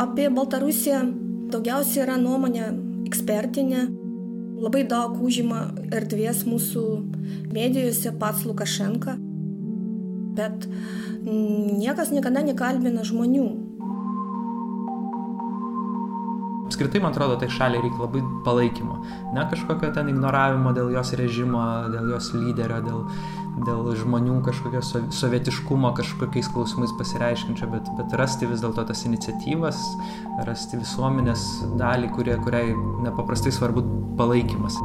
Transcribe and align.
Apie 0.00 0.30
Baltarusiją 0.32 1.00
daugiausiai 1.52 2.04
yra 2.06 2.16
nuomonė 2.20 2.68
ekspertinė. 3.08 3.82
Labai 4.62 4.84
daug 4.88 5.18
užima 5.20 5.66
erdvės 5.92 6.44
mūsų 6.46 6.84
medijose 7.52 8.12
pats 8.20 8.46
Lukašenka. 8.46 9.16
Bet 10.38 10.68
niekas 11.26 12.12
niekada 12.14 12.44
nekalbina 12.46 13.04
žmonių. 13.04 13.48
Apskritai, 16.82 17.02
man 17.02 17.12
atrodo, 17.12 17.36
tai 17.38 17.46
šaliai 17.46 17.78
reikia 17.84 18.00
labai 18.02 18.20
palaikymo. 18.42 18.96
Ne 19.36 19.44
kažkokio 19.46 19.92
ten 19.94 20.08
ignoravimo 20.10 20.72
dėl 20.74 20.88
jos 20.90 21.12
režimo, 21.14 21.60
dėl 21.92 22.08
jos 22.10 22.32
lyderio, 22.34 22.80
dėl, 22.82 23.04
dėl 23.68 23.90
žmonių 24.00 24.40
kažkokio 24.42 24.80
sovietiškumo 25.14 25.92
kažkokiais 25.94 26.48
klausimais 26.50 26.90
pasireiškinčio, 26.98 27.68
bet, 27.70 27.90
bet 28.00 28.16
rasti 28.18 28.48
vis 28.50 28.64
dėlto 28.64 28.82
tas 28.88 29.04
iniciatyvas, 29.06 29.78
rasti 30.48 30.80
visuomenės 30.80 31.44
dalį, 31.78 32.10
kurie, 32.16 32.34
kuriai 32.42 32.74
nepaprastai 33.06 33.54
svarbu 33.54 33.84
palaikymas. 34.18 34.80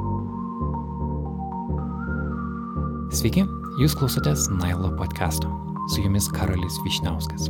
Sveiki, 3.17 3.47
jūs 3.81 3.97
klausotės 3.97 4.51
Nailo 4.53 4.93
podcast'o. 5.01 5.49
Su 5.89 6.05
jumis 6.05 6.29
Karolis 6.29 6.77
Višniauskas. 6.85 7.49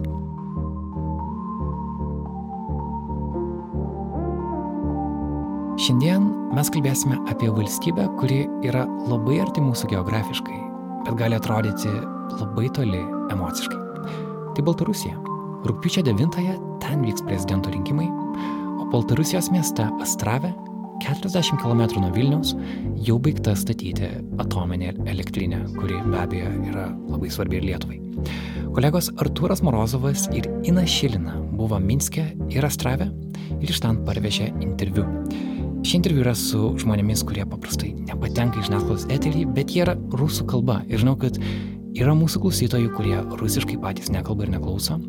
Šiandien 5.77 6.23
mes 6.57 6.69
kalbėsime 6.73 7.19
apie 7.29 7.51
valstybę, 7.53 8.07
kuri 8.17 8.39
yra 8.65 8.87
labai 9.05 9.35
arti 9.43 9.61
mūsų 9.61 9.91
geografiškai, 9.91 10.55
bet 11.05 11.17
gali 11.19 11.37
atrodyti 11.37 11.91
labai 12.33 12.71
toli 12.73 13.03
emociškai. 13.35 13.77
Tai 14.57 14.63
Baltarusija. 14.65 15.13
Rūpiučio 15.69 16.01
9-ąją 16.07 16.55
ten 16.81 17.03
vyks 17.05 17.21
prezidento 17.27 17.69
rinkimai, 17.69 18.07
o 18.81 18.87
Baltarusijos 18.89 19.51
mieste 19.53 19.85
Astrave, 20.01 20.49
40 21.05 21.61
km 21.61 21.83
nuo 22.01 22.09
Vilniaus, 22.15 22.55
jau 23.05 23.19
baigta 23.21 23.53
statyti 23.53 24.09
atominė 24.41 24.95
elektrinė, 25.05 25.61
kuri 25.77 25.99
be 26.07 26.17
abejo 26.23 26.55
yra 26.71 26.87
labai 27.11 27.29
svarbi 27.29 27.59
ir 27.59 27.67
Lietuvai. 27.69 27.99
Kolegos 28.73 29.11
Artūras 29.21 29.61
Morozovas 29.61 30.25
ir 30.33 30.49
Ina 30.65 30.87
Šilina 30.89 31.37
buvo 31.53 31.77
Minske 31.77 32.31
ir 32.49 32.65
Astrave 32.65 33.11
ir 33.61 33.69
iš 33.69 33.83
ten 33.85 34.01
parvežė 34.09 34.49
interviu. 34.65 35.05
Šį 35.85 35.99
interviu 35.99 36.23
yra 36.23 36.33
su 36.37 36.73
žmonėmis, 36.81 37.21
kurie 37.27 37.43
paprastai 37.47 37.91
nepatenka 38.07 38.61
į 38.61 38.67
žiniasklaidos 38.67 39.07
eterį, 39.13 39.43
bet 39.55 39.73
jie 39.75 39.83
yra 39.85 39.97
rusų 40.17 40.47
kalba. 40.49 40.79
Ir 40.89 41.03
žinau, 41.03 41.13
kad 41.19 41.37
yra 41.97 42.15
mūsų 42.17 42.41
klausytojų, 42.43 42.93
kurie 42.97 43.17
rusiškai 43.39 43.77
patys 43.83 44.11
nekalba 44.13 44.47
ir 44.47 44.53
neklauso. 44.55 44.99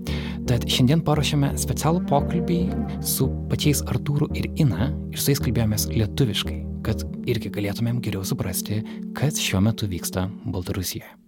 Tad 0.49 0.67
šiandien 0.71 1.05
paruošėme 1.05 1.55
specialų 1.61 2.05
pokalbį 2.09 2.61
su 3.05 3.29
pačiais 3.51 3.85
Artūru 3.89 4.31
ir 4.39 4.51
Ina 4.61 4.91
ir 5.13 5.21
su 5.21 5.33
jais 5.33 5.43
kalbėjomės 5.45 5.89
lietuviškai, 5.95 6.59
kad 6.89 7.05
irgi 7.29 7.53
galėtumėm 7.55 8.03
geriau 8.05 8.25
suprasti, 8.29 8.83
kas 9.19 9.41
šiuo 9.43 9.65
metu 9.65 9.89
vyksta 9.91 10.29
Baltarusijoje. 10.49 11.28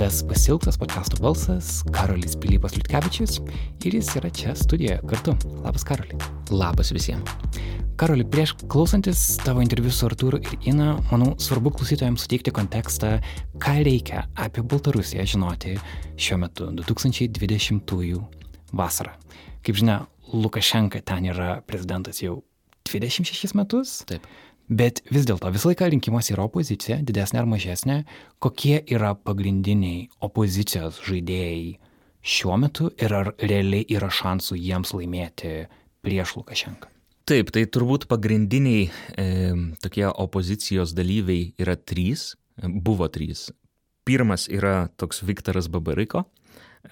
Ves 0.00 0.22
pasilgtas 0.24 0.78
podcastų 0.80 1.18
balsas 1.20 1.66
Karolis 1.92 2.32
Pilypas 2.40 2.72
Liutkevičius 2.72 3.34
ir 3.84 3.96
jis 3.98 4.08
yra 4.16 4.30
čia 4.32 4.54
studijoje 4.56 4.96
kartu. 5.10 5.34
Labas, 5.60 5.84
Karoli. 5.84 6.16
Labas 6.48 6.92
visiems. 6.94 7.34
Karoli, 8.00 8.24
prieš 8.24 8.54
klausantis 8.72 9.20
tavo 9.44 9.60
interviu 9.60 9.92
su 9.92 10.06
Artūru 10.08 10.40
ir 10.40 10.70
Ina, 10.72 10.94
manau, 11.10 11.34
svarbu 11.42 11.74
klausytojams 11.76 12.24
suteikti 12.24 12.54
kontekstą, 12.56 13.18
ką 13.60 13.74
reikia 13.84 14.24
apie 14.40 14.64
Baltarusiją 14.64 15.26
žinoti 15.34 15.76
šiuo 16.16 16.40
metu, 16.46 16.70
2020 16.80 18.24
vasarą. 18.72 19.12
Kaip 19.60 19.82
žinia, 19.82 20.06
Lukašenka 20.32 21.04
ten 21.04 21.28
yra 21.28 21.58
prezidentas 21.68 22.22
jau 22.24 22.38
26 22.88 23.52
metus. 23.58 23.98
Taip. 24.08 24.24
Bet 24.70 25.00
vis 25.10 25.26
dėlto 25.26 25.50
visą 25.50 25.72
laiką 25.72 25.88
rinkimuose 25.90 26.36
yra 26.36 26.44
opozicija, 26.46 27.00
didesnė 27.02 27.40
ar 27.42 27.48
mažesnė. 27.50 27.96
Kokie 28.38 28.76
yra 28.94 29.16
pagrindiniai 29.18 30.04
opozicijos 30.22 31.00
žaidėjai 31.08 31.74
šiuo 32.22 32.58
metu 32.62 32.92
ir 33.02 33.14
ar 33.16 33.32
realiai 33.42 33.82
yra 33.90 34.12
šansų 34.14 34.60
jiems 34.60 34.94
laimėti 34.94 35.54
prieš 36.06 36.36
Lukašenką? 36.38 36.90
Taip, 37.26 37.50
tai 37.54 37.64
turbūt 37.66 38.06
pagrindiniai 38.10 38.86
e, 38.86 39.26
tokie 39.82 40.06
opozicijos 40.08 40.94
dalyviai 40.94 41.50
yra 41.62 41.74
trys, 41.74 42.34
buvo 42.62 43.10
trys. 43.10 43.48
Pirmas 44.06 44.46
yra 44.50 44.88
toks 44.98 45.22
Viktoras 45.26 45.68
Babariko, 45.70 46.24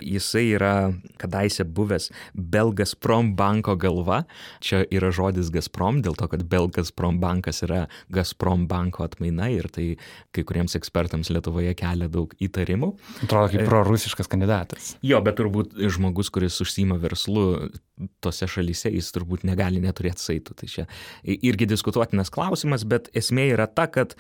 Jisai 0.04 0.44
yra 0.52 0.72
kadaise 1.18 1.64
buvęs 1.64 2.10
Belgazprom 2.34 3.32
banko 3.38 3.74
galva. 3.80 4.22
Čia 4.64 4.82
yra 4.94 5.10
žodis 5.14 5.48
Gazprom, 5.54 6.02
dėl 6.04 6.16
to, 6.18 6.28
kad 6.30 6.44
Belgazprom 6.50 7.18
bankas 7.22 7.62
yra 7.66 7.86
Gazprom 8.12 8.66
banko 8.70 9.06
atmaina 9.06 9.48
ir 9.52 9.70
tai 9.72 9.86
kai 10.36 10.44
kuriems 10.46 10.76
ekspertams 10.78 11.32
Lietuvoje 11.32 11.72
kelia 11.78 12.10
daug 12.12 12.34
įtarimų. 12.44 12.92
Atrodo 13.24 13.52
kaip 13.54 13.64
prorusiškas 13.68 14.30
kandidatas. 14.30 14.92
Jo, 15.02 15.22
bet 15.24 15.40
turbūt 15.40 15.74
žmogus, 15.90 16.30
kuris 16.34 16.60
užsima 16.64 16.98
verslu 17.00 17.70
tose 18.22 18.46
šalyse, 18.50 18.92
jis 18.94 19.08
turbūt 19.16 19.46
negali 19.48 19.80
neturėti 19.82 20.22
saitų. 20.22 20.58
Tai 20.60 20.70
čia 20.70 20.86
irgi 21.24 21.68
diskutuotinas 21.70 22.30
klausimas, 22.34 22.86
bet 22.88 23.10
esmė 23.16 23.48
yra 23.56 23.66
ta, 23.70 23.88
kad 23.90 24.14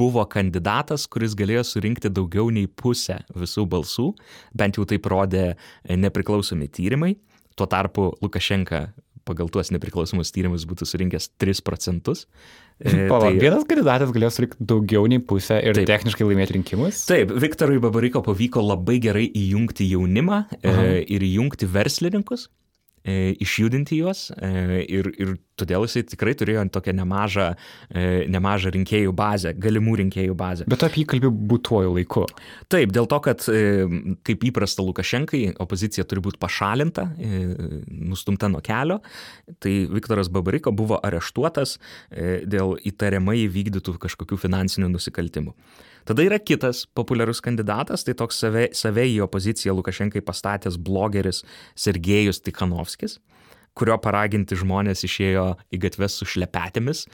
buvo 0.00 0.24
kandidatas, 0.32 1.04
kuris 1.10 1.36
galėjo 1.38 1.66
surinkti 1.68 2.10
daugiau 2.12 2.48
nei 2.54 2.66
pusę 2.66 3.20
visų 3.36 3.66
balsų, 3.70 4.08
bent 4.56 4.80
jau 4.80 4.88
taip 4.88 5.06
rodė 5.12 5.52
nepriklausomi 5.84 6.70
tyrimai. 6.72 7.14
Tuo 7.58 7.68
tarpu 7.68 8.10
Lukašenka 8.24 8.88
pagal 9.30 9.50
tuos 9.52 9.70
nepriklausomus 9.74 10.32
tyrimus 10.34 10.66
būtų 10.68 10.88
surinkęs 10.88 11.30
3 11.40 11.62
procentus. 11.66 12.26
Palauk, 13.10 13.28
tai... 13.28 13.40
vienas 13.42 13.66
kandidatas 13.68 14.12
galėjo 14.14 14.32
surinkti 14.34 14.68
daugiau 14.72 15.04
nei 15.10 15.20
pusę 15.20 15.58
ir 15.60 15.76
taip, 15.76 15.88
techniškai 15.90 16.26
laimėti 16.26 16.56
rinkimus? 16.56 17.02
Taip, 17.08 17.34
Viktorui 17.42 17.80
Babariko 17.82 18.24
pavyko 18.26 18.64
labai 18.64 18.96
gerai 19.02 19.26
įjungti 19.28 19.90
jaunimą 19.92 20.40
Aha. 20.56 20.86
e, 20.86 21.04
ir 21.12 21.26
įjungti 21.26 21.68
verslininkus. 21.70 22.48
E, 23.00 23.32
išjudinti 23.40 23.96
juos 23.96 24.26
e, 24.36 24.82
ir, 24.84 25.06
ir 25.16 25.30
todėl 25.56 25.86
jisai 25.86 26.02
tikrai 26.04 26.34
turėjo 26.36 26.66
tokią 26.74 26.92
nemažą, 26.98 27.46
e, 27.88 28.02
nemažą 28.28 28.74
rinkėjų 28.74 29.14
bazę, 29.16 29.54
galimų 29.56 29.94
rinkėjų 30.02 30.36
bazę. 30.36 30.66
Bet 30.68 30.84
apie 30.84 31.00
jį 31.00 31.06
kalbėjau 31.14 31.32
būtuoju 31.52 31.94
laiku. 31.96 32.26
Taip, 32.68 32.92
dėl 32.92 33.08
to, 33.08 33.20
kad 33.24 33.46
kaip 34.28 34.44
įprasta 34.50 34.84
Lukašenkai, 34.84 35.42
opozicija 35.64 36.04
turi 36.08 36.20
būti 36.28 36.40
pašalinta, 36.40 37.06
nustumta 37.88 38.50
nuo 38.52 38.60
kelio, 38.64 39.00
tai 39.64 39.74
Viktoras 39.88 40.28
Babariko 40.32 40.72
buvo 40.76 41.00
areštuotas 41.00 41.78
dėl 42.10 42.76
įtariamai 42.84 43.46
vykdytų 43.48 43.96
kažkokių 44.04 44.40
finansinių 44.44 44.92
nusikaltimų. 44.92 45.56
Tada 46.08 46.24
yra 46.24 46.38
kitas 46.42 46.84
populiarus 46.96 47.42
kandidatas, 47.44 48.04
tai 48.06 48.14
toks 48.18 48.40
save, 48.42 48.68
save 48.76 49.06
į 49.12 49.20
opoziciją 49.26 49.74
Lukašenkai 49.78 50.22
pastatęs 50.24 50.78
blogeris 50.80 51.44
Sergejus 51.78 52.42
Tikhanovskis 52.44 53.18
kurio 53.78 53.96
paraginti 54.02 54.58
žmonės 54.58 55.04
išėjo 55.06 55.44
į 55.72 55.80
gatves 55.84 56.18
su 56.20 56.28
šlepetėmis, 56.28 57.04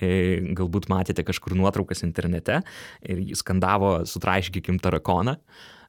e, 0.00 0.08
galbūt 0.56 0.88
matėte 0.92 1.24
kažkur 1.26 1.54
nuotraukas 1.58 2.02
internete 2.06 2.62
ir 3.04 3.22
jis 3.22 3.44
skandavo 3.44 3.98
sutraiškykim 4.08 4.80
tarakoną. 4.82 5.36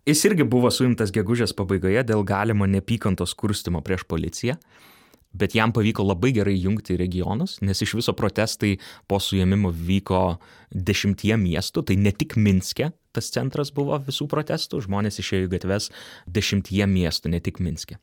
Jis 0.08 0.24
irgi 0.30 0.46
buvo 0.48 0.70
suimtas 0.72 1.12
gegužės 1.16 1.56
pabaigoje 1.56 2.04
dėl 2.08 2.24
galimo 2.28 2.68
nepykantos 2.70 3.34
kurstimo 3.36 3.82
prieš 3.84 4.06
policiją 4.08 4.56
bet 5.34 5.56
jam 5.56 5.74
pavyko 5.76 6.06
labai 6.08 6.32
gerai 6.36 6.56
jungti 6.58 6.98
regionus, 7.00 7.58
nes 7.62 7.82
iš 7.82 7.98
viso 8.00 8.14
protestai 8.18 8.78
po 9.08 9.20
suėmimo 9.22 9.74
vyko 9.74 10.38
dešimtie 10.72 11.36
miestų, 11.40 11.88
tai 11.90 12.00
ne 12.00 12.14
tik 12.16 12.38
Minske 12.38 12.92
tas 13.18 13.32
centras 13.34 13.74
buvo 13.74 13.98
visų 14.06 14.30
protestų, 14.30 14.84
žmonės 14.86 15.18
išėjo 15.24 15.48
į 15.48 15.54
gatves 15.56 15.90
dešimtie 16.30 16.86
miestų, 16.90 17.34
ne 17.34 17.42
tik 17.42 17.62
Minske. 17.64 17.98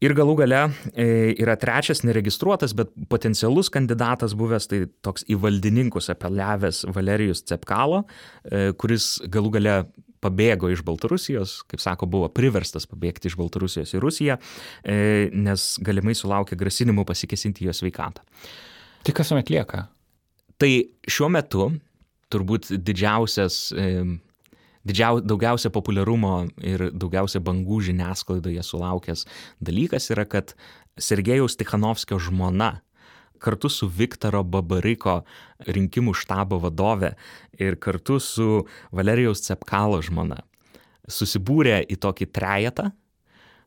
Ir 0.00 0.14
galų 0.16 0.32
gale 0.38 0.60
e, 0.96 1.06
yra 1.42 1.58
trečias 1.60 2.00
neregistruotas, 2.08 2.72
bet 2.76 2.92
potencialus 3.12 3.68
kandidatas 3.72 4.32
buvęs, 4.38 4.68
tai 4.70 4.86
toks 5.04 5.26
į 5.28 5.36
valdininkus 5.42 6.08
apeliavęs 6.14 6.86
Valerijus 6.96 7.44
Cepkalo, 7.44 8.06
e, 8.48 8.70
kuris 8.80 9.18
galų 9.28 9.52
gale 9.58 9.74
pabėgo 10.24 10.70
iš 10.72 10.80
Baltarusijos, 10.88 11.58
kaip 11.68 11.84
sako, 11.84 12.08
buvo 12.08 12.30
priverstas 12.32 12.88
pabėgti 12.88 13.28
iš 13.28 13.36
Baltarusijos 13.40 13.92
į 13.92 14.00
Rusiją, 14.00 14.38
e, 14.80 15.28
nes 15.36 15.68
galimai 15.84 16.16
sulaukė 16.16 16.56
grasinimų 16.60 17.04
pasikesinti 17.08 17.68
jo 17.68 17.76
sveikatą. 17.76 18.24
Tai 19.04 19.16
kas 19.16 19.32
tuomet 19.32 19.52
lieka? 19.52 19.84
Tai 20.60 20.72
šiuo 21.08 21.28
metu 21.32 21.68
turbūt 22.32 22.72
didžiausias 22.80 23.66
didžiau, 24.86 25.20
daugiausia 25.20 25.72
populiarumo 25.74 26.34
ir 26.64 26.90
daugiausia 26.92 27.42
bangų 27.44 27.80
žiniasklaidoje 27.90 28.62
sulaukęs 28.66 29.26
dalykas 29.60 30.10
yra, 30.14 30.26
kad 30.28 30.54
Sergejaus 31.00 31.56
Tikhanovskio 31.60 32.20
žmona 32.20 32.80
kartu 33.40 33.70
su 33.72 33.88
Viktoro 33.88 34.42
Babariko 34.44 35.22
rinkimų 35.64 36.12
štabo 36.16 36.58
vadove 36.60 37.14
ir 37.56 37.78
kartu 37.80 38.18
su 38.20 38.66
Valerijaus 38.92 39.46
Cepkalo 39.46 40.02
žmona 40.04 40.42
susibūrė 41.10 41.80
į 41.90 41.98
tokį 42.00 42.28
trejetą, 42.34 42.90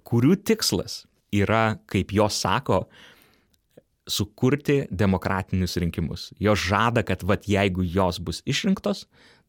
kurių 0.08 0.38
tikslas 0.46 1.04
yra, 1.34 1.80
kaip 1.90 2.14
jos 2.16 2.38
sako, 2.44 2.84
sukurti 4.10 4.84
demokratinius 4.92 5.78
rinkimus. 5.80 6.28
Jos 6.42 6.60
žada, 6.60 7.06
kad 7.08 7.24
vat, 7.24 7.48
jeigu 7.48 7.86
jos 7.88 8.20
bus 8.20 8.42
išrinktos, 8.50 9.06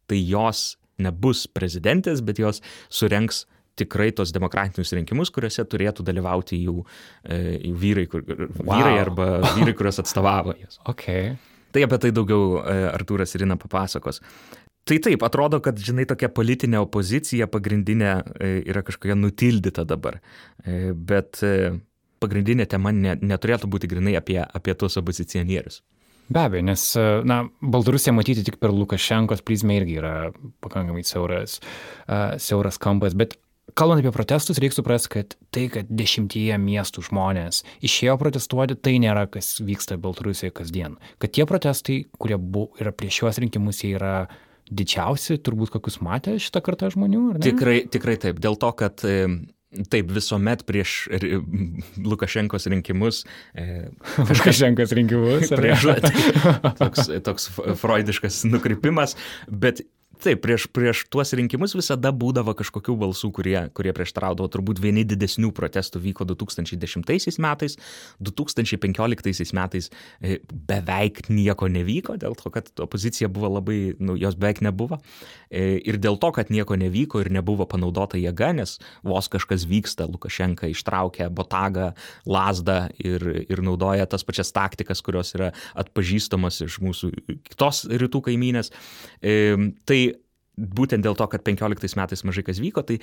tai 0.07 0.21
jos 0.23 0.77
nebus 1.03 1.47
prezidentės, 1.51 2.23
bet 2.25 2.41
jos 2.43 2.63
surenks 2.93 3.45
tikrai 3.79 4.11
tos 4.15 4.33
demokratinius 4.35 4.95
rinkimus, 4.95 5.33
kuriuose 5.35 5.65
turėtų 5.67 6.07
dalyvauti 6.07 6.61
jų, 6.63 6.83
e, 7.27 7.39
jų 7.69 7.79
vyrai, 7.81 8.05
kur, 8.11 8.23
wow. 8.61 8.69
vyrai 8.71 8.99
arba 9.03 9.29
vyrai, 9.57 9.75
kuriuos 9.77 9.99
atstovavo 10.05 10.55
jas. 10.63 10.79
Okay. 10.91 11.35
Tai 11.75 11.83
apie 11.87 11.99
tai 12.05 12.13
daugiau 12.15 12.61
e, 12.61 12.77
Artūras 12.93 13.35
Irina 13.35 13.59
papasakos. 13.59 14.21
Tai 14.85 14.99
taip, 15.01 15.25
atrodo, 15.27 15.59
kad, 15.65 15.79
žinai, 15.81 16.05
tokia 16.07 16.29
politinė 16.31 16.79
opozicija 16.85 17.49
pagrindinė 17.51 18.13
e, 18.15 18.53
yra 18.69 18.85
kažkokia 18.87 19.17
nutildyta 19.17 19.87
dabar. 19.89 20.21
Bet 20.65 21.41
pagrindinė 22.23 22.67
tema 22.71 22.93
ne, 22.95 23.17
neturėtų 23.17 23.69
būti 23.73 23.89
grinai 23.91 24.15
apie, 24.21 24.39
apie 24.45 24.77
tuos 24.79 25.01
opozicionierius. 25.01 25.81
Be 26.33 26.45
abejo, 26.47 26.65
nes, 26.65 26.85
na, 27.29 27.43
Baltarusija 27.61 28.15
matyti 28.17 28.45
tik 28.47 28.57
per 28.63 28.73
Lukašenkos 28.73 29.45
prizmę 29.45 29.77
irgi 29.81 29.99
yra 30.01 30.15
pakankamai 30.65 31.05
siauras, 31.05 31.59
uh, 32.09 32.37
siauras 32.41 32.81
kampas, 32.81 33.17
bet 33.19 33.37
kalbant 33.79 34.01
apie 34.01 34.13
protestus, 34.15 34.61
reikia 34.63 34.79
suprasti, 34.79 35.11
kad 35.13 35.37
tai, 35.55 35.67
kad 35.73 35.91
dešimtyje 35.91 36.57
miestų 36.61 37.05
žmonės 37.09 37.63
išėjo 37.85 38.17
protestuoti, 38.21 38.77
tai 38.77 38.97
nėra, 39.03 39.27
kas 39.31 39.59
vyksta 39.65 39.99
Baltarusijoje 40.01 40.55
kasdien. 40.57 40.99
Kad 41.23 41.35
tie 41.37 41.47
protestai, 41.49 42.03
kurie 42.21 42.39
bu, 42.39 42.69
yra 42.81 42.95
prieš 42.95 43.23
šiuos 43.23 43.41
rinkimus, 43.45 43.83
jie 43.85 43.95
yra 43.99 44.15
didžiausi, 44.73 45.39
turbūt 45.45 45.75
kokius 45.75 46.01
matė 46.05 46.39
šitą 46.41 46.63
kartą 46.65 46.89
žmonių? 46.95 47.25
Tikrai, 47.45 47.83
tikrai 47.93 48.17
taip, 48.21 48.41
dėl 48.43 48.57
to, 48.61 48.71
kad 48.79 49.05
Taip, 49.91 50.11
visuomet 50.15 50.63
prieš 50.67 51.09
Lukašenkos 51.99 52.67
rinkimus. 52.71 53.25
E, 53.55 53.89
Lukašenkos 54.31 54.95
rinkimus. 54.97 55.51
Prieš, 55.51 55.89
toks, 56.83 57.11
toks 57.27 57.49
freudiškas 57.81 58.45
nukrypimas, 58.51 59.17
bet 59.49 59.83
Taip, 60.21 60.43
prieš, 60.45 60.67
prieš 60.71 61.05
tuos 61.11 61.33
rinkimus 61.37 61.75
visada 61.77 62.11
būdavo 62.15 62.55
kažkokių 62.59 62.95
balsų, 63.01 63.31
kurie, 63.35 63.57
kurie 63.75 63.93
prieštraudavo. 63.97 64.47
Turbūt 64.53 64.81
vieni 64.83 65.05
didesnių 65.09 65.51
protestų 65.57 66.03
vyko 66.05 66.27
2010 66.29 67.39
metais, 67.43 67.77
2015 68.21 69.55
metais 69.57 69.91
e, 70.21 70.39
beveik 70.69 71.25
nieko 71.33 71.69
nevyko, 71.73 72.19
dėl 72.21 72.37
to, 72.39 72.53
kad 72.55 72.71
opozicija 72.85 73.31
buvo 73.33 73.55
labai, 73.57 73.79
nu, 73.99 74.17
jos 74.21 74.37
beveik 74.39 74.63
nebuvo. 74.67 75.01
E, 75.51 75.81
ir 75.83 75.99
dėl 76.03 76.19
to, 76.23 76.31
kad 76.37 76.53
nieko 76.55 76.79
nevyko 76.79 77.25
ir 77.25 77.33
nebuvo 77.35 77.67
panaudota 77.71 78.21
jėga, 78.21 78.53
nes 78.61 78.77
vos 79.07 79.31
kažkas 79.33 79.67
vyksta, 79.71 80.09
Lukašenka 80.11 80.71
ištraukia 80.71 81.31
botagą, 81.33 81.93
lasdą 82.29 82.85
ir, 83.01 83.25
ir 83.49 83.65
naudoja 83.65 84.07
tas 84.11 84.27
pačias 84.27 84.53
taktikas, 84.55 85.03
kurios 85.05 85.35
yra 85.39 85.53
atpažįstamos 85.81 86.63
iš 86.69 86.81
mūsų 86.85 87.13
kitos 87.51 87.85
rytų 87.91 88.25
kaimynės. 88.29 88.71
E, 89.25 89.57
tai 89.89 90.05
būtent 90.57 91.05
dėl 91.05 91.17
to, 91.19 91.27
kad 91.31 91.45
15 91.47 91.97
metais 91.99 92.25
mažai 92.27 92.45
kas 92.47 92.61
vyko, 92.63 92.85
tai 92.87 92.99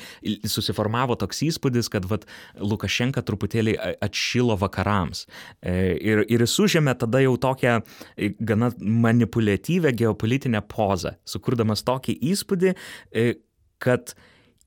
susiformavo 0.48 1.18
toks 1.19 1.44
įspūdis, 1.48 1.89
kad 1.92 2.07
vat, 2.09 2.27
Lukašenka 2.59 3.24
truputėlį 3.27 3.75
atšilo 4.03 4.57
vakarams. 4.62 5.25
E, 5.59 5.95
ir, 6.00 6.24
ir 6.31 6.45
jis 6.45 6.57
užėmė 6.65 6.95
tada 7.01 7.24
jau 7.24 7.36
tokią 7.42 7.80
e, 7.81 8.33
gana 8.39 8.71
manipuliatyvę 8.80 9.94
geopolitinę 10.03 10.63
pozą, 10.71 11.15
sukurdamas 11.27 11.86
tokį 11.88 12.18
įspūdį, 12.31 12.75
e, 13.12 13.27
kad 13.81 14.15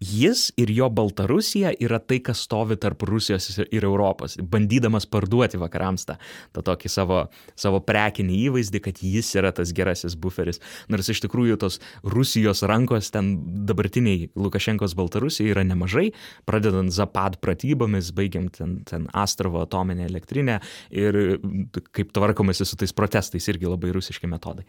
jis 0.04 0.50
ir 0.60 0.70
jo 0.74 0.88
Baltarusija 0.92 1.72
yra 1.82 1.98
tai, 2.02 2.20
kas 2.24 2.42
stovi 2.44 2.76
tarp 2.80 3.02
Rusijos 3.08 3.48
ir 3.64 3.86
Europos, 3.86 4.36
bandydamas 4.38 5.06
parduoti 5.10 5.60
vakarams 5.60 6.06
tą, 6.08 6.16
tą 6.54 6.64
tokį 6.68 6.90
savo, 6.92 7.20
savo 7.58 7.80
prekinį 7.84 8.40
įvaizdį, 8.48 8.82
kad 8.84 9.00
jis 9.04 9.32
yra 9.38 9.52
tas 9.56 9.72
gerasis 9.76 10.16
buferis. 10.20 10.60
Nors 10.92 11.08
iš 11.12 11.24
tikrųjų 11.24 11.58
tos 11.62 11.80
Rusijos 12.14 12.64
rankos 12.68 13.10
ten 13.14 13.34
dabartiniai 13.68 14.30
Lukašenkos 14.36 14.96
Baltarusija 14.98 15.54
yra 15.54 15.64
nemažai, 15.66 16.10
pradedant 16.48 16.92
Zapad 16.94 17.38
pratybomis, 17.44 18.12
baigiant 18.16 18.52
ten, 18.58 18.76
ten 18.88 19.08
Astrovo 19.12 19.62
atominę 19.64 20.08
elektrinę 20.10 20.60
ir 20.90 21.38
kaip 21.94 22.12
tvarkomasi 22.14 22.66
su 22.68 22.78
tais 22.80 22.92
protestais 22.92 23.48
irgi 23.52 23.70
labai 23.70 23.94
rusiški 23.94 24.30
metodai. 24.30 24.66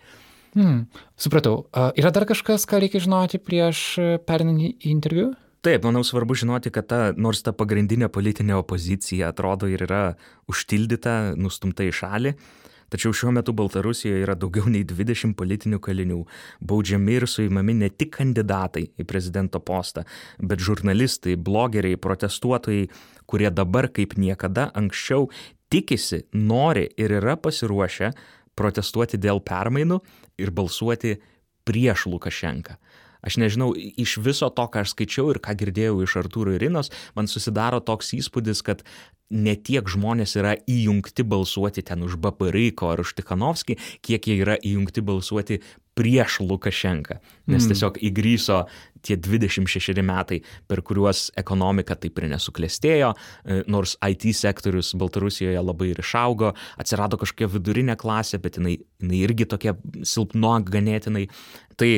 Hmm, 0.56 0.86
supratau. 1.20 1.66
Yra 2.00 2.14
dar 2.16 2.24
kažkas, 2.30 2.64
ką 2.64 2.80
reikia 2.80 3.02
žinoti 3.04 3.42
prieš 3.44 3.80
e, 4.00 4.06
perinant 4.24 4.62
į 4.64 4.70
interviu? 4.88 5.34
Taip, 5.66 5.84
manau 5.84 6.04
svarbu 6.06 6.38
žinoti, 6.38 6.70
kad 6.72 6.86
ta, 6.88 7.00
nors 7.18 7.42
ta 7.44 7.52
pagrindinė 7.52 8.08
politinė 8.14 8.54
opozicija 8.62 9.34
atrodo 9.34 9.68
ir 9.68 9.82
yra 9.84 10.04
užtildyta, 10.52 11.34
nustumta 11.42 11.84
į 11.84 11.92
šalį, 12.00 12.32
tačiau 12.94 13.12
šiuo 13.18 13.34
metu 13.36 13.52
Baltarusijoje 13.58 14.22
yra 14.24 14.38
daugiau 14.40 14.70
nei 14.72 14.86
20 14.88 15.34
politinių 15.36 15.82
kalinių, 15.84 16.22
baudžiami 16.62 17.18
ir 17.18 17.28
suimami 17.28 17.76
ne 17.82 17.90
tik 17.90 18.14
kandidatai 18.20 18.86
į 18.96 19.08
prezidento 19.10 19.60
postą, 19.60 20.06
bet 20.38 20.64
žurnalistai, 20.64 21.36
blogeriai, 21.36 22.00
protestuotojai, 22.00 22.88
kurie 23.26 23.52
dabar 23.52 23.90
kaip 23.90 24.16
niekada 24.22 24.70
anksčiau 24.78 25.28
tikisi, 25.74 26.28
nori 26.32 26.88
ir 26.96 27.18
yra 27.20 27.36
pasiruošę 27.42 28.14
protestuoti 28.56 29.20
dėl 29.22 29.42
permainų 29.44 30.02
ir 30.42 30.52
balsuoti 30.56 31.18
prieš 31.66 32.08
Lukašenką. 32.12 32.78
Aš 33.26 33.40
nežinau, 33.42 33.72
iš 33.74 34.20
viso 34.22 34.52
to, 34.54 34.68
ką 34.70 34.84
aš 34.86 34.94
skaičiau 34.94 35.32
ir 35.34 35.42
ką 35.42 35.56
girdėjau 35.58 36.04
iš 36.06 36.14
Artūro 36.22 36.54
ir 36.54 36.62
Rinos, 36.62 36.92
man 37.18 37.26
susidaro 37.26 37.80
toks 37.82 38.14
įspūdis, 38.14 38.62
kad 38.62 38.84
ne 39.34 39.56
tiek 39.58 39.88
žmonės 39.90 40.36
yra 40.38 40.54
įjungti 40.70 41.26
balsuoti 41.26 41.82
ten 41.88 42.06
už 42.06 42.20
Baparyko 42.22 42.92
ar 42.94 43.02
už 43.02 43.16
Tikhanovskį, 43.18 43.80
kiek 44.06 44.30
jie 44.30 44.38
yra 44.44 44.60
įjungti 44.62 45.02
balsuoti 45.02 45.60
prieš 45.96 46.42
Lukašenką. 46.44 47.18
Nes 47.48 47.64
mm. 47.64 47.72
tiesiog 47.72 48.00
įgryso 48.04 48.66
tie 49.06 49.18
26 49.22 50.02
metai, 50.06 50.42
per 50.68 50.82
kuriuos 50.86 51.30
ekonomika 51.40 51.96
taip 52.00 52.20
ir 52.20 52.30
nesuklestėjo, 52.34 53.14
e, 53.16 53.62
nors 53.72 53.96
IT 54.04 54.28
sektorius 54.36 54.94
Baltarusijoje 55.00 55.62
labai 55.62 55.92
ir 55.94 56.02
išaugo, 56.04 56.54
atsirado 56.82 57.20
kažkokia 57.22 57.52
vidurinė 57.56 57.98
klasė, 58.02 58.42
bet 58.44 58.60
jinai, 58.60 58.80
jinai 59.04 59.22
irgi 59.28 59.48
tokia 59.52 59.76
silpno 60.04 60.58
ganėtinai. 60.66 61.28
Tai 61.80 61.92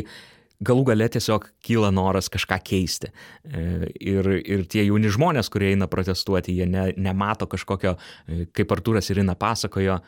galų 0.68 0.88
gale 0.92 1.08
tiesiog 1.14 1.48
kyla 1.66 1.92
noras 1.94 2.30
kažką 2.34 2.60
keisti. 2.66 3.12
E, 3.46 3.90
ir, 4.02 4.30
ir 4.42 4.66
tie 4.70 4.86
jauni 4.88 5.12
žmonės, 5.14 5.52
kurie 5.54 5.72
eina 5.74 5.90
protestuoti, 5.90 6.56
jie 6.58 6.68
ne, 6.70 6.90
nemato 6.98 7.50
kažkokio, 7.50 7.96
e, 8.28 8.48
kaip 8.56 8.74
Artūras 8.74 9.12
Irina 9.14 9.38
pasakojo, 9.38 10.02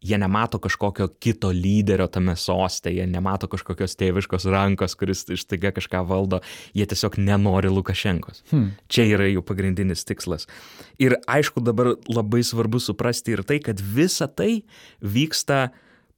jie 0.00 0.18
nemato 0.18 0.58
kažkokio 0.58 1.08
kito 1.08 1.50
lyderio 1.52 2.06
tame 2.06 2.36
soste, 2.36 2.90
jie 2.92 3.06
nemato 3.06 3.48
kažkokios 3.48 3.96
tėviškos 3.96 4.46
rankos, 4.52 4.94
kuris 4.98 5.24
ištaiga 5.32 5.72
kažką 5.76 6.02
valdo, 6.06 6.40
jie 6.76 6.86
tiesiog 6.86 7.18
nenori 7.18 7.72
Lukašenkos. 7.72 8.44
Hmm. 8.50 8.74
Čia 8.92 9.06
yra 9.16 9.28
jų 9.30 9.42
pagrindinis 9.46 10.04
tikslas. 10.08 10.46
Ir 11.02 11.16
aišku, 11.26 11.64
dabar 11.64 11.94
labai 12.10 12.44
svarbu 12.44 12.80
suprasti 12.82 13.36
ir 13.36 13.44
tai, 13.46 13.60
kad 13.64 13.80
visa 13.80 14.28
tai 14.28 14.62
vyksta 15.00 15.70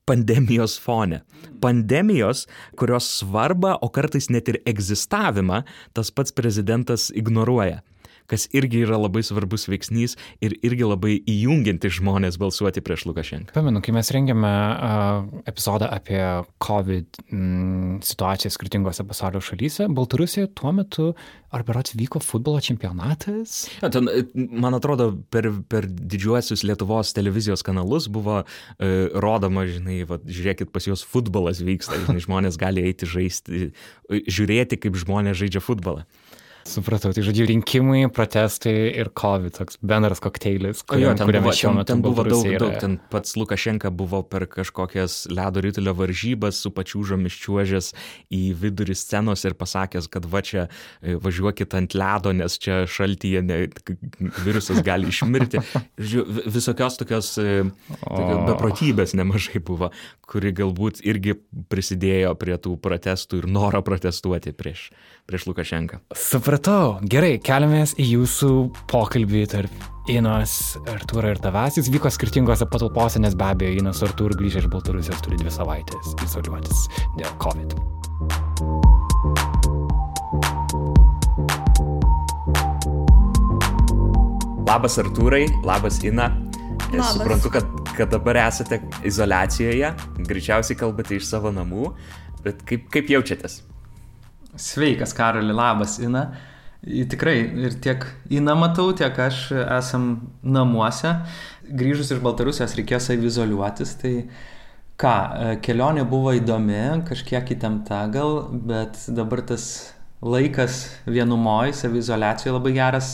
pandemijos 0.09 0.79
fone. 0.81 1.23
Pandemijos, 1.61 2.47
kurios 2.81 3.11
svarbą, 3.21 3.77
o 3.85 3.91
kartais 3.93 4.31
net 4.33 4.49
ir 4.49 4.63
egzistavimą 4.67 5.63
tas 5.95 6.11
pats 6.11 6.35
prezidentas 6.35 7.13
ignoruoja 7.15 7.83
kas 8.29 8.47
irgi 8.57 8.85
yra 8.85 8.99
labai 9.01 9.23
svarbus 9.27 9.67
veiksnys 9.71 10.17
ir 10.45 10.55
irgi 10.67 10.87
labai 10.87 11.17
įjungianti 11.29 11.91
žmonės 11.99 12.39
balsuoti 12.41 12.83
prieš 12.85 13.07
Lukašenką. 13.09 13.55
Pamenu, 13.57 13.81
kai 13.85 13.95
mes 13.97 14.13
rengėme 14.15 14.53
uh, 14.53 15.25
epizodą 15.49 15.89
apie 15.95 16.21
COVID 16.65 17.23
mm, 17.33 17.99
situaciją 18.05 18.53
skirtingose 18.55 19.07
pasaulio 19.09 19.43
šalyse, 19.45 19.89
Baltarusijoje 19.89 20.53
tuo 20.59 20.75
metu 20.77 21.09
ar 21.55 21.65
berots 21.65 21.97
vyko 21.97 22.21
futbolo 22.21 22.61
čempionatas? 22.65 23.63
Ja, 23.81 23.89
ten, 23.93 24.11
man 24.35 24.77
atrodo, 24.77 25.11
per, 25.33 25.49
per 25.73 25.89
didžiuosius 25.89 26.67
Lietuvos 26.69 27.15
televizijos 27.17 27.65
kanalus 27.65 28.11
buvo 28.13 28.43
uh, 28.43 28.47
rodoma, 29.17 29.65
žinai, 29.71 30.03
va, 30.09 30.21
žiūrėkit, 30.29 30.73
pas 30.75 30.85
juos 30.85 31.07
futbolas 31.09 31.65
vyksta, 31.65 31.97
žinai, 32.05 32.21
žmonės 32.25 32.61
gali 32.61 32.85
eiti 32.85 33.09
žaisti, 33.09 33.71
žiūrėti, 34.09 34.81
kaip 34.85 35.01
žmonės 35.01 35.41
žaidžia 35.41 35.65
futbolą. 35.65 36.05
Supratau, 36.69 37.15
tai 37.17 37.23
žodžiu, 37.25 37.47
rinkimai, 37.49 38.03
protestai 38.13 38.75
ir 39.01 39.09
COVID, 39.17 39.55
toks 39.57 39.79
bendras 39.81 40.21
kokteilis, 40.21 40.83
kuriuo, 40.85 41.15
ten 41.17 41.31
kuriame 41.31 41.53
šiuo 41.57 41.71
metu 41.79 41.95
ten 41.95 42.03
buvo 42.05 42.25
daug, 42.27 42.45
yra. 42.45 42.61
daug, 42.61 42.75
ten 42.83 42.97
pats 43.09 43.39
Lukašenka 43.41 43.89
buvo 43.95 44.21
per 44.29 44.45
kažkokias 44.53 45.23
ledo 45.33 45.63
rytulio 45.65 45.95
varžybas 45.97 46.61
su 46.61 46.73
pačiūžomis 46.77 47.39
čiuožęs 47.41 47.89
į 48.37 48.43
vidurį 48.61 48.97
scenos 49.01 49.47
ir 49.49 49.57
pasakęs, 49.57 50.11
kad 50.13 50.29
va 50.29 50.43
čia 50.45 50.67
e, 50.69 51.17
važiuokit 51.17 51.79
ant 51.79 51.97
ledo, 51.97 52.35
nes 52.37 52.59
čia 52.61 52.83
šaltyje 52.85 53.43
ne, 53.49 53.59
virusas 54.45 54.83
gali 54.85 55.09
išmirti. 55.09 55.65
Žiūrėjau, 56.11 56.53
visokios 56.53 57.01
tokios 57.01 57.33
e, 57.41 57.65
tokio 58.03 58.45
beprotybės 58.51 59.17
nemažai 59.17 59.65
buvo, 59.65 59.89
kuri 60.29 60.53
galbūt 60.53 61.01
irgi 61.09 61.39
prisidėjo 61.73 62.37
prie 62.37 62.61
tų 62.61 62.77
protestų 62.85 63.41
ir 63.41 63.51
noro 63.57 63.81
protestuoti 63.87 64.53
prieš, 64.53 64.91
prieš 65.25 65.49
Lukašenką. 65.49 66.05
Supratau. 66.13 66.58
Gerai, 66.59 67.37
keliamės 67.45 67.95
į 68.01 68.05
jūsų 68.17 68.49
pokalbį 68.91 69.45
tarp 69.53 69.87
Inos, 70.09 70.79
Artūro 70.89 71.29
ir 71.31 71.39
tavęs. 71.45 71.77
Jis 71.79 71.91
vyko 71.93 72.11
skirtingose 72.11 72.67
patalpose, 72.73 73.21
nes 73.21 73.37
be 73.39 73.45
abejo 73.45 73.77
Inas 73.83 74.01
Artūr 74.07 74.33
grįžę 74.39 74.63
iš 74.63 74.69
Baltarusijos 74.73 75.21
turi 75.23 75.37
dvi 75.39 75.53
savaitės 75.53 76.17
izoliuotis 76.25 76.87
dėl 77.19 77.31
COVID. 77.45 77.77
Labas 84.69 84.99
Artūrai, 85.05 85.45
labas 85.69 86.03
Ina. 86.05 86.33
Labas. 86.89 87.15
Suprantu, 87.15 87.53
kad, 87.53 87.73
kad 87.95 88.13
dabar 88.13 88.41
esate 88.49 88.81
izolacijoje, 89.07 89.93
greičiausiai 90.25 90.81
kalbate 90.81 91.21
iš 91.21 91.29
savo 91.29 91.53
namų, 91.53 91.93
bet 92.45 92.65
kaip, 92.69 92.89
kaip 92.93 93.13
jaučiatės? 93.13 93.61
Sveikas, 94.59 95.13
Karoli, 95.15 95.53
labas, 95.53 96.01
Ina. 96.03 96.31
Tikrai 96.87 97.41
ir 97.67 97.75
tiek 97.83 98.05
Ina 98.31 98.55
matau, 98.55 98.93
tiek 98.95 99.17
aš 99.19 99.49
esam 99.53 100.31
namuose. 100.47 101.11
Grįžus 101.69 102.13
iš 102.15 102.23
Baltarusijos 102.23 102.77
reikėjo 102.79 103.01
savizoliuotis, 103.03 103.97
tai 103.99 104.13
ką, 105.01 105.15
kelionė 105.65 106.07
buvo 106.09 106.33
įdomi, 106.39 107.03
kažkiek 107.09 107.51
įtempta 107.57 108.05
gal, 108.15 108.45
bet 108.53 108.97
dabar 109.11 109.43
tas 109.51 109.67
laikas 110.23 110.85
vienumoj, 111.07 111.75
savizolacijoje 111.77 112.55
labai 112.55 112.73
geras, 112.79 113.11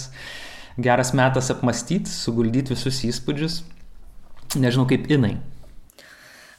geras 0.77 1.15
metas 1.17 1.51
apmastyti, 1.53 2.13
suguldyti 2.13 2.77
visus 2.77 3.01
įspūdžius. 3.09 3.63
Nežinau 4.61 4.87
kaip 4.89 5.09
Inai. 5.11 5.39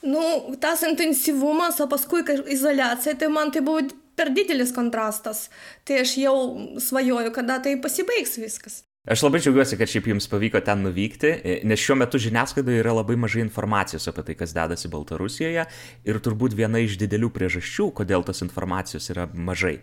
Nu, 0.06 0.22
tas 0.62 0.84
intensyvumas, 0.86 1.80
o 1.82 1.88
paskui 1.90 2.22
izolacija, 2.54 3.16
tai 3.18 3.30
man 3.34 3.54
tai 3.54 3.64
buvo 3.66 3.86
per 4.16 4.34
didelis 4.36 4.74
kontrastas. 4.76 5.48
Tai 5.88 6.02
aš 6.02 6.18
jau 6.24 6.36
svajoju, 6.82 7.32
kada 7.36 7.62
tai 7.64 7.78
pasibaigs 7.82 8.38
viskas. 8.42 8.84
Aš 9.06 9.22
labai 9.22 9.38
džiaugiuosi, 9.38 9.78
kad 9.78 9.90
šiaip 9.90 10.08
jums 10.10 10.26
pavyko 10.26 10.58
ten 10.66 10.80
nuvykti, 10.82 11.30
nes 11.70 11.78
šiuo 11.78 11.94
metu 12.02 12.18
žiniasklaidoje 12.18 12.80
yra 12.82 12.96
labai 12.98 13.14
mažai 13.22 13.44
informacijos 13.44 14.10
apie 14.10 14.24
tai, 14.26 14.36
kas 14.40 14.56
dedasi 14.56 14.90
Baltarusijoje 14.90 15.68
ir 16.10 16.20
turbūt 16.26 16.56
viena 16.58 16.82
iš 16.82 16.96
didelių 16.98 17.30
priežasčių, 17.36 17.92
kodėl 18.00 18.26
tos 18.26 18.42
informacijos 18.42 19.12
yra 19.14 19.28
mažai, 19.30 19.76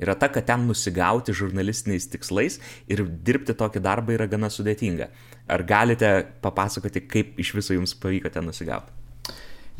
yra 0.00 0.16
ta, 0.16 0.30
kad 0.32 0.48
ten 0.48 0.64
nusigauti 0.70 1.36
žurnalistiniais 1.36 2.08
tikslais 2.14 2.56
ir 2.88 3.04
dirbti 3.04 3.52
tokį 3.60 3.84
darbą 3.84 4.16
yra 4.16 4.30
gana 4.32 4.48
sudėtinga. 4.48 5.12
Ar 5.52 5.68
galite 5.68 6.14
papasakoti, 6.40 7.04
kaip 7.12 7.36
iš 7.44 7.52
viso 7.60 7.76
jums 7.76 7.92
pavyko 8.00 8.32
ten 8.32 8.48
nusigauti? 8.48 9.01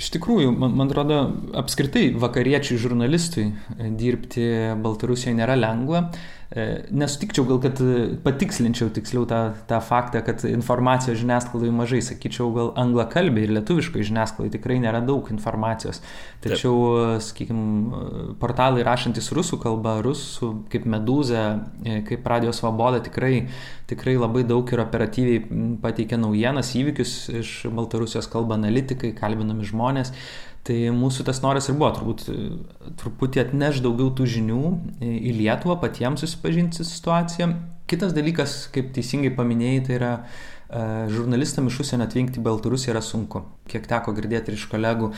Iš 0.03 0.11
tikrųjų, 0.17 0.51
man, 0.59 0.73
man 0.75 0.91
atrodo, 0.91 1.19
apskritai 1.61 2.09
vakariečiui 2.19 2.81
žurnalistui 2.83 3.45
e, 3.53 3.91
dirbti 3.99 4.47
Baltarusijoje 4.83 5.37
nėra 5.39 5.55
lengva. 5.59 6.09
E, 6.53 6.85
nesutikčiau 6.93 7.47
gal, 7.49 7.59
kad 7.65 7.79
patikslinčiau 8.27 8.91
tiksliau 8.93 9.25
tą, 9.25 9.39
tą 9.71 9.79
faktą, 9.81 10.21
kad 10.27 10.43
informacijos 10.45 11.17
žiniasklaidoje 11.23 11.73
mažai, 11.73 12.01
sakyčiau, 12.05 12.51
gal 12.53 12.73
anglakalbė 12.83 13.47
ir 13.47 13.55
lietuviškai 13.57 14.05
žiniasklaidai 14.05 14.59
tikrai 14.59 14.77
nėra 14.83 15.01
daug 15.09 15.31
informacijos. 15.33 16.03
Tačiau, 16.45 17.17
sakykime, 17.25 18.03
portalai 18.43 18.85
rašantis 18.85 19.33
rusų 19.33 19.63
kalba, 19.65 19.97
rusų 20.05 20.53
kaip 20.73 20.85
Medūza, 20.93 21.47
e, 21.89 22.03
kaip 22.11 22.29
Radio 22.29 22.53
Svoboda 22.53 23.01
tikrai, 23.01 23.47
tikrai 23.89 24.19
labai 24.21 24.45
daug 24.45 24.69
ir 24.69 24.85
operatyviai 24.85 25.47
pateikia 25.81 26.21
naujienas, 26.21 26.77
įvykius 26.77 27.17
iš 27.41 27.57
Baltarusijos 27.73 28.29
kalba 28.29 28.61
analitikai, 28.61 29.15
kalbinami 29.17 29.65
žmonės. 29.73 30.13
Tai 30.63 30.77
mūsų 30.95 31.25
tas 31.27 31.41
noras 31.43 31.67
ir 31.67 31.75
buvo 31.75 31.91
turbūt 31.97 32.25
truputį 33.01 33.41
atneš 33.43 33.81
daugiau 33.83 34.13
tų 34.15 34.29
žinių 34.37 34.61
į 35.03 35.33
Lietuvą, 35.41 35.81
patiems 35.83 36.23
susipažinti 36.23 36.79
su 36.79 36.87
situacija. 36.87 37.49
Kitas 37.91 38.15
dalykas, 38.15 38.55
kaip 38.75 38.93
teisingai 38.95 39.33
paminėjai, 39.35 39.81
tai 39.89 39.97
yra 39.99 40.13
žurnalistam 41.13 41.67
iš 41.69 41.81
užsienio 41.83 42.07
atvykti 42.09 42.41
į 42.41 42.45
Baltarusiją 42.47 42.95
yra 42.95 43.03
sunku. 43.05 43.43
Kiek 43.69 43.85
teko 43.89 44.15
girdėti 44.17 44.55
iš 44.57 44.65
kolegų, 44.73 45.11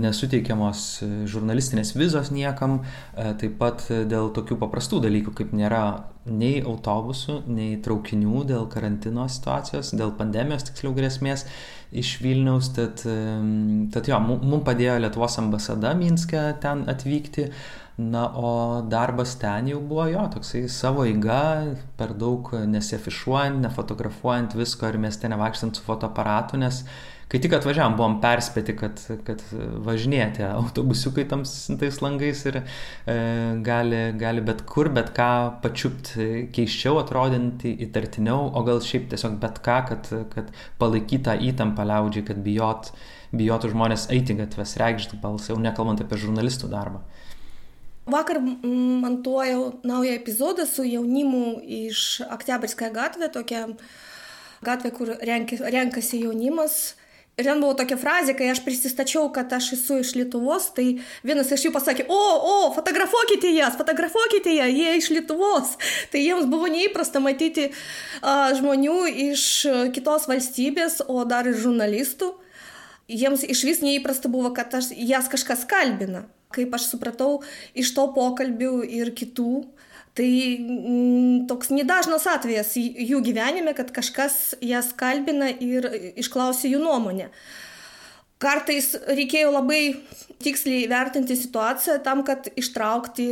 nesuteikiamos 0.00 0.84
žurnalistinės 1.28 1.92
vizos 1.96 2.30
niekam, 2.34 2.80
taip 3.14 3.58
pat 3.60 3.84
dėl 4.08 4.30
tokių 4.36 4.56
paprastų 4.62 5.02
dalykų, 5.04 5.34
kaip 5.38 5.52
nėra 5.56 5.82
nei 6.28 6.62
autobusų, 6.64 7.42
nei 7.52 7.76
traukinių 7.84 8.44
dėl 8.48 8.68
karantino 8.72 9.28
situacijos, 9.28 9.94
dėl 9.96 10.14
pandemijos 10.16 10.68
tiksliau 10.70 10.94
grėsmės 10.96 11.44
iš 11.92 12.18
Vilniaus. 12.24 12.72
Tad, 12.76 13.04
tad 13.94 14.08
jo, 14.08 14.22
mums 14.24 14.64
padėjo 14.66 14.98
Lietuvos 15.04 15.38
ambasada 15.40 15.94
Minske 15.96 16.48
ten 16.64 16.88
atvykti. 16.88 17.50
Na, 17.98 18.28
o 18.30 18.80
darbas 18.86 19.34
ten 19.34 19.72
jau 19.72 19.80
buvo 19.82 20.04
jo, 20.06 20.20
toksai 20.30 20.68
savo 20.70 21.02
įga, 21.10 21.74
per 21.98 22.12
daug 22.14 22.46
nesiafišuojant, 22.70 23.58
nefotografuojant 23.64 24.54
visko 24.54 24.86
ir 24.86 25.00
mieste 25.02 25.26
nevaikštant 25.26 25.74
su 25.74 25.82
fotoaparatu, 25.82 26.60
nes 26.62 26.84
kai 27.26 27.40
tik 27.42 27.56
atvažiavam, 27.58 27.96
buvom 27.98 28.14
perspėti, 28.22 28.76
kad, 28.78 29.02
kad 29.26 29.42
važinėti 29.88 30.46
autobusiukai 30.46 31.26
tamsintais 31.32 31.98
langais 32.04 32.44
ir 32.46 32.60
e, 32.60 32.64
gali, 33.66 34.04
gali 34.20 34.46
bet 34.46 34.62
kur, 34.70 34.92
bet 34.94 35.10
ką 35.18 35.58
pačiupti 35.66 36.46
keiščiau, 36.54 37.00
atrodinti 37.02 37.74
įtartiniau, 37.88 38.46
o 38.54 38.62
gal 38.68 38.78
šiaip 38.78 39.10
tiesiog 39.10 39.40
bet 39.42 39.58
ką, 39.66 39.80
kad, 39.90 40.12
kad 40.36 40.54
palaikytą 40.78 41.34
įtampą 41.50 41.90
liaudžiai, 41.90 42.28
kad 42.30 42.46
bijot, 42.46 42.92
bijotų 43.34 43.74
žmonės 43.74 44.06
eiti 44.14 44.38
gatves, 44.38 44.78
reikšti 44.78 45.18
balsą, 45.18 45.56
jau 45.56 45.64
nekalbant 45.66 46.06
apie 46.06 46.22
žurnalistų 46.22 46.70
darbą. 46.70 47.02
Vakar 48.08 48.40
montuojau 49.02 49.80
naują 49.84 50.12
epizodą 50.12 50.66
su 50.66 50.84
jaunimu 50.84 51.60
iš 51.64 52.22
Oktябrskąją 52.30 52.92
gatvę, 52.92 53.28
tokia 53.28 53.66
gatvė, 54.62 54.90
kur 54.90 55.12
renkasi 55.72 56.22
jaunimas. 56.22 56.96
Ir 57.38 57.46
ten 57.46 57.60
buvo 57.62 57.76
tokia 57.78 57.94
frazė, 58.00 58.32
kai 58.34 58.48
aš 58.50 58.64
prisistačiau, 58.64 59.28
kad 59.30 59.52
aš 59.54 59.68
esu 59.76 60.00
iš 60.02 60.16
Lietuvos, 60.18 60.72
tai 60.74 60.86
vienas 61.22 61.52
iš 61.54 61.68
jų 61.68 61.70
pasakė, 61.76 62.08
o, 62.10 62.22
o, 62.48 62.54
fotografuokite 62.74 63.52
jas, 63.54 63.76
fotografuokite 63.78 64.56
ją, 64.56 64.66
jie 64.72 64.96
iš 64.98 65.12
Lietuvos. 65.14 65.76
Tai 66.10 66.22
jiems 66.24 66.48
buvo 66.50 66.66
neįprasta 66.72 67.22
matyti 67.22 67.68
a, 67.68 68.50
žmonių 68.58 68.96
iš 69.28 69.44
kitos 69.94 70.26
valstybės, 70.26 70.98
o 71.06 71.22
dar 71.30 71.46
ir 71.46 71.60
žurnalistų. 71.62 72.32
Jiems 73.06 73.46
iš 73.46 73.62
vis 73.70 73.84
neįprasta 73.86 74.32
buvo, 74.32 74.50
kad 74.56 74.74
aš, 74.74 74.90
jas 74.98 75.30
kažkas 75.30 75.62
kalbina 75.70 76.26
kaip 76.54 76.74
aš 76.76 76.90
supratau 76.92 77.40
iš 77.78 77.92
to 77.96 78.06
pokalbių 78.16 78.72
ir 79.00 79.12
kitų, 79.16 79.52
tai 80.18 80.30
mm, 80.58 81.46
toks 81.50 81.70
nedažnas 81.74 82.26
atvejas 82.30 82.74
jų 82.78 83.22
gyvenime, 83.26 83.74
kad 83.78 83.92
kažkas 83.94 84.56
jas 84.64 84.90
kalbina 84.98 85.50
ir 85.52 85.86
išklausė 86.18 86.72
jų 86.72 86.82
nuomonę. 86.82 87.30
Kartais 88.38 88.92
reikėjo 89.06 89.50
labai 89.50 89.82
tiksliai 90.42 90.86
vertinti 90.90 91.34
situaciją 91.38 91.98
tam, 92.06 92.22
kad 92.26 92.46
ištraukti 92.58 93.26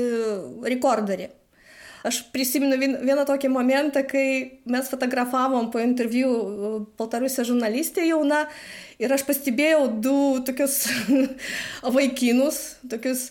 rekorderį. 0.66 1.30
Aš 2.06 2.20
prisimenu 2.30 2.76
vieną 2.78 3.24
tokį 3.26 3.50
momentą, 3.50 4.04
kai 4.06 4.60
mes 4.70 4.90
fotografavom 4.92 5.70
po 5.72 5.80
interviu 5.82 6.30
Baltarusijos 6.98 7.48
žurnalistė 7.50 8.06
jauna 8.06 8.44
ir 9.02 9.12
aš 9.12 9.24
pastebėjau 9.26 9.88
du 10.04 10.18
tokius 10.46 10.84
vaikinus, 11.96 12.76
tokius 12.90 13.30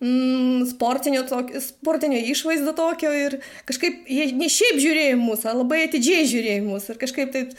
mm, 0.00 0.66
sportinio, 0.70 1.22
tokio, 1.28 1.60
sportinio 1.60 2.20
išvaizdo 2.32 2.72
tokio 2.76 3.12
ir 3.16 3.38
kažkaip 3.68 4.08
jie 4.10 4.28
ne 4.36 4.48
šiaip 4.52 4.78
žiūrėjo 4.82 5.16
mus, 5.20 5.44
labai 5.48 5.82
atidžiai 5.86 6.28
žiūrėjo 6.28 6.66
mus 6.66 6.88
ir 6.92 7.00
kažkaip 7.00 7.32
taip 7.34 7.54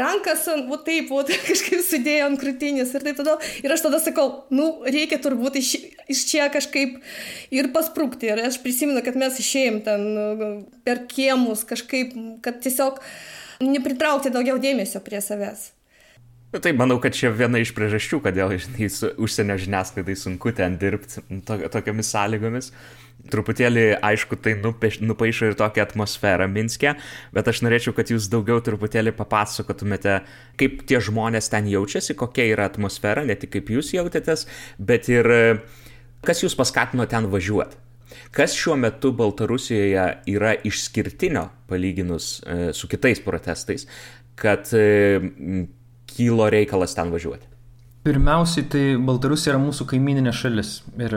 rankas, 0.00 0.46
va 0.70 0.80
taip, 0.86 1.10
va, 1.10 1.26
kažkaip 1.50 1.84
sudėjo 1.86 2.30
ant 2.30 2.40
krūtinės 2.40 2.94
ir 2.94 3.06
taip 3.06 3.20
tada. 3.20 3.36
Ir 3.64 3.74
aš 3.74 3.86
tada 3.86 4.00
sakau, 4.02 4.28
nu, 4.54 4.70
reikia 4.86 5.20
turbūt 5.22 5.58
iš, 5.60 5.74
iš 6.10 6.24
čia 6.30 6.48
kažkaip 6.54 7.00
ir 7.54 7.70
pasprūkti. 7.74 8.30
Ir 8.30 8.44
aš 8.48 8.60
prisimenu, 8.64 9.02
kad 9.04 9.18
mes 9.20 9.38
išėjom 9.42 9.80
ten 9.86 10.10
nu, 10.14 10.50
per 10.86 11.04
kiemus 11.10 11.66
kažkaip, 11.68 12.14
kad 12.44 12.62
tiesiog 12.64 13.00
nepritraukti 13.64 14.32
daugiau 14.34 14.60
dėmesio 14.62 15.02
prie 15.04 15.22
savęs. 15.24 15.73
Na, 16.54 16.60
tai 16.62 16.70
manau, 16.70 17.00
kad 17.02 17.16
čia 17.18 17.32
viena 17.34 17.58
iš 17.58 17.72
priežasčių, 17.74 18.20
kodėl 18.22 18.52
žinai, 18.54 18.86
su 18.86 19.08
užsienio 19.26 19.56
žiniasklaidai 19.58 20.14
sunku 20.14 20.52
ten 20.54 20.76
dirbti 20.78 21.24
to, 21.48 21.56
tokiamis 21.66 22.12
sąlygomis. 22.14 22.70
Truputėlį, 23.32 23.82
aišku, 24.06 24.38
tai 24.38 24.52
nupeš, 24.60 25.00
nupaišo 25.02 25.48
ir 25.50 25.58
tokią 25.58 25.82
atmosferą 25.88 26.46
Minske, 26.52 26.92
bet 27.34 27.50
aš 27.50 27.64
norėčiau, 27.66 27.96
kad 27.98 28.14
jūs 28.14 28.30
daugiau 28.30 28.62
truputėlį 28.62 29.16
papasakotumėte, 29.18 30.20
kaip 30.60 30.86
tie 30.86 31.02
žmonės 31.02 31.50
ten 31.50 31.66
jaučiasi, 31.74 32.14
kokia 32.22 32.46
yra 32.52 32.70
atmosfera, 32.70 33.26
ne 33.26 33.34
tik 33.34 33.56
kaip 33.56 33.74
jūs 33.74 33.90
jautėtės, 33.98 34.46
bet 34.78 35.10
ir 35.10 35.32
kas 36.22 36.46
jūs 36.46 36.54
paskatino 36.54 37.10
ten 37.10 37.26
važiuoti. 37.34 37.82
Kas 38.30 38.54
šiuo 38.54 38.78
metu 38.78 39.10
Baltarusijoje 39.16 40.10
yra 40.30 40.54
išskirtinio 40.62 41.48
palyginus 41.66 42.36
e, 42.46 42.68
su 42.78 42.86
kitais 42.86 43.18
protestais, 43.24 43.88
kad 44.38 44.70
e, 46.14 46.16
kilo 46.16 46.46
reikalas 46.50 46.96
ten 46.96 47.12
važiuoti? 47.12 47.50
Pirmiausiai, 48.04 48.66
tai 48.68 48.82
Baltarusija 49.00 49.54
yra 49.54 49.60
mūsų 49.62 49.86
kaimininė 49.88 50.32
šalis. 50.36 50.74
Ir 51.00 51.14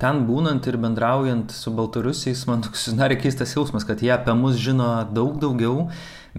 ten 0.00 0.22
būnant 0.24 0.64
ir 0.70 0.78
bendraujant 0.80 1.52
su 1.52 1.72
Baltarusiais, 1.76 2.46
man 2.48 2.62
toks 2.64 2.86
susidarė 2.86 3.18
keistas 3.20 3.52
jausmas, 3.52 3.84
kad 3.84 4.00
jie 4.00 4.14
apie 4.14 4.32
mus 4.38 4.56
žino 4.56 4.86
daug 5.12 5.36
daugiau, 5.42 5.90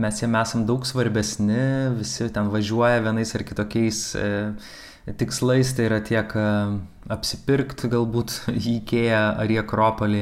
mes 0.02 0.24
jiem 0.24 0.40
esam 0.42 0.64
daug 0.66 0.88
svarbesni, 0.90 1.92
visi 2.00 2.32
ten 2.34 2.50
važiuoja 2.50 3.04
vienais 3.06 3.36
ar 3.38 3.46
kitokiais. 3.46 4.02
E, 4.18 4.32
tikslais, 5.06 5.74
tai 5.74 5.88
yra 5.90 6.00
tiek 6.06 6.34
e, 6.38 6.48
apsipirkti 7.12 7.90
galbūt 7.92 8.36
į 8.54 8.78
Ikėją 8.78 9.22
ar 9.42 9.52
į 9.52 9.60
Akropolį, 9.64 10.22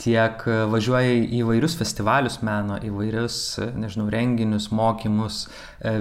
tiek 0.00 0.44
e, 0.48 0.58
važiuoja 0.72 1.14
į 1.20 1.40
įvairius 1.42 1.76
festivalius 1.78 2.40
meno, 2.46 2.78
įvairius, 2.88 3.38
e, 3.60 3.70
nežinau, 3.84 4.08
renginius, 4.12 4.70
mokymus, 4.74 5.44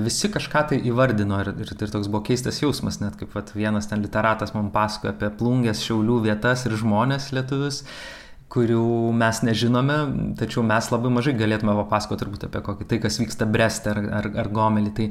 visi 0.06 0.32
kažką 0.32 0.66
tai 0.72 0.82
įvardino 0.88 1.42
ir, 1.44 1.54
ir, 1.60 1.76
ir 1.76 1.96
toks 1.96 2.10
buvo 2.10 2.24
keistas 2.30 2.62
jausmas, 2.64 3.02
net 3.04 3.20
kaip 3.20 3.36
vat, 3.36 3.52
vienas 3.58 3.92
ten 3.92 4.04
literatas 4.06 4.56
man 4.56 4.72
pasakoja 4.76 5.16
apie 5.16 5.34
plungės 5.40 5.84
šiaulių 5.86 6.22
vietas 6.30 6.66
ir 6.70 6.78
žmonės 6.80 7.34
lietuvius 7.36 7.84
kurių 8.56 9.12
mes 9.18 9.42
nežinome, 9.44 9.96
tačiau 10.40 10.64
mes 10.64 10.88
labai 10.94 11.10
mažai 11.12 11.34
galėtume 11.36 11.74
papasakoti 11.82 12.22
turbūt 12.22 12.46
apie 12.48 12.62
kokį 12.64 12.88
tai, 12.88 13.00
kas 13.04 13.18
vyksta 13.20 13.48
Breste 13.50 13.92
ar, 13.92 14.00
ar, 14.22 14.30
ar 14.44 14.52
Gomelį. 14.54 14.92
Tai, 14.96 15.08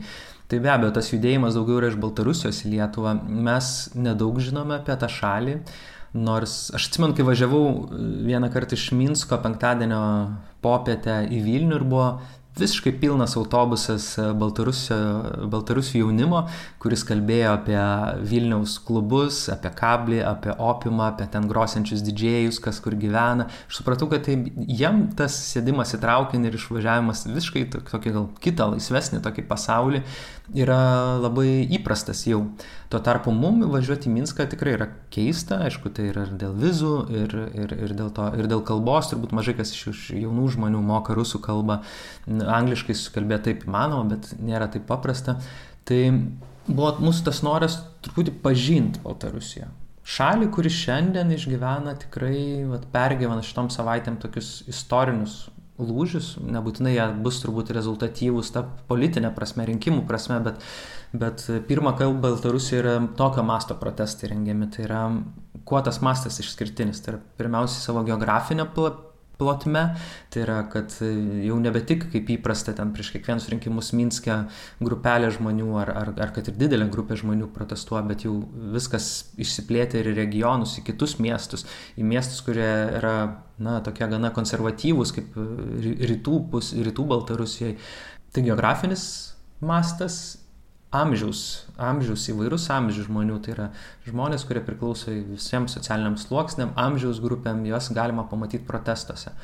tai 0.49 0.61
be 0.61 0.71
abejo, 0.73 0.93
tas 0.97 1.11
judėjimas 1.13 1.57
daugiau 1.57 1.81
yra 1.81 1.91
iš 1.93 1.99
Baltarusijos 2.01 2.63
į 2.65 2.75
Lietuvą. 2.77 3.17
Mes 3.25 3.73
nedaug 3.97 4.41
žinome 4.45 4.79
apie 4.79 4.97
tą 5.01 5.09
šalį. 5.11 5.59
Nors 6.15 6.69
aš 6.77 6.91
atsimenu, 6.91 7.17
kai 7.17 7.27
važiavau 7.27 7.65
vieną 8.29 8.51
kartą 8.55 8.77
iš 8.79 8.93
Minsko 8.95 9.41
penktadienio 9.43 10.03
popietę 10.63 11.25
į 11.27 11.41
Vilnių 11.43 11.81
ir 11.81 11.87
buvo 11.91 12.09
visiškai 12.59 12.93
pilnas 13.01 13.35
autobusas 13.39 14.07
e, 14.19 14.27
baltarusių 14.39 16.01
jaunimo, 16.01 16.45
kuris 16.83 17.03
kalbėjo 17.07 17.55
apie 17.57 17.79
Vilniaus 18.31 18.77
klubus, 18.87 19.45
apie 19.53 19.73
kablį, 19.75 20.21
apie 20.27 20.55
opimą, 20.55 21.11
apie 21.11 21.27
ten 21.33 21.49
grosiančius 21.51 22.05
didžėjus, 22.07 22.61
kas 22.65 22.79
kur 22.85 22.97
gyvena. 23.01 23.49
Aš 23.69 23.81
supratau, 23.81 24.09
kad 24.13 24.27
tai 24.29 24.39
jiem 24.55 25.09
tas 25.19 25.37
sėdimas 25.51 25.97
į 25.97 26.03
traukinį 26.05 26.51
ir 26.51 26.61
išvažiavimas 26.61 27.27
visiškai 27.33 27.67
tokį 27.75 28.15
gal 28.15 28.31
kitą, 28.45 28.71
laisvesnį 28.77 29.23
tokį 29.25 29.47
pasaulį 29.51 30.05
yra 30.55 30.81
labai 31.25 31.65
įprastas 31.75 32.27
jau. 32.29 32.45
Tuo 32.95 33.01
tarpu 33.03 33.33
mum 33.35 33.57
važiuoti 33.73 34.07
į 34.07 34.13
Minską 34.15 34.45
tikrai 34.53 34.77
yra 34.77 34.87
keista, 35.11 35.57
aišku, 35.67 35.91
tai 35.91 36.13
yra 36.13 36.29
ir 36.29 36.37
dėl 36.39 36.53
vizų, 36.55 36.93
ir, 37.11 37.33
ir, 37.51 37.73
ir, 37.75 37.95
dėl, 37.99 38.13
to, 38.15 38.29
ir 38.39 38.47
dėl 38.47 38.63
kalbos, 38.63 39.09
turbūt 39.11 39.35
mažai 39.35 39.57
kas 39.59 39.73
iš 39.75 40.13
jaunų 40.15 40.45
žmonių 40.55 40.83
moka 40.87 41.17
rusų 41.19 41.41
kalbą, 41.43 41.81
angliškai 42.31 42.95
sukalbėti 42.95 43.49
taip 43.49 43.67
įmanoma, 43.67 44.15
bet 44.15 44.31
nėra 44.39 44.71
taip 44.71 44.87
paprasta. 44.87 45.41
Tai 45.91 46.01
buvo 46.69 46.93
mūsų 47.09 47.27
tas 47.33 47.43
noras 47.43 47.81
truputį 48.07 48.37
pažinti 48.47 49.03
Baltarusiją. 49.03 49.73
Šalį, 50.07 50.53
kuri 50.55 50.71
šiandien 50.71 51.35
išgyvena 51.35 51.97
tikrai, 51.99 52.63
vat, 52.71 52.87
pergyvena 52.95 53.43
šitom 53.43 53.75
savaitėm 53.75 54.23
tokius 54.23 54.61
istorinius 54.71 55.49
lūžius, 55.83 56.37
nebūtinai 56.39 56.95
jie 56.95 57.07
bus 57.27 57.43
turbūt 57.43 57.75
rezultatyvūs 57.75 58.55
ta 58.55 58.69
politinė 58.87 59.35
prasme, 59.35 59.67
rinkimų 59.67 60.05
prasme, 60.07 60.39
bet 60.45 60.63
Bet 61.15 61.47
pirmą 61.69 61.93
kartą 61.95 62.21
Baltarusijoje 62.21 62.83
yra 62.83 62.95
tokio 63.17 63.45
masto 63.47 63.77
protestai 63.79 64.33
rengiami. 64.33 64.67
Tai 64.75 64.87
yra, 64.89 65.03
kuo 65.65 65.81
tas 65.87 66.01
mastas 66.03 66.41
išskirtinis. 66.43 67.03
Tai 67.05 67.15
yra 67.15 67.21
pirmiausiai 67.39 67.85
savo 67.85 68.03
geografinę 68.07 68.67
plotme, 69.39 69.85
tai 70.31 70.43
yra, 70.45 70.57
kad 70.71 70.95
jau 71.45 71.57
nebe 71.63 71.83
tik 71.87 72.07
kaip 72.13 72.31
įprasta 72.37 72.75
ten 72.77 72.93
prieš 72.95 73.13
kiekvienus 73.15 73.49
rinkimus 73.51 73.93
Minske 73.97 74.37
grupelė 74.83 75.31
žmonių 75.35 75.71
ar, 75.83 75.91
ar, 76.03 76.13
ar 76.27 76.35
kad 76.35 76.51
ir 76.51 76.59
didelė 76.59 76.87
grupė 76.93 77.19
žmonių 77.19 77.51
protestuoja, 77.55 78.05
bet 78.11 78.27
jau 78.27 78.37
viskas 78.75 79.35
išsiplėtė 79.39 80.03
ir 80.03 80.13
į 80.13 80.17
regionus, 80.21 80.77
į 80.79 80.87
kitus 80.91 81.19
miestus, 81.23 81.67
į 81.99 82.07
miestus, 82.11 82.43
kurie 82.47 82.71
yra, 83.01 83.17
na, 83.59 83.81
tokie 83.87 84.07
gana 84.11 84.31
konservatyvūs 84.35 85.15
kaip 85.19 85.35
rytų, 85.35 86.39
pus, 86.55 86.73
rytų 86.75 87.11
Baltarusijoje. 87.11 87.79
Tai 88.35 88.47
geografinis 88.47 89.05
mastas 89.63 90.44
amžiaus, 90.95 91.43
amžiaus 91.81 92.25
įvairus 92.33 92.69
amžius 92.73 93.09
žmonių, 93.09 93.39
tai 93.45 93.55
yra 93.57 93.69
žmonės, 94.07 94.47
kurie 94.49 94.63
priklauso 94.65 95.13
visiems 95.13 95.77
socialiniam 95.77 96.17
sluoksniam, 96.21 96.73
amžiaus 96.81 97.21
grupėm, 97.25 97.65
juos 97.69 97.91
galima 97.95 98.27
pamatyti 98.31 98.67
protestuose. 98.69 99.35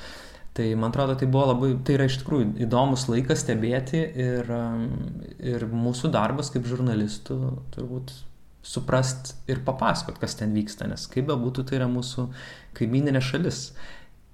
Tai 0.54 0.66
man 0.74 0.90
atrodo, 0.90 1.14
tai 1.14 1.28
buvo 1.30 1.52
labai, 1.52 1.74
tai 1.86 1.94
yra 1.98 2.08
iš 2.10 2.18
tikrųjų 2.22 2.56
įdomus 2.66 3.06
laikas 3.10 3.44
stebėti 3.44 4.00
ir, 4.02 4.50
ir 5.38 5.68
mūsų 5.70 6.10
darbas 6.14 6.50
kaip 6.50 6.66
žurnalistų 6.66 7.38
turbūt 7.76 8.10
suprast 8.66 9.36
ir 9.48 9.62
papasakot, 9.64 10.18
kas 10.20 10.34
ten 10.36 10.52
vyksta, 10.56 10.88
nes 10.90 11.06
kaip 11.10 11.30
be 11.30 11.36
būtų, 11.38 11.64
tai 11.68 11.78
yra 11.78 11.88
mūsų 11.90 12.26
kaimininė 12.76 13.22
šalis. 13.24 13.70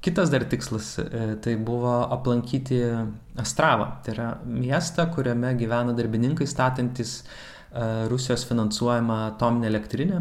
Kitas 0.05 0.31
dar 0.31 0.45
tikslas 0.47 0.99
e, 0.99 1.37
tai 1.43 1.57
buvo 1.57 1.93
aplankyti 2.15 2.81
Astravą. 3.43 3.89
Tai 4.05 4.15
yra 4.15 4.29
miestą, 4.47 5.09
kuriame 5.15 5.55
gyvena 5.59 5.95
darbininkai 5.97 6.47
statantis 6.47 7.23
e, 7.23 8.09
Rusijos 8.13 8.45
finansuojamą 8.47 9.23
atominę 9.33 9.71
elektrinę. 9.73 10.21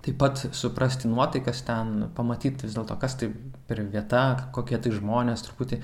Taip 0.00 0.16
pat 0.16 0.46
suprasti 0.56 1.10
nuotaikas 1.10 1.60
ten, 1.66 2.06
pamatyti 2.16 2.64
vis 2.64 2.78
dėlto, 2.78 2.96
kas 3.02 3.18
tai 3.20 3.28
per 3.68 3.82
vieta, 3.84 4.22
kokie 4.56 4.78
tai 4.80 4.94
žmonės, 4.96 5.44
truputį 5.44 5.82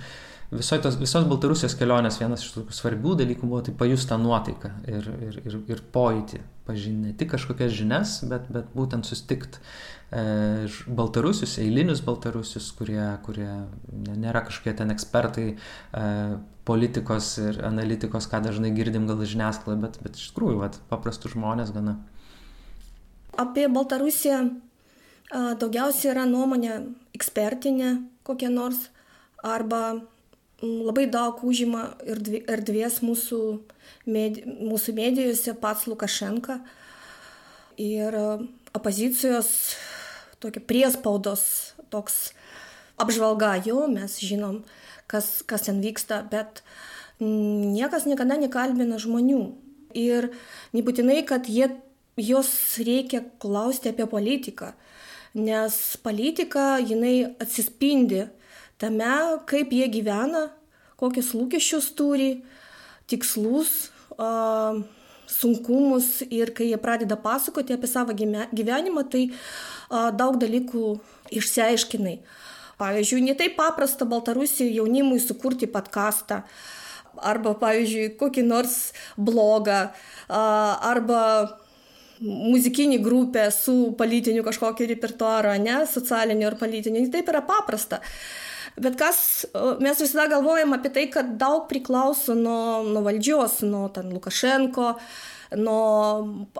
visos, 0.50 0.80
tos, 0.82 0.96
visos 1.00 1.26
Baltarusijos 1.28 1.74
kelionės 1.78 2.20
vienas 2.20 2.44
iš 2.44 2.54
tokių 2.54 2.76
svarbių 2.76 3.16
dalykų 3.20 3.48
buvo 3.48 3.62
tai 3.66 3.74
pajusti 3.78 4.10
tą 4.12 4.18
nuotaiką 4.22 4.70
ir, 4.88 5.10
ir, 5.28 5.38
ir, 5.42 5.58
ir 5.74 5.82
pojūtį, 5.94 6.40
pažinti 6.68 7.10
ne 7.10 7.14
tik 7.18 7.32
kažkokias 7.34 7.74
žinias, 7.74 8.18
bet, 8.30 8.48
bet 8.52 8.70
būtent 8.76 9.08
sustikti 9.08 9.62
baltarusius, 10.10 11.56
eilinius 11.62 12.02
baltarusius, 12.06 12.68
kurie, 12.78 13.02
kurie 13.26 13.48
nėra 14.16 14.44
kažkokie 14.46 14.76
ten 14.78 14.94
ekspertai 14.94 15.46
e, 15.52 15.56
politikos 16.68 17.32
ir 17.42 17.58
analitikos, 17.66 18.28
ką 18.30 18.42
dažnai 18.44 18.70
girdim 18.76 19.08
gal 19.10 19.22
žiniasklaidą, 19.22 19.80
bet, 19.82 19.98
bet 20.04 20.20
iš 20.20 20.30
tikrųjų 20.30 20.60
vat, 20.62 20.78
paprastų 20.92 21.34
žmonės 21.34 21.74
gana. 21.74 21.98
Apie 23.36 23.66
Baltarusiją 23.68 24.44
daugiausiai 25.60 26.12
yra 26.14 26.22
nuomonė 26.30 26.78
ekspertinė 27.18 27.96
kokia 28.26 28.50
nors 28.50 28.88
arba 29.42 30.00
labai 30.62 31.06
daug 31.12 31.42
užima 31.46 31.90
erdvės 32.08 33.02
mūsų, 33.04 33.40
med, 34.08 34.40
mūsų 34.46 34.94
medijose 34.96 35.54
pats 35.60 35.86
Lukašenka 35.90 36.58
ir 37.82 38.16
opozicijos 38.76 39.50
tokia 40.42 40.62
priespaudos 40.62 41.74
toks 41.92 42.32
apžvalga 43.00 43.56
jo, 43.64 43.86
mes 43.92 44.18
žinom, 44.20 44.62
kas, 45.10 45.42
kas 45.46 45.68
ten 45.68 45.80
vyksta, 45.84 46.22
bet 46.30 46.62
niekas 47.20 48.08
niekada 48.08 48.38
nekalbina 48.40 49.00
žmonių. 49.00 49.42
Ir 49.96 50.30
nebūtinai, 50.76 51.22
kad 51.28 51.48
jie, 51.48 51.70
jos 52.20 52.50
reikia 52.84 53.22
klausti 53.40 53.92
apie 53.92 54.04
politiką, 54.08 54.74
nes 55.36 55.76
politika, 56.04 56.76
jinai 56.80 57.36
atsispindi 57.40 58.26
tame, 58.80 59.40
kaip 59.48 59.72
jie 59.72 59.88
gyvena, 59.92 60.50
kokius 61.00 61.32
lūkesčius 61.36 61.92
turi, 61.96 62.30
tikslus, 63.08 63.88
sunkumus 65.26 66.22
ir 66.30 66.54
kai 66.56 66.70
jie 66.70 66.78
pradeda 66.80 67.18
pasakoti 67.20 67.74
apie 67.74 67.90
savo 67.90 68.14
gyvenimą, 68.16 69.04
tai 69.10 69.26
daug 70.16 70.38
dalykų 70.42 70.96
išsiaiškinai. 71.34 72.16
Pavyzdžiui, 72.76 73.22
ne 73.24 73.34
taip 73.38 73.54
paprasta 73.56 74.04
Baltarusijoje 74.04 74.74
jaunimui 74.76 75.16
sukurti 75.22 75.64
podcastą, 75.70 76.42
arba, 77.16 77.54
pavyzdžiui, 77.56 78.10
kokį 78.20 78.42
nors 78.44 78.74
blogą, 79.16 79.86
arba 80.28 81.22
muzikinį 82.20 82.98
grupę 83.04 83.46
su 83.52 83.94
politiniu 83.96 84.44
kažkokiu 84.44 84.86
repertuaru, 84.92 85.54
ne, 85.60 85.78
socialiniu 85.88 86.50
ar 86.50 86.58
politiniu. 86.60 87.06
Taip 87.12 87.32
yra 87.32 87.42
paprasta. 87.44 88.02
Bet 88.76 88.98
kas, 89.00 89.18
mes 89.80 90.00
visada 90.02 90.26
galvojam 90.28 90.74
apie 90.76 90.90
tai, 90.92 91.06
kad 91.12 91.36
daug 91.40 91.64
priklauso 91.70 92.34
nuo, 92.36 92.82
nuo 92.84 93.00
valdžios, 93.06 93.62
nuo 93.64 93.86
ten 93.94 94.10
Lukašenko, 94.12 94.90
nuo 95.56 95.84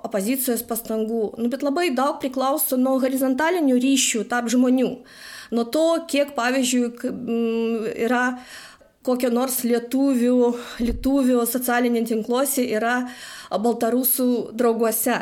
opozicijos 0.00 0.62
pastangų. 0.64 1.34
Nu, 1.36 1.50
bet 1.52 1.66
labai 1.66 1.90
daug 1.96 2.16
priklauso 2.22 2.78
nuo 2.80 2.96
horizontalinių 3.02 3.76
ryšių 3.84 4.24
tarp 4.30 4.48
žmonių. 4.52 4.92
Nuo 5.52 5.66
to, 5.68 5.84
kiek, 6.08 6.32
pavyzdžiui, 6.38 7.12
yra 8.08 8.24
kokio 9.06 9.30
nors 9.30 9.60
lietuvių, 9.66 10.38
lietuvių 10.82 11.44
socialiniai 11.46 12.08
tinkluose 12.08 12.64
yra 12.64 13.02
baltarusų 13.52 14.56
drauguose. 14.56 15.20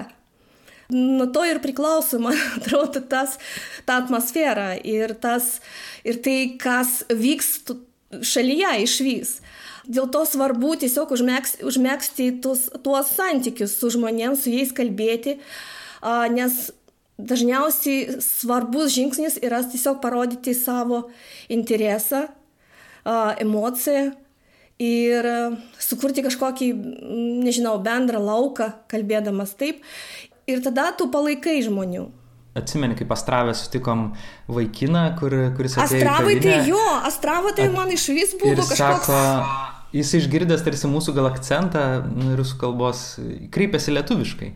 Nuo 0.94 1.26
to 1.35 1.42
ir 1.48 1.59
priklauso, 1.62 2.20
man 2.22 2.38
atrodo, 2.59 3.02
tas, 3.11 3.38
ta 3.87 3.98
atmosfera 4.02 4.74
ir, 4.78 5.16
tas, 5.18 5.59
ir 6.07 6.20
tai, 6.22 6.38
kas 6.61 7.02
vyks 7.11 7.57
šalyje 8.22 8.72
iš 8.85 8.96
vis. 9.02 9.35
Dėl 9.85 10.09
to 10.12 10.22
svarbu 10.28 10.76
tiesiog 10.80 11.11
užmėgsti, 11.12 11.64
užmėgsti 11.68 12.28
tuos, 12.44 12.68
tuos 12.85 13.11
santykius 13.16 13.74
su 13.76 13.90
žmonėms, 13.92 14.44
su 14.44 14.52
jais 14.54 14.72
kalbėti, 14.76 15.37
nes 16.33 16.70
dažniausiai 17.18 18.20
svarbus 18.24 18.94
žingsnis 18.94 19.37
yra 19.44 19.61
tiesiog 19.66 20.00
parodyti 20.02 20.54
savo 20.57 21.04
interesą, 21.52 22.26
emociją 23.04 24.14
ir 24.83 25.28
sukurti 25.78 26.24
kažkokį, 26.24 26.70
nežinau, 27.44 27.76
bendrą 27.85 28.22
lauką, 28.24 28.72
kalbėdamas 28.90 29.54
taip. 29.61 29.85
Ir 30.50 30.61
tada 30.64 30.90
tu 30.98 31.09
palaikai 31.12 31.57
žmonių. 31.64 32.04
Atsimeni, 32.54 32.94
kaip 32.94 33.11
Astravę 33.11 33.54
sutikom 33.59 34.12
vaikiną, 34.46 35.09
kur, 35.18 35.33
kuris 35.57 35.74
atėjo. 35.74 36.04
Astravai 36.04 36.37
tai 36.44 36.59
jo, 36.68 36.83
Astravo 37.09 37.50
tai 37.57 37.66
man 37.72 37.90
iš 37.90 38.04
vis 38.14 38.35
buvo 38.38 38.62
kažkoks. 38.62 39.09
Sako, 39.09 39.16
jis 39.96 40.12
išgirdęs 40.20 40.62
tarsi 40.66 40.90
mūsų 40.90 41.16
gal 41.16 41.30
akcentą 41.33 41.83
nu, 42.07 42.37
rusų 42.38 42.61
kalbos, 42.61 43.02
kreipėsi 43.54 43.96
lietuviškai. 43.96 44.52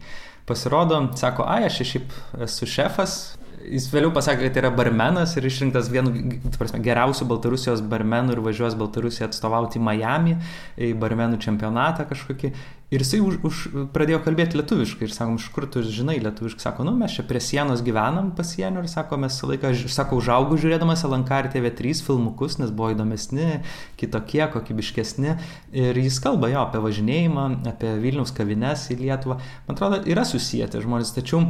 Pasirodo, 0.49 1.01
sako, 1.19 1.49
ai, 1.51 1.65
aš 1.67 1.83
šiaip 1.91 2.15
esu 2.47 2.69
šefas, 2.71 3.19
jis 3.67 3.89
vėliau 3.93 4.13
pasakė, 4.15 4.49
kad 4.49 4.59
yra 4.63 4.71
barmenas 4.75 5.35
ir 5.37 5.47
išrinktas 5.49 5.91
vienu 5.93 6.13
prasme, 6.57 6.81
geriausių 6.85 7.29
Baltarusijos 7.31 7.85
barmenų 7.91 8.37
ir 8.37 8.43
važiuos 8.45 8.79
Baltarusiją 8.79 9.29
atstovauti 9.29 9.83
Miami 9.83 10.37
į 10.77 10.95
barmenų 10.99 11.41
čempionatą 11.45 12.09
kažkokį. 12.09 12.53
Ir 12.89 13.03
jisai 13.05 13.19
už, 13.21 13.35
už, 13.45 13.57
pradėjo 13.93 14.23
kalbėti 14.25 14.57
lietuviškai 14.57 15.05
ir 15.05 15.11
sakom, 15.13 15.35
iš 15.37 15.51
kur 15.53 15.67
tu 15.69 15.83
žinai 15.85 16.15
lietuviškai, 16.25 16.63
sako, 16.63 16.87
nu 16.89 16.95
mes 16.97 17.13
čia 17.13 17.25
prie 17.29 17.43
sienos 17.45 17.83
gyvenam 17.85 18.31
pasienio 18.37 18.81
ir 18.81 18.89
sako, 18.89 19.19
mes 19.21 19.37
laiką, 19.45 19.75
sako, 19.93 20.23
užaugau 20.23 20.57
žiūrėdamas 20.57 21.05
LNK 21.05 21.41
ir 21.43 21.49
TV3 21.53 21.93
filmukus, 22.07 22.57
nes 22.63 22.73
buvo 22.73 22.95
įdomesni, 22.95 23.59
kitokie, 24.01 24.41
kokybiškesni. 24.55 25.37
Ir 25.77 26.01
jis 26.01 26.17
kalba 26.25 26.49
jo 26.49 26.63
apie 26.63 26.81
važinėjimą, 26.87 27.45
apie 27.75 27.93
Vilniaus 28.01 28.33
kavines 28.33 28.87
į 28.89 29.03
Lietuvą. 29.03 29.37
Man 29.69 29.77
atrodo, 29.77 30.01
yra 30.09 30.25
susijęti 30.25 30.81
žmonės, 30.81 31.13
tačiau 31.19 31.45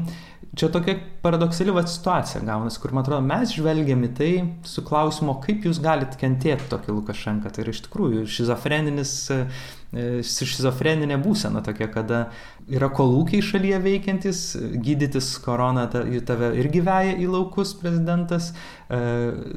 čia 0.57 0.69
tokia 0.73 0.97
paradoksali 1.23 1.73
va 1.75 1.83
situacija 1.87 2.41
gaunasi, 2.47 2.81
kur, 2.81 2.93
man 2.97 3.05
atrodo, 3.05 3.21
mes 3.27 3.53
žvelgiam 3.57 4.01
į 4.07 4.11
tai 4.17 4.31
su 4.67 4.85
klausimu, 4.87 5.37
kaip 5.45 5.67
jūs 5.67 5.81
galite 5.85 6.19
kentėti 6.21 6.69
tokį 6.71 6.95
Lukašenką. 6.97 7.53
Tai 7.53 7.65
yra 7.65 7.75
iš 7.75 7.83
tikrųjų 7.87 8.25
šizofreninis, 8.33 9.13
e, 9.35 10.09
šizofreninė 10.25 11.21
būsena 11.25 11.63
tokia, 11.67 11.91
kada 11.93 12.23
yra 12.69 12.89
kolūkiai 12.95 13.45
šalyje 13.45 13.83
veikiantis, 13.85 14.43
gydytis 14.85 15.31
koroną 15.45 15.87
ta, 15.93 16.05
tave 16.29 16.53
irgi 16.63 16.83
veja 16.87 17.15
į 17.17 17.31
laukus 17.35 17.75
prezidentas. 17.79 18.53
E, 18.89 19.01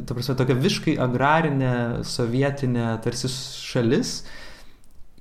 ta 0.06 0.18
prasme, 0.18 0.38
tokia 0.44 0.60
viškai 0.60 0.98
agrarinė, 1.08 1.76
sovietinė 2.08 2.94
tarsi 3.06 3.32
šalis, 3.32 4.22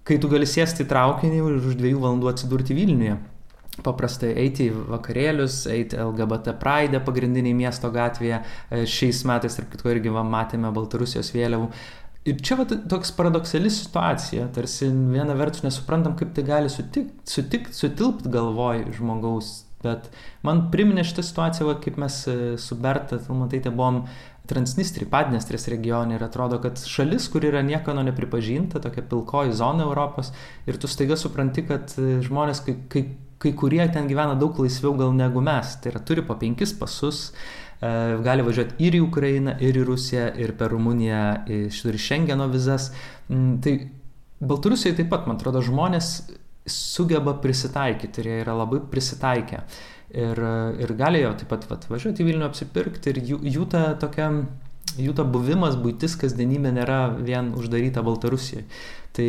kai 0.02 0.18
tu 0.18 0.30
gali 0.32 0.48
sėsti 0.48 0.82
į 0.82 0.90
traukinį 0.90 1.44
ir 1.44 1.60
už 1.60 1.76
dviejų 1.78 2.00
valandų 2.02 2.34
atsidurti 2.34 2.74
Vilniuje 2.74 3.20
paprastai 3.84 4.32
eiti 4.42 4.68
į 4.70 4.84
vakarėlius, 4.90 5.62
eiti 5.72 5.98
LGBT 6.00 6.56
Pride 6.60 7.00
pagrindiniai 7.06 7.56
miesto 7.56 7.90
gatvėje. 7.94 8.42
E, 8.42 8.84
šiais 8.88 9.22
metais, 9.28 9.56
tarp 9.58 9.72
kitko, 9.72 9.90
irgi 9.94 10.12
va, 10.14 10.24
matėme 10.26 10.72
Baltarusijos 10.74 11.32
vėliavų. 11.36 11.70
Ir 12.28 12.40
čia 12.44 12.58
va, 12.58 12.66
toks 12.68 13.14
paradoksali 13.16 13.70
situacija, 13.72 14.50
tarsi 14.52 14.90
viena 14.92 15.32
vertus 15.38 15.64
nesuprantam, 15.64 16.18
kaip 16.20 16.34
tai 16.36 16.44
gali 16.44 16.72
sutikt, 16.72 17.22
sutikt 17.28 17.72
sutilpt 17.76 18.26
galvoj 18.28 18.84
žmogaus, 18.98 19.62
bet 19.80 20.10
man 20.44 20.66
priminė 20.74 21.06
šitą 21.08 21.24
situaciją, 21.24 21.70
va, 21.70 21.78
kaip 21.80 21.96
mes 22.02 22.18
e, 22.28 22.36
su 22.60 22.76
Berta, 22.76 23.22
matai, 23.32 23.62
tai 23.64 23.72
buvom 23.72 24.04
Transnistrį, 24.50 25.06
Padnestrės 25.10 25.68
regione 25.70 26.16
ir 26.16 26.24
atrodo, 26.26 26.58
kad 26.60 26.80
šalis, 26.82 27.28
kur 27.30 27.44
yra 27.46 27.62
niekano 27.64 28.02
nepripažinta, 28.04 28.82
tokia 28.82 29.04
pilkoji 29.06 29.54
zona 29.54 29.86
Europos 29.86 30.32
ir 30.68 30.78
tu 30.80 30.90
staiga 30.90 31.16
supranti, 31.20 31.64
kad 31.68 31.94
e, 31.96 32.18
žmonės 32.26 32.64
kai, 32.66 32.76
kai 32.90 33.04
kai 33.40 33.52
kurie 33.56 33.86
ten 33.92 34.08
gyvena 34.10 34.36
daug 34.38 34.58
laisviau 34.60 34.94
gal 34.98 35.14
negu 35.16 35.42
mes. 35.44 35.76
Tai 35.80 35.94
yra 35.94 36.02
turi 36.04 36.24
po 36.26 36.36
penkis 36.40 36.74
pasus, 36.76 37.30
e, 37.80 37.92
gali 38.24 38.44
važiuoti 38.46 38.76
ir 38.84 38.98
į 38.98 39.04
Ukrainą, 39.06 39.56
ir 39.64 39.80
į 39.80 39.86
Rusiją, 39.88 40.26
ir 40.40 40.52
per 40.58 40.74
Rumuniją, 40.74 41.24
ir 41.48 42.00
Šengeno 42.08 42.50
vizas. 42.52 42.90
Mm, 43.28 43.56
tai 43.64 43.78
Baltarusijoje 44.40 44.96
taip 44.96 45.10
pat, 45.12 45.26
man 45.28 45.36
atrodo, 45.36 45.60
žmonės 45.64 46.30
sugeba 46.70 47.34
prisitaikyti 47.42 48.22
ir 48.22 48.28
jie 48.30 48.38
yra 48.44 48.54
labai 48.56 48.80
prisitaikę. 48.92 49.64
Ir, 50.10 50.40
ir 50.82 50.92
galėjo 50.98 51.34
taip 51.38 51.52
pat 51.52 51.66
vat, 51.70 51.84
važiuoti 51.90 52.24
į 52.24 52.26
Vilnių 52.26 52.48
apsipirkti 52.48 53.12
ir 53.12 53.20
jų, 53.28 53.36
jų 53.46 53.66
ta 53.70 53.82
tokia 54.00 54.30
jų 54.98 55.14
ta 55.14 55.26
buvimas, 55.28 55.76
būtis, 55.78 56.16
kasdienybė 56.18 56.72
nėra 56.74 57.00
vien 57.20 57.52
uždaryta 57.58 58.02
Baltarusijoje. 58.06 58.64
Tai 59.16 59.28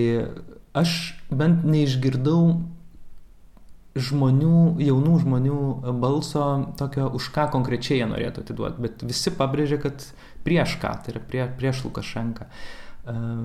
aš 0.77 0.95
bent 1.29 1.65
neišgirdau 1.67 2.41
žmonių, 3.95 4.81
jaunų 4.81 5.15
žmonių 5.25 5.61
balso 5.99 6.45
tokio, 6.79 7.09
už 7.17 7.31
ką 7.35 7.49
konkrečiai 7.55 7.99
jie 7.99 8.07
norėtų 8.07 8.45
atiduoti, 8.45 8.83
bet 8.85 9.03
visi 9.03 9.33
pabrėžia, 9.35 9.81
kad 9.83 10.05
prieš 10.45 10.77
ką, 10.79 10.93
tai 11.03 11.15
yra 11.15 11.23
prie, 11.27 11.43
prieš 11.59 11.83
Lukašenką. 11.89 12.47
Uh, 12.47 12.81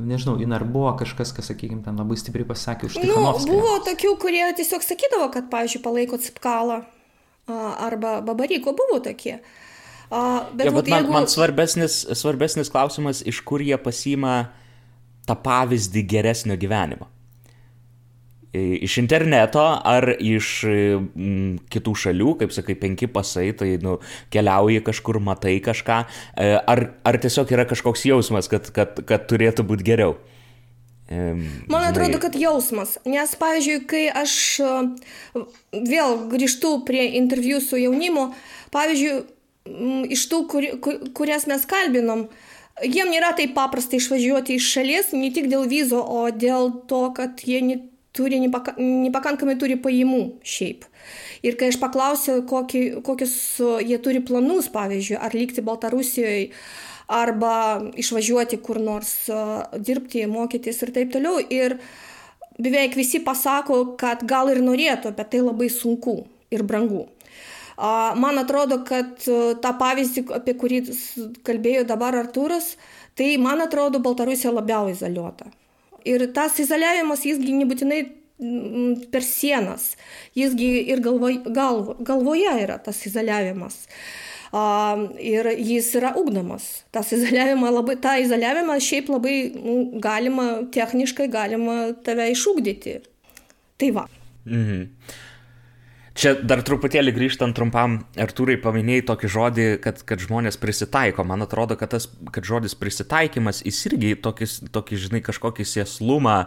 nežinau, 0.06 0.36
in 0.40 0.52
ar 0.52 0.64
buvo 0.64 0.92
kažkas, 0.98 1.32
kas, 1.32 1.48
sakykime, 1.48 1.82
ten 1.84 1.96
labai 1.96 2.18
stipriai 2.20 2.48
pasakė 2.48 2.90
už 2.90 2.98
tai. 2.98 3.06
Nu, 3.08 3.22
buvo 3.48 3.78
tokių, 3.86 4.12
kurie 4.20 4.44
tiesiog 4.58 4.84
sakydavo, 4.84 5.30
kad, 5.32 5.48
pavyzdžiui, 5.52 5.82
palaiko 5.84 6.20
Cipkalą 6.20 6.82
arba 7.48 8.20
Babaryko, 8.26 8.74
buvo 8.76 9.00
tokie. 9.00 9.40
Bet, 10.06 10.68
ja, 10.68 10.70
bet 10.70 10.86
man, 10.86 11.00
jeigu... 11.00 11.12
man 11.14 11.26
svarbesnis, 11.30 12.04
svarbesnis 12.14 12.70
klausimas, 12.70 13.24
iš 13.26 13.40
kur 13.46 13.64
jie 13.64 13.78
pasima 13.80 14.52
tą 15.26 15.34
pavyzdį 15.42 16.04
geresnio 16.06 16.54
gyvenimo 16.60 17.08
iš 18.86 18.98
interneto 19.02 19.64
ar 19.64 20.08
iš 20.16 20.52
m, 20.66 21.56
kitų 21.72 21.96
šalių, 22.04 22.36
kaip 22.42 22.54
sakai, 22.54 22.78
penki 22.80 23.08
pasai, 23.10 23.50
tai 23.56 23.74
nu, 23.82 23.98
keliauji 24.34 24.84
kažkur, 24.86 25.20
matai 25.22 25.58
kažką, 25.64 26.00
e, 26.36 26.54
ar, 26.58 26.86
ar 27.06 27.20
tiesiog 27.22 27.52
yra 27.56 27.66
kažkoks 27.68 28.06
jausmas, 28.08 28.50
kad, 28.52 28.70
kad, 28.74 28.98
kad 29.06 29.28
turėtų 29.30 29.66
būti 29.66 29.86
geriau? 29.90 30.16
Man 31.06 31.84
atrodo, 31.86 32.18
kad 32.18 32.34
jausmas, 32.34 32.96
nes, 33.06 33.36
pavyzdžiui, 33.38 33.78
kai 33.86 34.06
aš 34.10 34.32
vėl 35.70 36.16
grįžtu 36.32 36.80
prie 36.88 37.04
interviu 37.20 37.60
su 37.62 37.78
jaunimu, 37.78 38.32
pavyzdžiui, 38.74 39.20
iš 40.16 40.26
tų, 40.30 40.40
kur, 40.50 40.66
kurias 41.14 41.46
mes 41.46 41.62
kalbinom, 41.68 42.26
jiem 42.82 43.12
nėra 43.14 43.32
taip 43.38 43.54
paprasta 43.54 44.00
išvažiuoti 44.00 44.58
iš 44.58 44.70
šalies, 44.76 45.12
ne 45.14 45.30
tik 45.34 45.46
dėl 45.52 45.68
vizo, 45.70 46.02
o 46.02 46.26
dėl 46.30 46.72
to, 46.90 47.04
kad 47.14 47.46
jie 47.46 47.62
net 47.62 47.86
turi 48.16 48.40
nepaka, 48.42 48.74
nepakankamai 48.80 49.58
turi 49.60 49.76
pajamų 49.80 50.22
šiaip. 50.46 50.86
Ir 51.46 51.56
kai 51.60 51.70
aš 51.70 51.78
paklausiau, 51.82 52.42
kokį, 52.48 52.82
kokius 53.06 53.36
jie 53.84 53.98
turi 54.02 54.22
planus, 54.24 54.70
pavyzdžiui, 54.72 55.18
ar 55.20 55.36
likti 55.36 55.64
Baltarusijoje, 55.64 56.48
arba 57.12 57.54
išvažiuoti 57.94 58.58
kur 58.66 58.80
nors 58.82 59.12
dirbti, 59.78 60.24
mokytis 60.30 60.82
ir 60.82 60.94
taip 60.96 61.12
toliau. 61.14 61.38
Ir 61.52 61.76
beveik 62.58 62.96
visi 62.98 63.20
pasako, 63.24 63.82
kad 64.00 64.24
gal 64.26 64.50
ir 64.50 64.62
norėtų, 64.64 65.12
bet 65.14 65.30
tai 65.34 65.44
labai 65.44 65.68
sunku 65.70 66.22
ir 66.50 66.64
brangu. 66.66 67.04
Man 67.76 68.40
atrodo, 68.40 68.80
kad 68.88 69.20
tą 69.20 69.72
pavyzdį, 69.76 70.24
apie 70.38 70.56
kurį 70.56 70.80
kalbėjo 71.44 71.84
dabar 71.84 72.16
Artūras, 72.16 72.72
tai 73.16 73.34
man 73.36 73.60
atrodo 73.60 74.00
Baltarusija 74.00 74.54
labiau 74.54 74.88
izoliuota. 74.88 75.50
Ir 76.06 76.26
tas 76.36 76.60
izoliavimas, 76.62 77.24
jisgi 77.26 77.54
nebūtinai 77.56 78.00
mm, 78.06 79.08
per 79.12 79.24
sienas, 79.26 79.94
jisgi 80.38 80.68
ir 80.92 81.02
galvoj, 81.04 81.40
galvo, 81.54 81.96
galvoje 82.06 82.54
yra 82.62 82.78
tas 82.82 83.02
izoliavimas. 83.08 83.84
Ir 85.20 85.48
jis 85.58 85.88
yra 85.98 86.14
ugdomas. 86.16 86.68
Tas 86.94 87.10
izoliavimas 87.12 87.74
labai, 87.74 87.96
tą 88.00 88.14
izoliavimą 88.22 88.78
šiaip 88.80 89.10
labai 89.12 89.36
nu, 89.56 89.76
galima, 90.00 90.46
techniškai 90.72 91.26
galima 91.32 91.78
tave 92.06 92.30
išugdyti. 92.32 93.00
Tai 93.76 93.90
va. 93.98 94.06
Mhm. 94.46 94.84
Čia 96.16 96.30
dar 96.40 96.62
truputėlį 96.64 97.12
grįžtant 97.12 97.52
trumpam, 97.56 97.98
Artūrai 98.16 98.54
paminėjai 98.60 99.02
tokį 99.10 99.28
žodį, 99.34 99.64
kad, 99.84 99.98
kad 100.08 100.22
žmonės 100.24 100.56
prisitaiko. 100.56 101.26
Man 101.28 101.44
atrodo, 101.44 101.76
kad 101.76 101.92
tas 101.92 102.06
kad 102.32 102.46
žodis 102.48 102.72
prisitaikymas 102.78 103.60
jis 103.66 103.82
irgi 103.90 104.14
tokį, 104.24 104.48
tokį 104.72 105.00
žinai, 105.02 105.20
kažkokį 105.26 105.66
sėslumą 105.68 106.38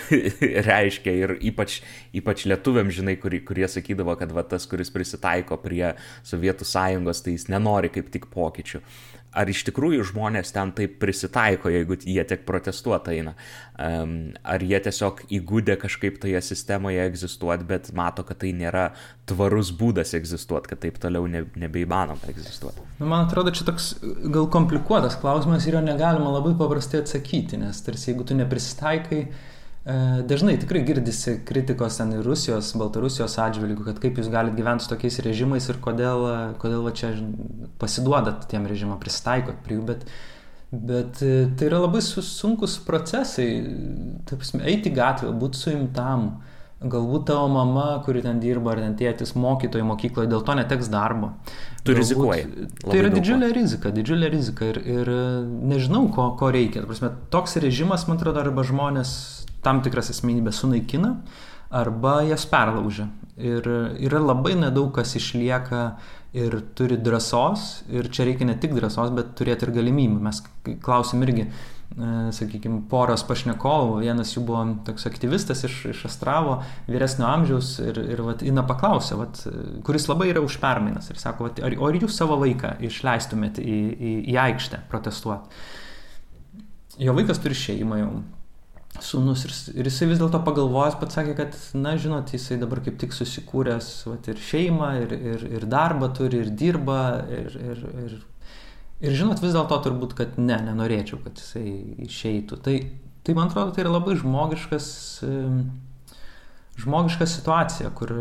reiškia 0.70 1.16
ir 1.24 1.34
ypač, 1.50 1.80
ypač 2.14 2.46
lietuviam, 2.46 2.92
žinai, 2.94 3.16
kurie, 3.18 3.42
kurie 3.42 3.66
sakydavo, 3.66 4.14
kad 4.20 4.30
va, 4.36 4.46
tas, 4.46 4.68
kuris 4.70 4.94
prisitaiko 4.94 5.58
prie 5.66 5.96
Sovietų 6.22 6.68
sąjungos, 6.70 7.24
tai 7.26 7.34
jis 7.34 7.48
nenori 7.50 7.90
kaip 7.90 8.14
tik 8.14 8.30
pokyčių 8.30 8.84
ar 9.36 9.50
iš 9.50 9.64
tikrųjų 9.68 10.06
žmonės 10.10 10.52
ten 10.54 10.72
taip 10.76 10.96
prisitaiko, 11.02 11.70
jeigu 11.72 11.98
jie 12.00 12.22
tiek 12.28 12.44
protestuoti 12.48 13.18
eina. 13.18 13.34
Ar 13.78 14.64
jie 14.64 14.80
tiesiog 14.84 15.24
įgūdė 15.38 15.78
kažkaip 15.82 16.18
toje 16.22 16.40
sistemoje 16.44 17.04
egzistuoti, 17.04 17.66
bet 17.68 17.92
mato, 17.96 18.24
kad 18.26 18.40
tai 18.42 18.54
nėra 18.56 18.88
tvarus 19.28 19.70
būdas 19.76 20.14
egzistuoti, 20.18 20.72
kad 20.72 20.82
taip 20.86 20.98
toliau 21.02 21.28
ne, 21.30 21.44
nebeįmanoma 21.60 22.32
egzistuoti. 22.32 22.86
Nu, 22.98 23.10
man 23.10 23.26
atrodo, 23.26 23.52
čia 23.54 23.68
toks 23.68 23.92
gal 24.32 24.48
komplikuotas 24.52 25.18
klausimas 25.20 25.68
ir 25.68 25.78
jo 25.78 25.84
negalima 25.84 26.32
labai 26.38 26.56
paprastai 26.58 27.04
atsakyti, 27.04 27.60
nes 27.60 27.84
tarsi 27.84 28.12
jeigu 28.12 28.26
tu 28.26 28.38
neprisitaikai, 28.38 29.22
E, 29.26 29.57
dažnai 30.28 30.58
tikrai 30.60 30.82
girdisi 30.84 31.38
kritikos 31.48 31.96
ten 31.96 32.10
ir 32.12 32.26
Rusijos, 32.26 32.74
Baltarusijos 32.76 33.38
atžvilgių, 33.40 33.86
kad 33.86 34.00
kaip 34.02 34.18
jūs 34.20 34.28
galite 34.32 34.58
gyventi 34.58 34.84
su 34.84 34.90
tokiais 34.90 35.16
režimais 35.24 35.68
ir 35.70 35.78
kodėl, 35.84 36.26
kodėl 36.60 36.82
va 36.84 36.92
čia 36.92 37.14
pasiduodat 37.80 38.44
tiem 38.50 38.68
režimam, 38.68 38.98
pristaikot 39.00 39.62
prie 39.64 39.78
jų, 39.78 39.86
bet, 39.88 40.04
bet 40.72 41.22
e, 41.24 41.46
tai 41.56 41.70
yra 41.70 41.80
labai 41.86 42.02
sunkus 42.04 42.76
procesai, 42.84 43.48
taip 44.28 44.42
prasme, 44.42 44.60
eiti 44.68 44.92
gatvę, 44.92 45.32
būti 45.40 45.62
suimtam, 45.62 46.28
galbūt 46.84 47.24
tavo 47.32 47.48
mama, 47.56 47.88
kuri 48.04 48.20
ten 48.22 48.44
dirba, 48.44 48.74
ar 48.74 48.84
ten 48.84 48.92
tėtis 48.98 49.32
mokytojai 49.40 49.88
mokykloje, 49.88 50.28
dėl 50.30 50.44
to 50.44 50.60
neteks 50.60 50.92
darbo. 50.92 51.32
Tu 51.80 51.94
galbūt, 51.94 52.02
rizikuoji. 52.02 52.68
Tai 52.84 53.00
yra 53.00 53.14
didžiulė 53.16 53.48
rizika, 53.56 53.94
didžiulė 53.94 54.28
rizika 54.36 54.68
ir, 54.68 54.84
ir 54.84 55.16
nežinau, 55.72 56.04
ko, 56.12 56.34
ko 56.38 56.52
reikia. 56.54 56.84
Prasme, 56.84 57.14
toks 57.32 57.56
režimas, 57.64 58.04
man 58.10 58.20
atrodo, 58.20 58.44
arba 58.44 58.68
žmonės 58.68 59.16
tam 59.68 59.84
tikras 59.84 60.08
asmenybės 60.14 60.62
sunaikina 60.62 61.18
arba 61.68 62.22
jas 62.24 62.46
perlaužia. 62.48 63.10
Ir 63.38 63.66
yra 64.00 64.20
labai 64.24 64.56
nedaug 64.58 64.90
kas 64.96 65.12
išlieka 65.18 65.82
ir 66.36 66.60
turi 66.76 66.98
drąsos, 67.00 67.84
ir 67.92 68.08
čia 68.12 68.26
reikia 68.28 68.48
ne 68.48 68.56
tik 68.60 68.74
drąsos, 68.76 69.12
bet 69.16 69.34
turėti 69.38 69.66
ir 69.66 69.74
galimybių. 69.76 70.20
Mes 70.24 70.40
klausim 70.84 71.22
irgi, 71.24 71.46
e, 71.48 72.08
sakykime, 72.36 72.82
poros 72.90 73.24
pašnekovų, 73.28 74.00
vienas 74.04 74.34
jų 74.34 74.44
buvo 74.48 74.64
toks 74.88 75.08
aktyvistas 75.08 75.64
iš, 75.68 75.78
iš 75.94 76.04
Astravo, 76.10 76.58
vyresnio 76.88 77.28
amžiaus, 77.30 77.74
ir, 77.84 78.00
ir 78.16 78.24
vat, 78.26 78.44
Ina 78.44 78.64
paklausė, 78.68 79.16
vat, 79.20 79.42
kuris 79.86 80.08
labai 80.10 80.30
yra 80.34 80.44
už 80.44 80.58
permainas, 80.60 81.08
ir 81.12 81.20
sako, 81.20 81.48
vat, 81.48 81.62
ar, 81.64 81.76
ar 81.88 82.00
jūs 82.00 82.16
savo 82.16 82.40
vaiką 82.42 82.76
išleistumėte 82.90 83.64
į, 83.64 83.78
į, 83.96 84.16
į 84.34 84.40
aikštę 84.48 84.84
protestuoti? 84.92 85.62
Jo 86.98 87.14
vaikas 87.14 87.38
turi 87.40 87.54
šeimą 87.54 88.02
jau, 88.02 88.12
sūnus 89.04 89.44
ir, 89.46 89.54
ir 89.80 89.88
jisai 89.88 90.08
vis 90.10 90.20
dėlto 90.20 90.40
pagalvojęs 90.46 90.96
pats 91.00 91.18
sakė, 91.18 91.34
kad, 91.38 91.56
na, 91.78 91.94
žinot, 92.00 92.32
jisai 92.34 92.58
dabar 92.60 92.82
kaip 92.84 92.98
tik 93.00 93.14
susikūręs 93.16 93.90
vat, 94.08 94.28
ir 94.30 94.42
šeimą, 94.48 94.90
ir, 95.04 95.14
ir, 95.32 95.44
ir 95.58 95.66
darbą 95.70 96.10
turi, 96.16 96.42
ir 96.44 96.52
dirba, 96.58 97.00
ir, 97.32 97.56
ir, 97.70 97.82
ir, 98.04 98.16
ir 99.04 99.18
žinot, 99.20 99.42
vis 99.44 99.56
dėlto 99.56 99.80
turbūt, 99.86 100.16
kad 100.18 100.38
ne, 100.40 100.58
nenorėčiau, 100.70 101.20
kad 101.24 101.40
jisai 101.40 101.66
išeitų. 102.08 102.60
Tai, 102.64 102.76
tai 103.26 103.38
man 103.38 103.50
atrodo, 103.50 103.74
tai 103.76 103.84
yra 103.84 103.94
labai 103.96 104.18
žmogiškas, 104.20 104.90
žmogiška 106.82 107.28
situacija, 107.38 107.92
kur 107.98 108.14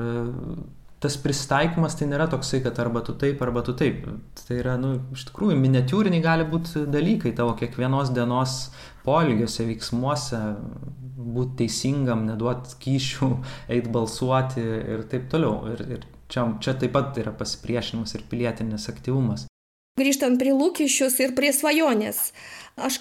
tas 1.03 1.17
pristaikymas 1.21 1.95
tai 1.97 2.07
nėra 2.09 2.25
toksai, 2.31 2.59
kad 2.65 2.79
arba 2.81 3.03
tu 3.05 3.13
taip, 3.21 3.41
arba 3.45 3.61
tu 3.65 3.75
taip. 3.77 4.07
Tai 4.39 4.57
yra, 4.57 4.77
nu, 4.81 4.95
iš 5.13 5.27
tikrųjų, 5.29 5.57
miniatūriniai 5.61 6.23
gali 6.23 6.47
būti 6.49 6.87
dalykai 6.89 7.35
tavo 7.37 7.53
kiekvienos 7.59 8.13
dienos 8.15 8.57
polgiuose, 9.05 9.67
veiksmuose, 9.69 10.41
būti 11.17 11.61
teisingam, 11.61 12.25
neduoti 12.29 12.79
kyšių, 12.81 13.29
eiti 13.75 13.93
balsuoti 13.93 14.63
ir 14.63 15.05
taip 15.11 15.29
toliau. 15.33 15.59
Ir, 15.75 15.85
ir 15.97 16.09
čia, 16.33 16.47
čia 16.63 16.73
taip 16.81 16.95
pat 16.97 17.21
yra 17.21 17.35
pasipriešinimas 17.37 18.17
ir 18.17 18.25
pilietinis 18.31 18.89
aktyvumas. 18.89 19.45
Grįžtant 19.97 20.37
prie 20.37 20.51
lūkesčius 20.53 21.15
ir 21.25 21.31
prie 21.37 21.49
svajonės. 21.53 22.31
Aš 22.77 22.99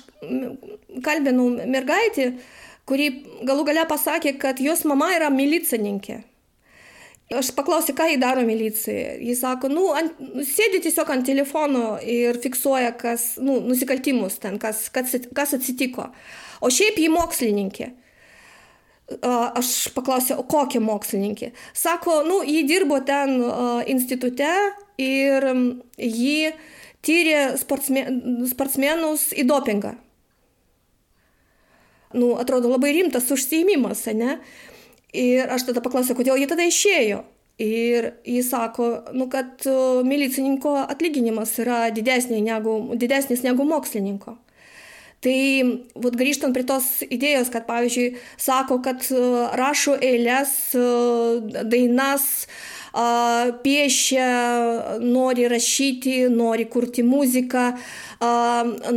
kalbinau 1.05 1.51
mergaitį, 1.69 2.31
kuri 2.89 3.11
galų 3.45 3.67
gale 3.69 3.85
pasakė, 3.89 4.37
kad 4.41 4.63
jos 4.65 4.87
mama 4.89 5.11
yra 5.17 5.29
milicininkė. 5.33 6.23
Aš 7.35 7.49
paklausiu, 7.57 7.91
ką 7.99 8.05
jį 8.07 8.21
daro 8.23 8.45
milicija. 8.47 9.17
Jis 9.19 9.41
sako, 9.43 9.67
nu, 9.73 9.89
ant, 9.99 10.15
nu, 10.23 10.45
sėdi 10.47 10.79
tiesiog 10.85 11.09
ant 11.11 11.27
telefono 11.27 11.97
ir 11.99 12.39
fiksuoja, 12.39 12.93
kas, 13.01 13.33
nu, 13.43 13.57
nusikaltimus 13.67 14.37
ten, 14.39 14.61
kas, 14.63 14.85
kas, 14.95 15.17
kas 15.35 15.57
atsitiko. 15.59 16.07
O 16.63 16.71
šiaip 16.71 17.01
jį 17.03 17.09
mokslininkė. 17.11 17.89
Aš 19.27 19.73
paklausiau, 19.95 20.39
o 20.39 20.47
kokia 20.47 20.79
mokslininkė? 20.83 21.51
Sako, 21.75 22.21
nu, 22.29 22.39
jį 22.47 22.63
dirbo 22.71 23.01
ten 23.07 23.43
institute 23.91 24.53
ir 25.03 25.49
jį 25.99 26.55
tyrė 27.07 27.43
sportsmen, 27.59 28.23
sportsmenus 28.53 29.33
į 29.35 29.49
dopingą. 29.51 29.97
Nu, 32.15 32.37
atrodo 32.39 32.71
labai 32.71 32.95
rimtas 32.95 33.27
užsiimimas, 33.35 34.07
ne? 34.15 34.39
Uh, 34.39 34.73
Ir 35.17 35.49
aš 35.53 35.71
tada 35.71 35.83
paklausiau, 35.85 36.17
kodėl 36.19 36.41
jie 36.41 36.49
tada 36.51 36.67
išėjo. 36.69 37.23
Ir 37.63 38.11
jis 38.29 38.51
sako, 38.53 38.89
nu, 39.17 39.31
kad 39.33 39.65
milicininko 40.05 40.75
atlyginimas 40.83 41.55
yra 41.63 41.87
didesnis 41.95 42.45
negu, 42.45 42.77
didesnis 43.01 43.41
negu 43.47 43.65
mokslininko. 43.65 44.37
Tai 45.25 45.39
vat, 46.05 46.17
grįžtant 46.21 46.53
prie 46.53 46.67
tos 46.69 47.01
idėjos, 47.09 47.49
kad 47.51 47.65
pavyzdžiui, 47.67 48.11
sako, 48.37 48.83
kad 48.85 49.07
rašo 49.57 49.97
eilės, 50.05 50.53
dainas, 51.73 52.27
piešia, 53.63 54.29
nori 55.03 55.47
rašyti, 55.49 56.29
nori 56.33 56.65
kurti 56.73 57.03
muziką, 57.05 57.67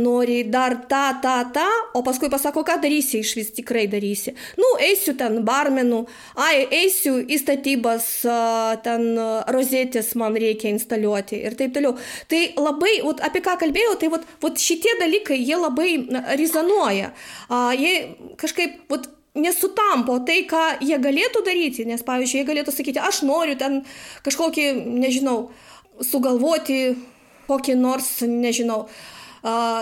nori 0.00 0.38
dar 0.48 0.76
tą, 0.88 1.02
tą, 1.22 1.34
tą, 1.52 1.66
o 1.94 2.02
paskui 2.06 2.30
pasako, 2.32 2.64
ką 2.64 2.78
darysi, 2.80 3.20
iš 3.20 3.34
vis 3.36 3.52
tikrai 3.58 3.84
darysi. 3.92 4.32
Nu, 4.60 4.72
eisiu 4.80 5.14
ten 5.18 5.42
barmenų, 5.44 6.00
ai, 6.40 6.64
eisiu 6.80 7.18
į 7.20 7.40
statybas, 7.42 8.08
ten 8.86 9.06
rozetės 9.52 10.14
man 10.20 10.38
reikia 10.40 10.72
instaliuoti 10.72 11.42
ir 11.44 11.58
taip 11.60 11.76
toliau. 11.76 11.96
Tai 12.30 12.42
labai, 12.56 12.96
vat, 13.04 13.24
apie 13.28 13.44
ką 13.44 13.58
kalbėjau, 13.60 13.94
tai 14.00 14.12
vat, 14.16 14.26
vat 14.40 14.60
šitie 14.60 14.96
dalykai, 15.02 15.40
jie 15.44 15.60
labai 15.60 15.90
rezonuoja. 16.40 17.12
Jie 17.76 17.96
kažkaip, 18.40 18.86
vat, 18.88 19.10
nesutampo 19.38 20.18
tai, 20.26 20.42
ką 20.50 20.80
jie 20.82 20.98
galėtų 21.02 21.44
daryti, 21.46 21.86
nes, 21.88 22.02
pavyzdžiui, 22.06 22.42
jie 22.42 22.48
galėtų 22.48 22.74
sakyti, 22.74 23.02
aš 23.02 23.22
noriu 23.28 23.56
ten 23.60 23.82
kažkokį, 24.26 24.66
nežinau, 25.00 25.38
sugalvoti 26.00 26.96
kokį 27.50 27.78
nors, 27.78 28.20
nežinau, 28.26 28.84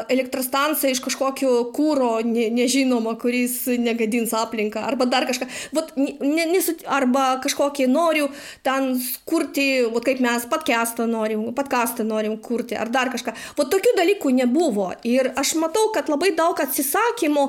elektrostanciją 0.08 0.92
iš 0.94 1.00
kažkokio 1.02 1.50
kūro 1.74 2.20
ne, 2.22 2.46
nežinoma, 2.54 3.16
kuris 3.18 3.64
negadins 3.66 4.30
aplinką, 4.36 4.84
arba 4.86 5.08
dar 5.10 5.26
kažką. 5.26 5.48
Vat, 5.74 5.90
ne, 5.98 6.44
nesu, 6.46 6.76
arba 6.86 7.40
kažkokį 7.42 7.88
noriu 7.90 8.28
ten 8.62 8.92
kurti, 9.26 9.82
vat, 9.90 10.06
kaip 10.06 10.22
mes 10.22 10.46
podcastą 10.50 11.08
norim, 11.10 11.48
podcastą 11.58 12.06
norim 12.06 12.38
kurti, 12.38 12.78
ar 12.78 12.92
dar 12.94 13.10
kažką. 13.10 13.34
Vat 13.58 13.72
tokių 13.74 13.96
dalykų 13.98 14.36
nebuvo. 14.38 14.92
Ir 15.02 15.32
aš 15.34 15.56
matau, 15.58 15.88
kad 15.94 16.12
labai 16.12 16.30
daug 16.38 16.58
atsisakymų 16.62 17.48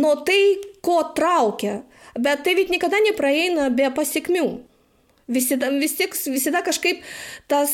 nuo 0.00 0.16
tai, 0.24 0.40
ko 0.84 0.98
traukia. 1.16 1.80
Bet 2.18 2.44
tai 2.44 2.56
vid 2.58 2.72
niekada 2.72 3.00
nepraeina 3.06 3.70
be 3.72 3.88
pasiekmių. 3.94 4.46
Visada, 5.32 5.70
vis 5.70 5.94
tik, 5.96 6.16
visada 6.28 6.60
kažkaip 6.66 7.00
tas 7.48 7.72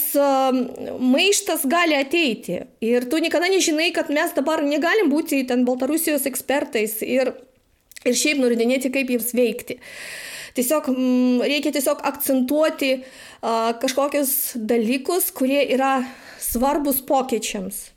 maištas 1.01 1.65
gali 1.67 1.97
ateiti. 1.97 2.61
Ir 2.85 3.09
tu 3.11 3.19
niekada 3.25 3.49
nežinai, 3.51 3.89
kad 3.97 4.13
mes 4.15 4.35
dabar 4.37 4.63
negalim 4.63 5.11
būti 5.11 5.41
ten 5.49 5.65
Baltarusijos 5.67 6.29
ekspertais 6.29 7.01
ir, 7.03 7.33
ir 8.05 8.15
šiaip 8.15 8.39
nurodinėti, 8.45 8.93
kaip 8.95 9.11
jiems 9.11 9.33
veikti. 9.35 9.81
Tiesiog 10.59 10.91
reikia 11.47 11.73
tiesiog 11.75 12.03
akcentuoti 12.07 12.95
uh, 12.99 13.73
kažkokius 13.81 14.59
dalykus, 14.69 15.31
kurie 15.35 15.63
yra 15.75 16.03
svarbus 16.43 17.01
pokyčiams. 17.07 17.89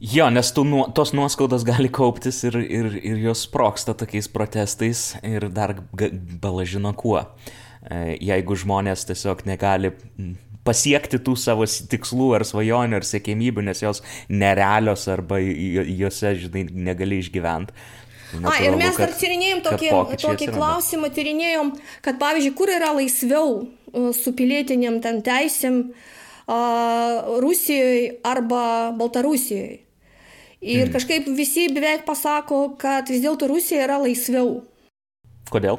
Jo, 0.00 0.26
nes 0.28 0.50
tų, 0.52 0.64
tos 0.92 1.14
nuoskaudos 1.16 1.62
gali 1.64 1.88
kauptis 1.88 2.42
ir, 2.44 2.58
ir, 2.60 2.90
ir 3.00 3.22
jos 3.30 3.46
sproksta 3.46 3.94
tokiais 3.96 4.28
protestais 4.28 5.14
ir 5.24 5.48
dar 5.48 5.72
balažino 6.42 6.92
kuo. 6.92 7.22
Uh, 7.22 7.54
E, 7.86 8.16
jeigu 8.24 8.56
žmonės 8.58 9.04
tiesiog 9.06 9.44
negali 9.46 9.92
pasiekti 10.66 11.20
tų 11.22 11.36
savo 11.38 11.66
tikslų 11.66 12.32
ar 12.40 12.44
svajonių 12.46 12.98
ar 12.98 13.06
sėkmybių, 13.06 13.62
nes 13.68 13.84
jos 13.84 14.02
nerealios 14.26 15.06
arba 15.12 15.38
juose, 15.38 16.34
žinai, 16.42 16.66
negali 16.88 17.20
išgyventi. 17.22 17.76
Natūralu, 18.26 18.50
A, 18.50 18.56
ir 18.66 18.74
mes 18.80 18.98
dar 18.98 19.12
tyrinėjom 19.14 19.62
tokį, 19.62 19.90
tokį 20.18 20.50
klausimą, 20.50 21.12
tyrinėjom, 21.14 21.70
kad 22.02 22.18
pavyzdžiui, 22.18 22.56
kur 22.58 22.72
yra 22.74 22.90
laisviau 22.96 23.60
su 24.18 24.34
pilietiniam 24.36 24.98
ten 25.04 25.22
teisėm 25.24 25.84
Rusijoje 26.46 28.18
arba 28.26 28.90
Baltarusijoje. 28.98 29.85
Ir 30.64 30.86
mm. 30.86 30.92
kažkaip 30.94 31.28
visi 31.36 31.66
beveik 31.72 32.06
pasako, 32.06 32.76
kad 32.80 33.10
vis 33.12 33.20
dėlto 33.24 33.48
Rusija 33.50 33.84
yra 33.84 33.98
laisviau. 34.00 34.62
Kodėl? 35.52 35.78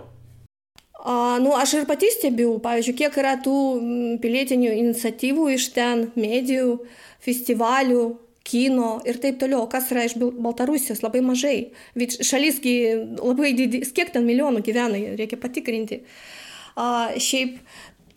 A, 1.07 1.37
nu, 1.41 1.53
aš 1.57 1.79
ir 1.79 1.89
pati 1.89 2.09
stebiu, 2.13 2.57
pavyzdžiui, 2.63 2.95
kiek 2.99 3.17
yra 3.21 3.35
tų 3.41 3.57
pilietinių 4.21 4.73
iniciatyvų 4.83 5.49
iš 5.55 5.69
ten, 5.75 6.07
medijų, 6.19 6.79
festivalių, 7.25 8.05
kino 8.47 8.97
ir 9.07 9.19
taip 9.23 9.39
toliau. 9.41 9.65
Kas 9.71 9.91
yra 9.91 10.05
iš 10.07 10.17
Baltarusijos? 10.19 11.03
Labai 11.03 11.21
mažai. 11.25 11.57
Šalisgi 11.97 12.77
labai 13.19 13.53
didis, 13.57 13.91
kiek 13.95 14.13
ten 14.13 14.27
milijonų 14.27 14.63
gyvena, 14.65 15.01
reikia 15.19 15.39
patikrinti. 15.41 16.01
A, 16.77 17.13
šiaip 17.17 17.57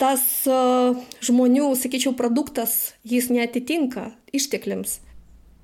tas 0.01 0.23
a, 0.49 0.91
žmonių, 1.25 1.73
sakyčiau, 1.77 2.15
produktas, 2.17 2.93
jis 3.07 3.29
netitinka 3.33 4.11
ištekliams. 4.35 4.99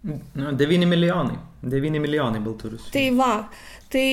9 0.08 0.88
milijonai. 0.88 1.38
9 1.67 2.00
milijonai 2.00 2.39
baltarusių. 2.43 2.91
Tai 2.93 3.06
va, 3.17 3.32
tai 3.91 4.08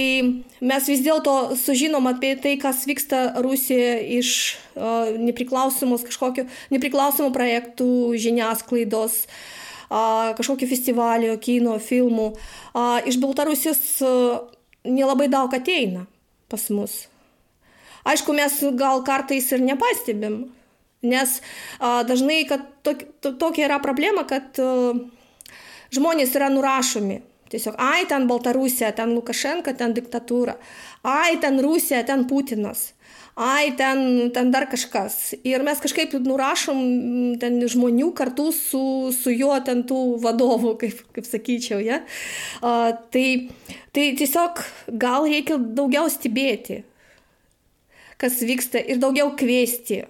mes 0.64 0.88
vis 0.90 1.02
dėlto 1.04 1.54
sužinom 1.60 2.08
apie 2.10 2.32
tai, 2.40 2.56
kas 2.60 2.82
vyksta 2.88 3.24
Rusijoje 3.44 3.98
iš 4.18 4.30
uh, 4.74 5.12
nepriklausomos 5.20 6.06
kažkokio, 6.08 6.46
nepriklausomų 6.74 7.30
projektų 7.36 7.88
žiniasklaidos, 8.18 9.20
uh, 9.28 10.32
kažkokio 10.38 10.70
festivalio, 10.70 11.36
kino, 11.42 11.76
filmų. 11.78 12.30
Uh, 12.72 12.98
iš 13.06 13.20
Baltarusijos 13.22 13.84
uh, 14.02 14.42
nelabai 14.88 15.30
daug 15.32 15.54
ateina 15.54 16.08
pas 16.50 16.68
mus. 16.74 17.04
Aišku, 18.04 18.34
mes 18.36 18.58
gal 18.76 19.00
kartais 19.04 19.46
ir 19.54 19.62
nepastebim, 19.64 20.42
nes 21.04 21.38
a, 21.80 22.02
dažnai, 22.04 22.42
kad 22.48 22.66
to, 22.84 22.92
to, 23.24 23.32
tokia 23.40 23.64
yra 23.68 23.78
problema, 23.80 24.26
kad 24.28 24.60
a, 24.60 24.92
žmonės 25.94 26.34
yra 26.38 26.50
nurašomi. 26.52 27.22
Tiesiog, 27.54 27.76
ai, 27.78 28.06
ten 28.10 28.24
Baltarusija, 28.26 28.90
ten 28.96 29.12
Lukašenka, 29.14 29.74
ten 29.78 29.92
diktatūra, 29.94 30.56
ai, 31.06 31.36
ten 31.38 31.60
Rusija, 31.62 32.00
ten 32.08 32.24
Putinas, 32.26 32.94
ai, 33.38 33.74
ten, 33.78 34.32
ten 34.34 34.50
dar 34.50 34.66
kažkas. 34.70 35.36
Ir 35.46 35.62
mes 35.62 35.82
kažkaip 35.84 36.16
nurašom 36.24 36.80
ten 37.42 37.60
žmonių 37.60 38.08
kartu 38.16 38.48
su, 38.56 39.12
su 39.14 39.34
juo 39.34 39.58
ten 39.66 39.84
tų 39.86 40.00
vadovų, 40.24 40.72
kaip, 40.82 41.04
kaip 41.14 41.28
sakyčiau, 41.28 41.78
ja. 41.84 42.00
A, 42.58 42.96
tai, 43.14 43.52
tai 43.94 44.08
tiesiog 44.18 44.64
gal 45.04 45.28
reikia 45.28 45.60
daugiau 45.60 46.10
stebėti, 46.10 46.80
kas 48.18 48.40
vyksta 48.42 48.82
ir 48.82 48.98
daugiau 49.04 49.30
kviesti 49.38 50.02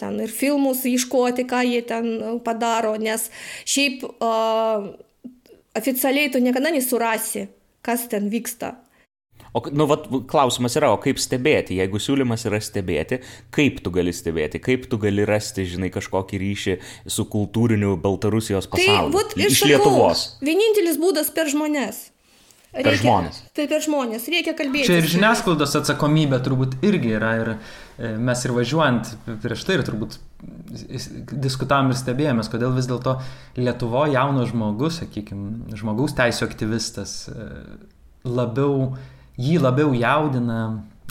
ten 0.00 0.16
ir 0.24 0.32
filmus 0.32 0.86
ieškoti, 0.88 1.44
ką 1.44 1.60
jie 1.68 1.82
ten 1.84 2.40
padaro, 2.44 2.94
nes 2.96 3.28
šiaip 3.68 4.06
o, 4.08 4.30
oficialiai 5.76 6.30
tu 6.32 6.40
niekada 6.42 6.72
nesurasi, 6.74 7.48
kas 7.82 8.08
ten 8.10 8.30
vyksta. 8.32 8.74
O, 9.52 9.62
nu, 9.74 9.86
vat, 9.90 10.04
klausimas 10.30 10.76
yra, 10.78 10.92
o 10.94 10.98
kaip 11.02 11.18
stebėti? 11.18 11.80
Jeigu 11.80 11.98
siūlymas 11.98 12.44
yra 12.46 12.60
stebėti, 12.62 13.18
kaip 13.54 13.80
tu 13.82 13.90
gali 13.94 14.12
stebėti, 14.14 14.60
kaip 14.62 14.86
tu 14.90 14.98
gali 15.02 15.24
rasti, 15.26 15.64
žinai, 15.66 15.90
kažkokį 15.90 16.38
ryšį 16.38 16.76
su 17.10 17.26
kultūriniu 17.32 17.96
Baltarusijos 17.98 18.68
tai 18.68 18.76
pasauliu? 18.76 19.10
Tai, 19.10 19.16
vat, 19.16 19.34
iš 19.42 19.58
sakau, 19.58 19.72
Lietuvos. 19.72 20.24
Vienintelis 20.46 21.00
būdas 21.02 21.34
per 21.34 21.50
žmonės. 21.50 22.04
Reikia, 22.70 22.86
per 22.86 22.98
žmonės. 23.00 23.42
Tai 23.58 23.66
per 23.72 23.82
žmonės, 23.82 24.30
reikia 24.30 24.54
kalbėti. 24.54 24.86
Čia 24.86 25.00
ir 25.00 25.10
žiniasklaidos 25.10 25.74
atsakomybė 25.80 26.38
turbūt 26.46 26.78
irgi 26.86 27.16
yra 27.18 27.32
ir 27.40 27.54
e, 27.56 28.12
mes 28.14 28.46
ir 28.46 28.54
važiuojant 28.54 29.10
prieš 29.42 29.66
tai 29.66 29.80
ir 29.80 29.82
turbūt 29.88 30.20
diskutavom 30.40 31.90
ir 31.92 31.98
stebėjomės, 31.98 32.48
kodėl 32.52 32.72
vis 32.76 32.88
dėlto 32.88 33.18
Lietuvo 33.58 34.06
jaunas 34.10 34.50
žmogus, 34.52 35.00
sakykime, 35.02 35.74
žmogaus 35.76 36.14
teisų 36.16 36.46
aktyvistas 36.46 37.14
e, 37.28 37.48
labiau, 38.24 38.94
jį 39.40 39.58
labiau 39.60 39.92
jaudina 39.96 40.60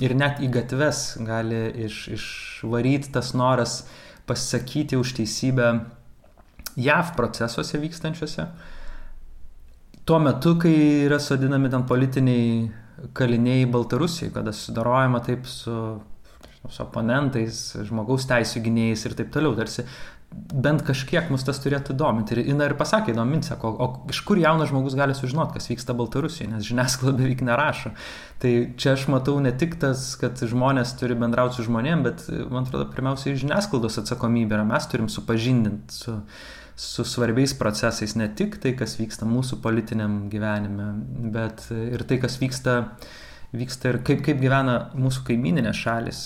ir 0.01 0.15
net 0.17 0.41
į 0.41 0.49
gatves 0.53 1.19
gali 1.27 1.67
iš, 1.85 2.01
išvaryti 2.15 3.13
tas 3.13 3.33
noras 3.37 3.83
pasisakyti 4.29 4.97
už 4.97 5.15
teisybę 5.19 5.71
JAV 6.79 7.15
procesuose 7.17 7.79
vykstančiuose. 7.81 8.45
Tuo 10.05 10.19
metu, 10.23 10.55
kai 10.57 11.05
yra 11.05 11.19
sodinami 11.21 11.69
ten 11.69 11.83
politiniai 11.85 12.69
kaliniai 13.13 13.65
Baltarusijai, 13.69 14.31
kada 14.33 14.53
sudarojama 14.55 15.21
taip 15.25 15.45
su, 15.47 15.73
su 16.67 16.83
oponentais, 16.83 17.59
žmogaus 17.87 18.27
teisų 18.29 18.63
gynėjais 18.65 19.05
ir 19.07 19.15
taip 19.17 19.29
toliau, 19.33 19.55
tarsi 19.57 19.87
bent 20.29 20.83
kažkiek 20.85 21.29
mus 21.33 21.43
tas 21.45 21.57
turėtų 21.61 21.95
dominti. 21.97 22.35
Ir 22.35 22.51
Ina 22.53 22.67
ir 22.69 22.75
pasakė 22.77 23.13
įdomi, 23.15 23.39
sako, 23.45 23.71
o 23.81 23.87
iš 24.13 24.21
kur 24.27 24.37
jaunas 24.37 24.69
žmogus 24.69 24.95
gali 24.97 25.15
sužinoti, 25.17 25.55
kas 25.57 25.69
vyksta 25.71 25.95
Baltarusijoje, 25.97 26.51
nes 26.51 26.67
žiniasklaida 26.67 27.15
beveik 27.17 27.41
nerašo. 27.45 27.91
Tai 28.41 28.53
čia 28.79 28.93
aš 28.93 29.07
matau 29.11 29.39
ne 29.41 29.51
tik 29.57 29.79
tas, 29.81 30.11
kad 30.21 30.37
žmonės 30.37 30.93
turi 30.99 31.17
bendrauti 31.19 31.57
su 31.57 31.65
žmonėm, 31.65 32.05
bet 32.05 32.27
man 32.51 32.67
atrodo, 32.67 32.87
pirmiausiai 32.93 33.39
žiniasklaidos 33.41 34.01
atsakomybė 34.03 34.59
yra, 34.59 34.67
mes 34.69 34.89
turim 34.91 35.09
supažindinti 35.11 35.97
su, 35.97 36.17
su 36.79 37.07
svarbiais 37.09 37.55
procesais, 37.57 38.13
ne 38.19 38.29
tik 38.29 38.59
tai, 38.61 38.75
kas 38.77 38.99
vyksta 39.01 39.27
mūsų 39.29 39.59
politiniam 39.65 40.21
gyvenime, 40.31 40.91
bet 41.33 41.65
ir 41.73 42.05
tai, 42.05 42.21
kas 42.21 42.37
vyksta, 42.41 42.83
vyksta 43.55 43.89
ir 43.89 43.97
kaip, 44.05 44.21
kaip 44.25 44.37
gyvena 44.41 44.75
mūsų 44.97 45.23
kaimininės 45.29 45.77
šalis. 45.79 46.19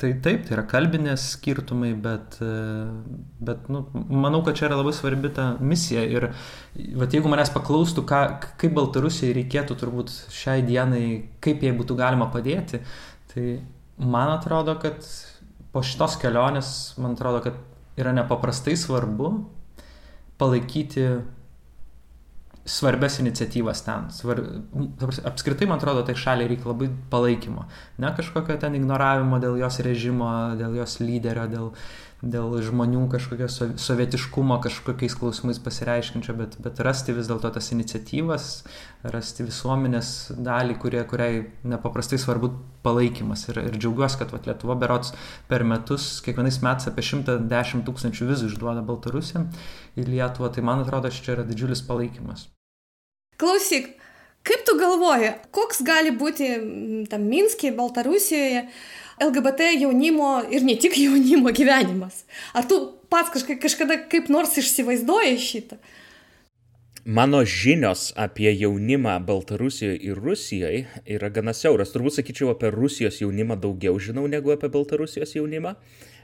Tai 0.00 0.12
taip, 0.24 0.46
tai 0.46 0.56
yra 0.56 0.64
kalbinės 0.68 1.26
skirtumai, 1.34 1.92
bet, 2.00 2.38
bet 3.44 3.68
nu, 3.72 3.82
manau, 3.92 4.40
kad 4.46 4.56
čia 4.56 4.68
yra 4.70 4.78
labai 4.80 4.94
svarbi 4.96 5.32
ta 5.36 5.50
misija. 5.60 6.04
Ir 6.08 6.30
vat, 6.96 7.12
jeigu 7.12 7.32
manęs 7.32 7.52
paklaustų, 7.52 8.06
ką, 8.08 8.22
kaip 8.60 8.76
Baltarusijai 8.78 9.34
reikėtų 9.42 9.76
turbūt 9.82 10.14
šiai 10.32 10.64
dienai, 10.66 11.04
kaip 11.44 11.64
jai 11.66 11.74
būtų 11.76 11.98
galima 12.00 12.30
padėti, 12.32 12.80
tai 13.34 13.48
man 14.00 14.32
atrodo, 14.38 14.78
kad 14.80 15.04
po 15.74 15.84
šitos 15.84 16.16
kelionės, 16.22 16.72
man 17.00 17.18
atrodo, 17.18 17.44
kad 17.44 18.00
yra 18.00 18.14
nepaprastai 18.16 18.78
svarbu 18.78 19.34
palaikyti 20.40 21.10
svarbias 22.64 23.18
iniciatyvas 23.18 23.82
ten. 23.84 24.10
Svar... 24.10 24.42
Apskritai, 25.24 25.68
man 25.68 25.78
atrodo, 25.78 26.02
tai 26.06 26.14
šaliai 26.18 26.50
reikia 26.50 26.70
labai 26.70 26.90
palaikymo. 27.12 27.66
Ne 28.02 28.12
kažkokio 28.16 28.58
ten 28.60 28.76
ignoravimo 28.78 29.40
dėl 29.42 29.58
jos 29.62 29.80
režimo, 29.86 30.30
dėl 30.60 30.76
jos 30.80 30.98
lyderio, 31.00 31.46
dėl, 31.50 31.70
dėl 32.20 32.58
žmonių 32.60 33.06
kažkokio 33.12 33.48
sovietiškumo 33.80 34.58
kažkokiais 34.60 35.14
klausimais 35.16 35.60
pasireiškinčio, 35.62 36.34
bet, 36.36 36.56
bet 36.60 36.82
rasti 36.84 37.14
vis 37.16 37.30
dėlto 37.30 37.48
tas 37.54 37.70
iniciatyvas, 37.72 38.48
rasti 39.14 39.46
visuomenės 39.46 40.10
dalį, 40.36 40.76
kurie, 40.82 41.00
kuriai 41.08 41.46
nepaprastai 41.64 42.20
svarbu 42.20 42.52
palaikymas. 42.84 43.46
Ir, 43.48 43.62
ir 43.70 43.78
džiaugiuosi, 43.78 44.20
kad 44.20 44.34
vat, 44.36 44.48
Lietuva 44.50 44.76
berots 44.80 45.14
per 45.48 45.64
metus, 45.64 46.18
kiekvienais 46.24 46.60
metais 46.64 46.90
apie 46.92 47.06
110 47.08 47.86
tūkstančių 47.88 48.30
vizų 48.34 48.52
išduoda 48.52 48.84
Baltarusiam 48.84 49.48
į 49.96 50.08
Lietuvą, 50.10 50.52
tai 50.52 50.64
man 50.66 50.84
atrodo, 50.84 51.12
čia 51.12 51.38
yra 51.38 51.48
didžiulis 51.48 51.84
palaikymas. 51.88 52.50
Klausyk, 53.40 53.94
kaip 54.44 54.64
tu 54.68 54.76
galvoji, 54.76 55.32
koks 55.56 55.80
gali 55.88 56.12
būti 56.12 56.52
tam 57.08 57.24
Minskė, 57.32 57.72
Baltarusijoje, 57.76 58.66
LGBT 59.20 59.74
jaunimo 59.80 60.40
ir 60.50 60.64
ne 60.64 60.76
tik 60.80 60.96
jaunimo 60.98 61.52
gyvenimas. 61.56 62.24
Ar 62.54 62.68
tu 62.68 62.80
pats 63.12 63.32
kažka, 63.34 63.58
kažkada 63.60 63.98
kaip 64.10 64.30
nors 64.32 64.56
įsivaizduoji 64.60 65.40
šitą? 65.44 65.80
Mano 67.04 67.44
žinios 67.48 68.12
apie 68.16 68.52
jaunimą 68.52 69.24
Baltarusijoje 69.24 69.96
ir 70.04 70.18
Rusijoje 70.20 70.84
yra 71.08 71.30
gana 71.32 71.54
siauras. 71.56 71.94
Turbūt 71.94 72.18
sakyčiau, 72.18 72.50
apie 72.52 72.68
Rusijos 72.74 73.22
jaunimą 73.22 73.56
daugiau 73.56 73.96
žinau 73.96 74.26
negu 74.28 74.52
apie 74.52 74.68
Baltarusijos 74.68 75.32
jaunimą. 75.34 75.74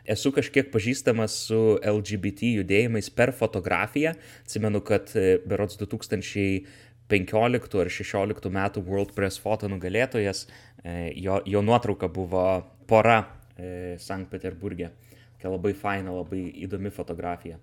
Esu 0.05 0.35
kažkiek 0.37 0.69
pažįstamas 0.71 1.33
su 1.49 1.79
LGBT 1.81 2.53
judėjimais 2.61 3.09
per 3.11 3.33
fotografiją. 3.33 4.13
Atsimenu, 4.45 4.85
kad 4.85 5.17
e, 5.17 5.41
berots 5.49 5.81
2015 5.81 7.81
ar 7.81 7.93
16 7.97 8.53
metų 8.61 8.85
World 8.85 9.17
Press 9.17 9.41
Photo 9.41 9.73
nugalėtojas, 9.73 10.45
e, 10.85 11.17
jo, 11.17 11.41
jo 11.49 11.65
nuotrauka 11.65 12.13
buvo 12.13 12.76
pora 12.89 13.21
e, 13.57 13.97
Sankt 14.03 14.31
Peterburgė. 14.33 14.91
Tokia 15.37 15.53
labai 15.53 15.75
faina, 15.77 16.15
labai 16.17 16.47
įdomi 16.65 16.93
fotografija. 16.95 17.59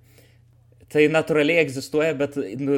Tai 0.93 1.05
natūraliai 1.09 1.63
egzistuoja, 1.63 2.13
bet, 2.17 2.35
nu, 2.61 2.77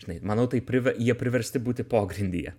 žinai, 0.00 0.20
manau, 0.24 0.46
tai 0.48 0.62
priver, 0.64 0.96
jie 0.96 1.14
priversti 1.18 1.60
būti 1.60 1.84
pogrindyje. 1.88 2.54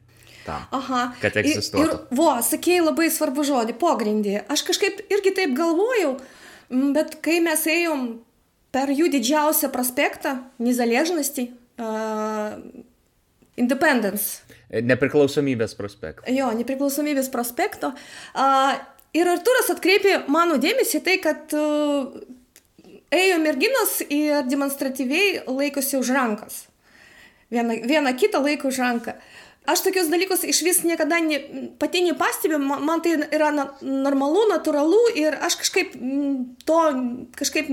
Tam, 0.45 0.67
Aha. 0.77 1.01
Kad 1.19 1.39
egzistuotų. 1.41 1.83
Ir, 1.83 1.95
ir 1.97 2.17
vo, 2.19 2.29
sakėjai 2.45 2.85
labai 2.85 3.09
svarbu 3.11 3.43
žodį- 3.47 3.75
pogrindyje. 3.83 4.45
Aš 4.47 4.63
kažkaip 4.69 5.01
irgi 5.11 5.33
taip 5.35 5.55
galvojau, 5.57 6.13
bet 6.95 7.17
kai 7.25 7.41
mes 7.43 7.65
ėjom 7.67 8.05
per 8.71 8.93
jų 8.93 9.09
didžiausią 9.11 9.71
prospektą, 9.73 10.37
Nizaliežnasti, 10.59 11.49
uh, 11.79 12.59
Independence. 13.57 14.43
Nepriklausomybės 14.69 15.73
prospekto. 15.75 16.29
Jo, 16.29 16.51
nepriklausomybės 16.53 17.31
prospekto. 17.33 17.93
Uh, 18.35 18.77
Ir 19.17 19.29
Arturas 19.31 19.71
atkreipė 19.73 20.19
mano 20.29 20.59
dėmesį 20.61 21.01
tai, 21.05 21.17
kad 21.23 21.53
uh, 21.57 22.11
ėjo 23.13 23.39
merginos 23.41 23.99
ir 24.09 24.45
demonstratyviai 24.49 25.47
laikosi 25.47 25.97
už 25.99 26.11
rankas. 26.15 26.65
Viena, 27.53 27.77
viena 27.87 28.13
kitą 28.13 28.41
laiko 28.43 28.69
už 28.69 28.81
ranką. 28.83 29.15
Aš 29.67 29.81
tokius 29.83 30.07
dalykus 30.07 30.45
iš 30.47 30.61
vis 30.63 30.77
niekada 30.87 31.19
ne, 31.19 31.41
pati 31.79 31.99
nepastebiu, 32.05 32.59
man 32.59 33.01
tai 33.03 33.17
yra 33.35 33.49
na, 33.51 33.65
normalu, 33.83 34.45
natūralu 34.47 35.01
ir 35.19 35.35
aš 35.43 35.57
kažkaip 35.59 35.97
to 36.67 36.77
kažkaip 37.35 37.67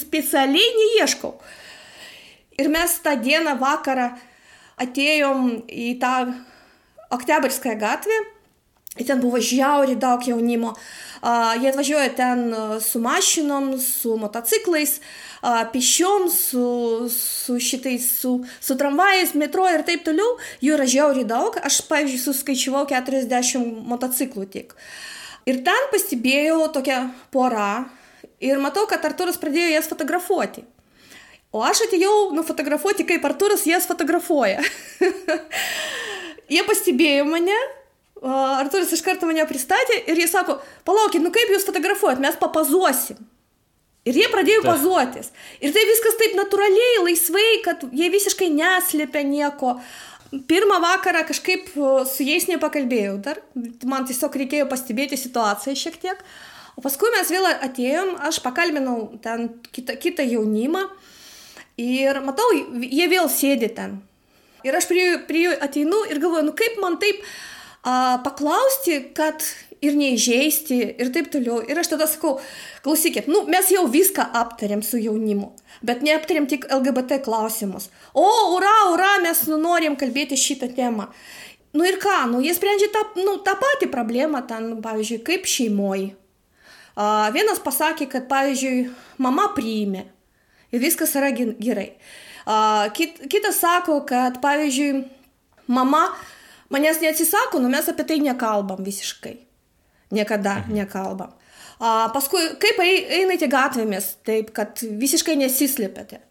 specialiai 0.00 0.70
neieškau. 0.78 1.34
Ir 2.58 2.72
mes 2.72 2.96
tą 3.04 3.18
dieną 3.20 3.58
vakarą 3.60 4.14
atėjom 4.80 5.50
į 5.68 5.90
tą 6.00 6.14
Oktiabrskąją 7.12 7.76
gatvę 7.80 8.16
ir 8.98 9.06
ten 9.06 9.22
buvo 9.22 9.40
žiauriai 9.40 9.98
daug 9.98 10.24
jaunimo. 10.26 10.74
Uh, 11.18 11.56
jie 11.58 11.72
atvažiuoja 11.72 12.12
ten 12.14 12.44
su 12.84 13.00
mašinom, 13.02 13.72
su 13.82 14.14
motociklais, 14.20 15.00
uh, 15.42 15.64
pišiom, 15.72 16.28
su, 16.30 17.08
su 17.10 17.58
šitais, 17.58 18.06
su, 18.20 18.36
su 18.60 18.76
tramvajais, 18.78 19.34
metro 19.34 19.66
ir 19.70 19.82
taip 19.86 20.04
toliau. 20.06 20.36
Jų 20.62 20.76
yra 20.78 20.86
žiauriai 20.86 21.26
daug. 21.26 21.58
Aš, 21.58 21.80
pavyzdžiui, 21.90 22.22
suskaičiavau 22.22 22.86
40 22.90 23.86
motociklų 23.90 24.46
tik. 24.52 24.74
Ir 25.48 25.62
ten 25.66 25.90
pastebėjau 25.92 26.66
tokią 26.74 27.04
porą 27.34 27.88
ir 28.40 28.60
matau, 28.62 28.86
kad 28.90 29.04
Arturas 29.08 29.38
pradėjo 29.40 29.72
jas 29.72 29.88
fotografuoti. 29.90 30.64
O 31.54 31.62
aš 31.64 31.86
atėjau 31.86 32.34
nufotografuoti, 32.36 33.06
kaip 33.08 33.24
Arturas 33.24 33.64
jas 33.66 33.86
fotografuoja. 33.88 34.60
Jie 36.52 36.64
pastebėjo 36.68 37.24
mane, 37.28 37.56
Arturas 38.22 38.92
iš 38.92 39.02
karto 39.06 39.28
mane 39.28 39.44
pristatė 39.46 40.00
ir 40.10 40.18
jis 40.18 40.32
sako, 40.34 40.58
palaukit, 40.88 41.22
nu 41.22 41.30
kaip 41.34 41.50
jūs 41.52 41.66
fotografuojat, 41.68 42.22
mes 42.22 42.38
papazuosim. 42.40 43.20
Ir 44.08 44.16
jie 44.16 44.28
pradėjo 44.32 44.62
Ta. 44.64 44.72
pazuotis. 44.72 45.32
Ir 45.60 45.74
tai 45.74 45.84
viskas 45.88 46.16
taip 46.18 46.36
natūraliai, 46.38 47.02
laisvai, 47.04 47.48
kad 47.64 47.82
jie 47.92 48.08
visiškai 48.12 48.48
neslėpia 48.54 49.24
nieko. 49.26 49.76
Pirmą 50.48 50.78
vakarą 50.84 51.24
kažkaip 51.28 51.70
su 52.08 52.24
jais 52.24 52.46
nepakalbėjau 52.50 53.16
dar, 53.24 53.40
man 53.88 54.04
tiesiog 54.08 54.34
reikėjo 54.42 54.68
pastebėti 54.68 55.16
situaciją 55.16 55.76
šiek 55.76 56.00
tiek. 56.02 56.24
O 56.78 56.84
paskui 56.84 57.10
mes 57.14 57.30
vėl 57.32 57.48
atėjom, 57.48 58.16
aš 58.28 58.40
pakalbinau 58.44 59.18
ten 59.24 59.48
kitą, 59.74 59.96
kitą 59.98 60.26
jaunimą 60.28 60.84
ir 61.80 62.20
matau, 62.26 62.46
jie 62.54 63.08
vėl 63.10 63.30
sėdi 63.32 63.70
ten. 63.74 63.98
Ir 64.66 64.76
aš 64.76 64.88
prie, 64.90 65.04
prie 65.26 65.46
jų 65.46 65.56
ateinu 65.64 66.04
ir 66.10 66.20
galvoju, 66.22 66.46
nu 66.50 66.54
kaip 66.58 66.78
man 66.82 66.98
taip 67.02 67.22
a, 67.82 68.18
paklausti, 68.24 69.00
kad 69.16 69.44
ir 69.84 69.96
neįžeisti 69.98 70.78
ir 70.98 71.10
taip 71.14 71.30
toliau. 71.32 71.60
Ir 71.66 71.78
aš 71.78 71.92
tada 71.94 72.08
sakau, 72.10 72.36
klausykit, 72.84 73.28
nu, 73.30 73.44
mes 73.50 73.70
jau 73.72 73.84
viską 73.90 74.26
aptarėm 74.40 74.82
su 74.86 75.00
jaunimu, 75.00 75.52
bet 75.86 76.02
neaptarėm 76.06 76.48
tik 76.50 76.66
LGBT 76.72 77.20
klausimus. 77.24 77.90
O, 78.14 78.26
ura, 78.56 78.74
ura, 78.92 79.12
mes 79.24 79.44
nu, 79.50 79.60
norim 79.62 79.98
kalbėti 79.98 80.38
šitą 80.38 80.70
temą. 80.74 81.08
Nu 81.76 81.84
ir 81.84 81.98
ką, 82.00 82.22
nu, 82.32 82.40
jie 82.42 82.54
sprendžia 82.56 82.88
tą, 82.94 83.04
nu, 83.20 83.36
tą 83.44 83.54
patį 83.60 83.90
problemą, 83.92 84.40
ten, 84.48 84.70
pavyzdžiui, 84.82 85.20
kaip 85.26 85.46
šeimoji. 85.48 86.14
Vienas 87.34 87.60
pasakė, 87.62 88.08
kad, 88.10 88.24
pavyzdžiui, 88.30 88.88
mama 89.22 89.52
priimė 89.54 90.08
ir 90.74 90.82
viskas 90.82 91.12
yra 91.18 91.30
gerai. 91.36 91.92
A, 92.48 92.88
kit, 92.96 93.20
kitas 93.30 93.60
sako, 93.62 94.00
kad, 94.08 94.40
pavyzdžiui, 94.42 95.04
mama 95.70 96.08
manęs 96.74 97.02
neatsisako, 97.02 97.60
nu 97.62 97.70
mes 97.72 97.88
apie 97.90 98.06
tai 98.08 98.20
nekalbam 98.24 98.84
visiškai. 98.84 99.36
Niekada 100.14 100.62
mhm. 100.62 100.78
nekalbam. 100.80 101.34
A, 101.78 102.08
paskui, 102.14 102.40
kaip 102.58 102.80
einate 102.82 103.46
gatvėmis, 103.50 104.16
taip, 104.26 104.50
kad 104.56 104.80
visiškai 104.82 105.36
nesislėpėte. 105.38 106.22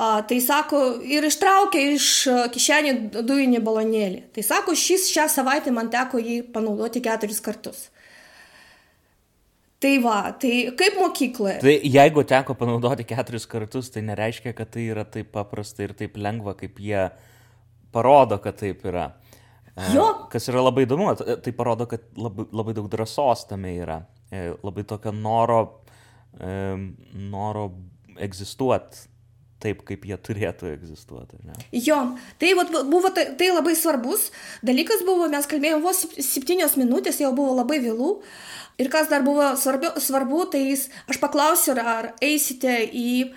A, 0.00 0.20
tai 0.24 0.40
sako, 0.44 0.80
ir 1.04 1.24
ištraukė 1.28 1.84
iš 1.94 2.10
kišenį 2.54 2.92
dujinį 3.20 3.62
balonėlį. 3.64 4.20
Tai 4.36 4.44
sako, 4.44 4.76
šis 4.76 5.08
šią 5.12 5.28
savaitę 5.32 5.72
man 5.76 5.88
teko 5.92 6.20
jį 6.20 6.42
panaudoti 6.52 7.02
keturis 7.04 7.40
kartus. 7.44 7.88
Tai 9.80 9.94
va, 10.04 10.18
tai 10.36 10.74
kaip 10.76 10.98
mokykloje. 11.00 11.60
Tai 11.62 11.72
jeigu 11.72 12.24
teko 12.28 12.52
panaudoti 12.56 13.06
keturis 13.08 13.46
kartus, 13.48 13.88
tai 13.92 14.02
nereiškia, 14.04 14.52
kad 14.56 14.68
tai 14.74 14.90
yra 14.92 15.06
taip 15.08 15.30
paprasta 15.32 15.86
ir 15.86 15.94
taip 15.96 16.18
lengva, 16.20 16.52
kaip 16.58 16.76
jie 16.84 17.06
parodo, 17.94 18.36
kad 18.44 18.58
taip 18.60 18.84
yra. 18.84 19.06
Jo. 19.94 20.06
Kas 20.32 20.48
yra 20.52 20.64
labai 20.64 20.86
įdomu, 20.86 21.10
tai 21.16 21.52
parodo, 21.56 21.86
kad 21.90 22.02
labai, 22.18 22.48
labai 22.52 22.74
daug 22.76 22.88
drąsos 22.92 23.46
tame 23.50 23.74
yra. 23.80 24.00
E, 24.30 24.50
labai 24.62 24.84
tokio 24.86 25.12
noro, 25.16 25.60
noro 27.30 27.64
egzistuoti 28.20 29.08
taip, 29.60 29.82
kaip 29.88 30.06
jie 30.08 30.16
turėtų 30.16 30.70
egzistuoti. 30.72 31.38
Ne? 31.44 31.56
Jo, 31.76 31.98
tai 32.40 32.54
vat, 32.58 32.72
buvo 32.88 33.12
tai, 33.14 33.26
tai 33.38 33.50
labai 33.52 33.74
svarbus 33.78 34.30
dalykas 34.66 35.04
buvo, 35.06 35.28
mes 35.32 35.48
kalbėjome 35.50 35.84
vos 35.84 36.04
septynios 36.16 36.78
minutės, 36.80 37.20
jau 37.22 37.32
buvo 37.36 37.54
labai 37.58 37.80
vėlų. 37.84 38.14
Ir 38.80 38.88
kas 38.92 39.10
dar 39.10 39.24
buvo 39.26 39.52
svarbu, 39.60 39.92
svarbu 40.00 40.46
tai 40.54 40.64
jis, 40.70 40.86
aš 41.10 41.20
paklausiu, 41.20 41.74
ar 41.76 42.14
eisite 42.24 42.80
į, 42.86 43.32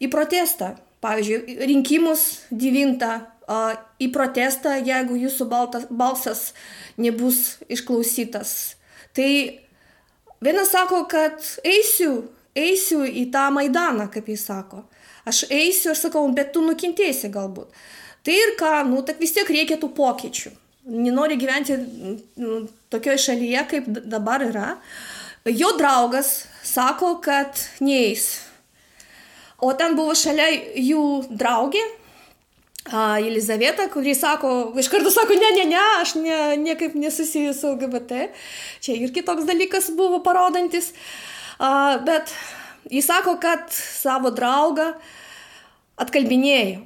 į 0.00 0.12
protestą. 0.12 0.76
Pavyzdžiui, 1.04 1.60
rinkimus 1.68 2.22
9 2.50 3.04
į 3.48 4.10
protestą, 4.12 4.76
jeigu 4.84 5.16
jūsų 5.16 5.46
baltas, 5.48 5.86
balsas 5.90 6.52
nebus 7.00 7.58
išklausytas. 7.68 8.76
Tai 9.16 9.30
vienas 10.44 10.72
sako, 10.74 11.04
kad 11.10 11.40
eisiu, 11.64 12.28
eisiu 12.56 13.04
į 13.06 13.28
tą 13.32 13.48
Maidaną, 13.54 14.08
kaip 14.12 14.28
jis 14.28 14.44
sako. 14.50 14.84
Aš 15.28 15.46
eisiu, 15.50 15.92
aš 15.92 16.08
sakau, 16.08 16.24
bet 16.32 16.52
tu 16.54 16.62
nukentėsi 16.64 17.30
galbūt. 17.32 17.72
Tai 18.24 18.34
ir 18.34 18.56
ką, 18.60 18.72
nu, 18.88 19.02
tak 19.06 19.20
vis 19.22 19.32
tiek 19.36 19.48
reikia 19.48 19.78
tų 19.80 19.92
pokyčių. 19.96 20.52
Nenori 20.88 21.36
gyventi 21.40 21.76
nu, 22.40 22.62
tokioje 22.92 23.20
šalyje, 23.28 23.64
kaip 23.72 23.88
dabar 24.08 24.44
yra. 24.44 24.74
Jo 25.48 25.74
draugas 25.78 26.46
sako, 26.64 27.18
kad 27.24 27.60
neįs. 27.84 28.28
O 29.64 29.72
ten 29.76 29.96
buvo 29.98 30.14
šalia 30.16 30.48
jų 30.78 31.04
draugė, 31.34 31.82
Elizaveta, 33.20 33.88
kuri 33.92 34.14
sako, 34.14 34.72
iš 34.80 34.88
karto 34.88 35.10
sako, 35.12 35.36
ne, 35.36 35.50
ne, 35.58 35.64
ne, 35.68 35.80
aš 36.00 36.14
ne, 36.16 36.38
niekaip 36.56 36.94
nesusijęs 36.96 37.60
su 37.60 37.72
LGBT. 37.74 38.28
Čia 38.80 38.96
ir 38.96 39.12
kitoks 39.12 39.44
dalykas 39.48 39.90
buvo 39.96 40.22
parodantis. 40.24 40.92
A, 41.58 41.98
bet 42.06 42.32
jis 42.90 43.06
sako, 43.06 43.36
kad 43.42 43.66
savo 43.72 44.30
draugą 44.32 44.92
atkalbinėjo, 46.00 46.80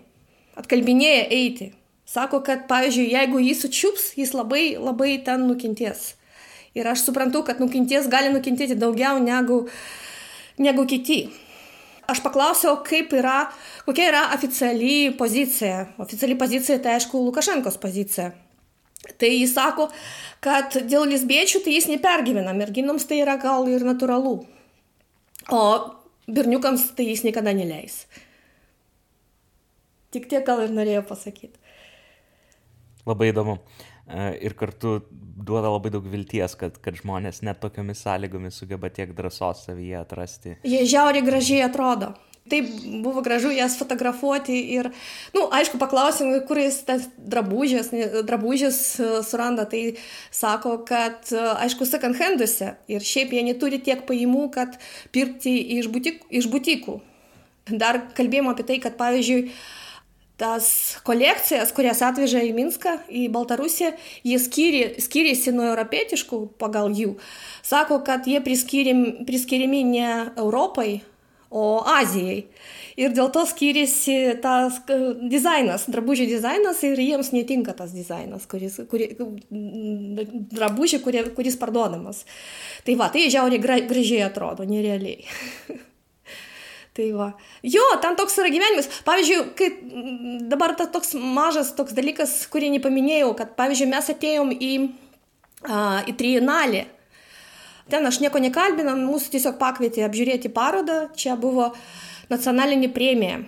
atkalbinėjo 0.59 1.29
eiti. 1.39 1.71
Sako, 2.13 2.43
kad, 2.45 2.67
pavyzdžiui, 2.69 3.13
jeigu 3.15 3.41
jį 3.41 3.55
sučiups, 3.57 4.11
jis 4.19 4.35
labai, 4.37 4.75
labai 4.77 5.15
ten 5.25 5.47
nukentės. 5.49 6.13
Ir 6.77 6.89
aš 6.89 7.07
suprantu, 7.07 7.41
kad 7.47 7.61
nukentės 7.61 8.09
gali 8.13 8.33
nukentėti 8.33 8.77
daugiau 8.81 9.21
negu, 9.23 9.63
negu 10.61 10.85
kiti. 10.89 11.23
Aš 12.11 12.21
paklausiau, 12.25 12.81
kaip 12.85 13.15
yra, 13.17 13.47
kokia 13.87 14.09
yra 14.11 14.23
oficiali 14.35 15.13
pozicija. 15.19 15.87
Oficiali 16.03 16.39
pozicija 16.39 16.79
tai 16.83 16.97
aišku 16.99 17.21
Lukašenkos 17.27 17.79
pozicija. 17.83 18.31
Tai 19.19 19.31
jis 19.31 19.55
sako, 19.57 19.89
kad 20.45 20.77
dėl 20.87 21.09
lesbiečių 21.11 21.63
tai 21.65 21.75
jis 21.75 21.89
nepergyvena, 21.91 22.55
merginoms 22.55 23.09
tai 23.11 23.23
yra 23.25 23.35
gal 23.43 23.67
ir 23.71 23.83
natūralu. 23.87 24.37
O 25.51 25.63
berniukams 26.31 26.93
tai 26.97 27.09
jis 27.11 27.25
niekada 27.27 27.55
neleis. 27.57 28.05
Tik 30.13 30.29
tiek 30.31 30.45
gal 30.47 30.63
ir 30.63 30.75
norėjau 30.77 31.03
pasakyti. 31.09 31.59
Labai 33.09 33.33
įdomu. 33.33 33.57
E, 34.07 34.27
ir 34.47 34.55
kartu 34.59 35.01
duoda 35.11 35.71
labai 35.73 35.91
daug 35.95 36.07
vilties, 36.07 36.55
kad, 36.59 36.77
kad 36.85 36.99
žmonės 37.01 37.41
net 37.47 37.59
tokiamis 37.63 38.05
sąlygomis 38.05 38.61
sugeba 38.61 38.91
tiek 38.93 39.15
drąsos 39.17 39.65
savyje 39.67 39.99
atrasti. 39.99 40.57
Jie 40.69 40.85
žiauriai 40.87 41.27
gražiai 41.27 41.65
atrodo. 41.67 42.13
Taip 42.51 42.67
buvo 43.05 43.23
gražu 43.23 43.53
jas 43.55 43.77
fotografuoti 43.79 44.57
ir, 44.75 44.89
na, 45.31 45.37
nu, 45.37 45.45
aišku, 45.55 45.79
paklausim, 45.79 46.33
kur 46.49 46.59
jis 46.59 46.81
tas 46.89 47.05
drabužės, 47.17 47.93
drabužės 48.27 48.81
e, 48.99 49.11
suranda, 49.23 49.63
tai 49.71 49.83
sako, 50.35 50.81
kad, 50.89 51.31
e, 51.31 51.45
aišku, 51.63 51.87
second 51.87 52.19
handuose 52.19 52.73
ir 52.91 53.07
šiaip 53.07 53.37
jie 53.37 53.45
neturi 53.47 53.79
tiek 53.79 54.03
pajamų, 54.09 54.49
kad 54.57 54.75
pirkti 55.15 55.55
iš, 55.79 55.87
butik, 55.95 56.27
iš 56.35 56.51
butikų. 56.51 56.99
Dar 57.71 58.01
kalbėjome 58.19 58.51
apie 58.51 58.67
tai, 58.67 58.81
kad, 58.83 58.99
pavyzdžiui, 58.99 59.47
tas 60.43 60.99
kolekcijas, 61.07 61.71
kurias 61.77 62.03
atveža 62.03 62.43
į 62.43 62.51
Minską, 62.57 62.97
į 63.07 63.29
Baltarusiją, 63.31 63.93
jie 64.27 64.41
skyrė, 64.43 64.83
skyrėsi 65.05 65.55
nuo 65.55 65.69
europietiškų 65.71 66.43
pagal 66.59 66.91
jų. 66.99 67.15
Sako, 67.63 68.01
kad 68.03 68.27
jie 68.27 68.43
priskyrimi 68.43 69.85
ne 69.87 70.11
Europai, 70.35 71.05
o 71.53 71.83
Azijai. 71.87 72.47
Ir 73.01 73.15
dėl 73.17 73.31
to 73.33 73.45
skiriasi 73.49 74.17
tas 74.45 74.81
dizainas, 75.33 75.87
drabužių 75.93 76.27
dizainas 76.29 76.83
ir 76.85 77.01
jiems 77.01 77.31
netinka 77.33 77.73
tas 77.77 77.95
dizainas, 77.97 78.45
kuris, 78.51 78.77
kuri, 78.91 79.09
drabužiai, 80.53 81.01
kurie, 81.05 81.23
kuris 81.37 81.57
parduodamas. 81.61 82.27
Tai 82.85 82.99
va, 83.01 83.09
tai 83.13 83.31
žiauriai 83.33 83.87
gražiai 83.89 84.27
atrodo, 84.27 84.69
nerealiai. 84.69 85.25
Tai 86.93 87.07
va. 87.17 87.31
Jo, 87.65 87.81
ten 88.05 88.17
toks 88.21 88.35
yra 88.43 88.51
gyvenimas. 88.53 88.85
Pavyzdžiui, 89.07 89.45
kai 89.57 89.69
dabar 90.51 90.75
ta 90.77 90.85
toks 90.93 91.15
mažas 91.17 91.71
toks 91.73 91.95
dalykas, 91.97 92.35
kurį 92.53 92.69
nepaminėjau, 92.75 93.31
kad 93.39 93.55
pavyzdžiui 93.57 93.89
mes 93.89 94.11
atėjom 94.13 94.53
į, 94.53 94.73
a, 95.65 95.79
į 96.05 96.13
trienalį. 96.21 96.83
Ten 97.91 98.07
aš 98.07 98.21
nieko 98.23 98.41
nekalbinam, 98.43 99.01
mūsų 99.09 99.35
tiesiog 99.35 99.59
pakvietė 99.61 100.05
apžiūrėti 100.07 100.53
parodą, 100.55 101.07
čia 101.19 101.35
buvo 101.41 101.73
nacionalinė 102.31 102.93
premija. 102.95 103.41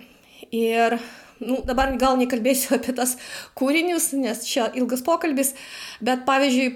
Ir 0.55 0.97
nu, 1.39 1.61
dabar 1.67 1.93
gal 1.99 2.19
nekalbėsiu 2.19 2.73
apie 2.77 2.95
tas 2.97 3.15
kūrinius, 3.57 4.11
nes 4.19 4.45
čia 4.47 4.69
ilgas 4.75 5.03
pokalbis, 5.05 5.53
bet 6.03 6.25
pavyzdžiui, 6.27 6.71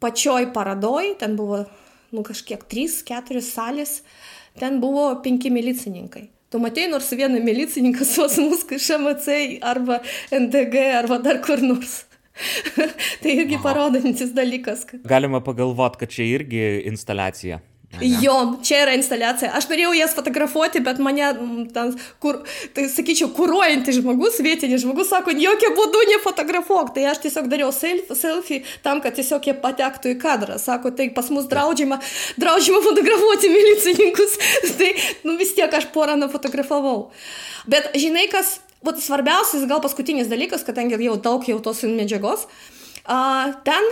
pačioj 0.00 0.50
parodoj, 0.54 1.14
ten 1.20 1.36
buvo 1.36 1.64
nu, 2.10 2.24
kažkiek 2.26 2.62
3-4 2.70 3.42
salės, 3.44 4.00
ten 4.58 4.80
buvo 4.82 5.10
penki 5.24 5.52
milicininkai. 5.52 6.28
Tu 6.50 6.58
matei 6.58 6.88
nors 6.90 7.12
vieną 7.14 7.38
milicininką 7.44 8.06
pas 8.16 8.38
mus, 8.42 8.64
kai 8.66 8.80
ŠMC 8.82 9.60
arba 9.62 10.00
NDG 10.34 10.86
arba 10.98 11.20
dar 11.22 11.38
kur 11.44 11.62
nors. 11.62 12.09
tai 13.22 13.34
irgi 13.36 13.58
parodantis 13.62 14.34
dalykas. 14.36 14.86
Kad... 14.88 15.02
Galima 15.08 15.42
pagalvoti, 15.44 16.04
kad 16.04 16.14
čia 16.14 16.28
irgi 16.36 16.64
instaliacija. 16.90 17.60
Jo, 17.98 18.34
čia 18.62 18.84
yra 18.84 18.92
instaliacija. 18.94 19.50
Aš 19.58 19.66
norėjau 19.66 19.90
jas 19.98 20.12
fotografuoti, 20.14 20.78
bet 20.84 21.00
mane, 21.02 21.26
ten, 21.74 21.90
kur, 22.22 22.38
tai 22.76 22.84
sakyčiau, 22.88 23.32
kūruojantis 23.34 23.98
žmogus, 23.98 24.38
vietinis 24.46 24.84
žmogus, 24.84 25.10
sako, 25.10 25.34
jokių 25.34 25.72
būdų 25.74 26.04
nefotografuok. 26.12 26.94
Tai 26.94 27.08
aš 27.10 27.24
tiesiog 27.26 27.50
dariau 27.50 27.72
selfie 27.74 28.60
tam, 28.86 29.02
kad 29.02 29.18
tiesiog 29.18 29.50
jie 29.50 29.56
patektų 29.58 30.14
į 30.14 30.20
kadrą. 30.22 30.60
Sako, 30.62 30.94
tai 30.94 31.10
pas 31.16 31.32
mus 31.34 31.50
draudžiama, 31.50 31.98
draudžiama 32.38 32.80
fotografuoti 32.86 33.50
milicininkus. 33.56 34.38
tai, 34.78 34.94
nu 35.26 35.34
vis 35.42 35.56
tiek 35.58 35.74
aš 35.74 35.90
porą 35.90 36.14
nufotografavau. 36.20 37.10
Bet 37.68 37.90
žinai, 37.98 38.28
kas, 38.30 38.60
vat, 38.86 39.00
svarbiausias, 39.02 39.68
gal 39.70 39.82
paskutinis 39.84 40.30
dalykas, 40.30 40.64
kadangi 40.66 40.98
jau 41.00 41.16
daug 41.20 41.46
jau 41.48 41.58
tos 41.64 41.82
medžiagos, 41.84 42.46
a, 43.04 43.52
ten 43.66 43.88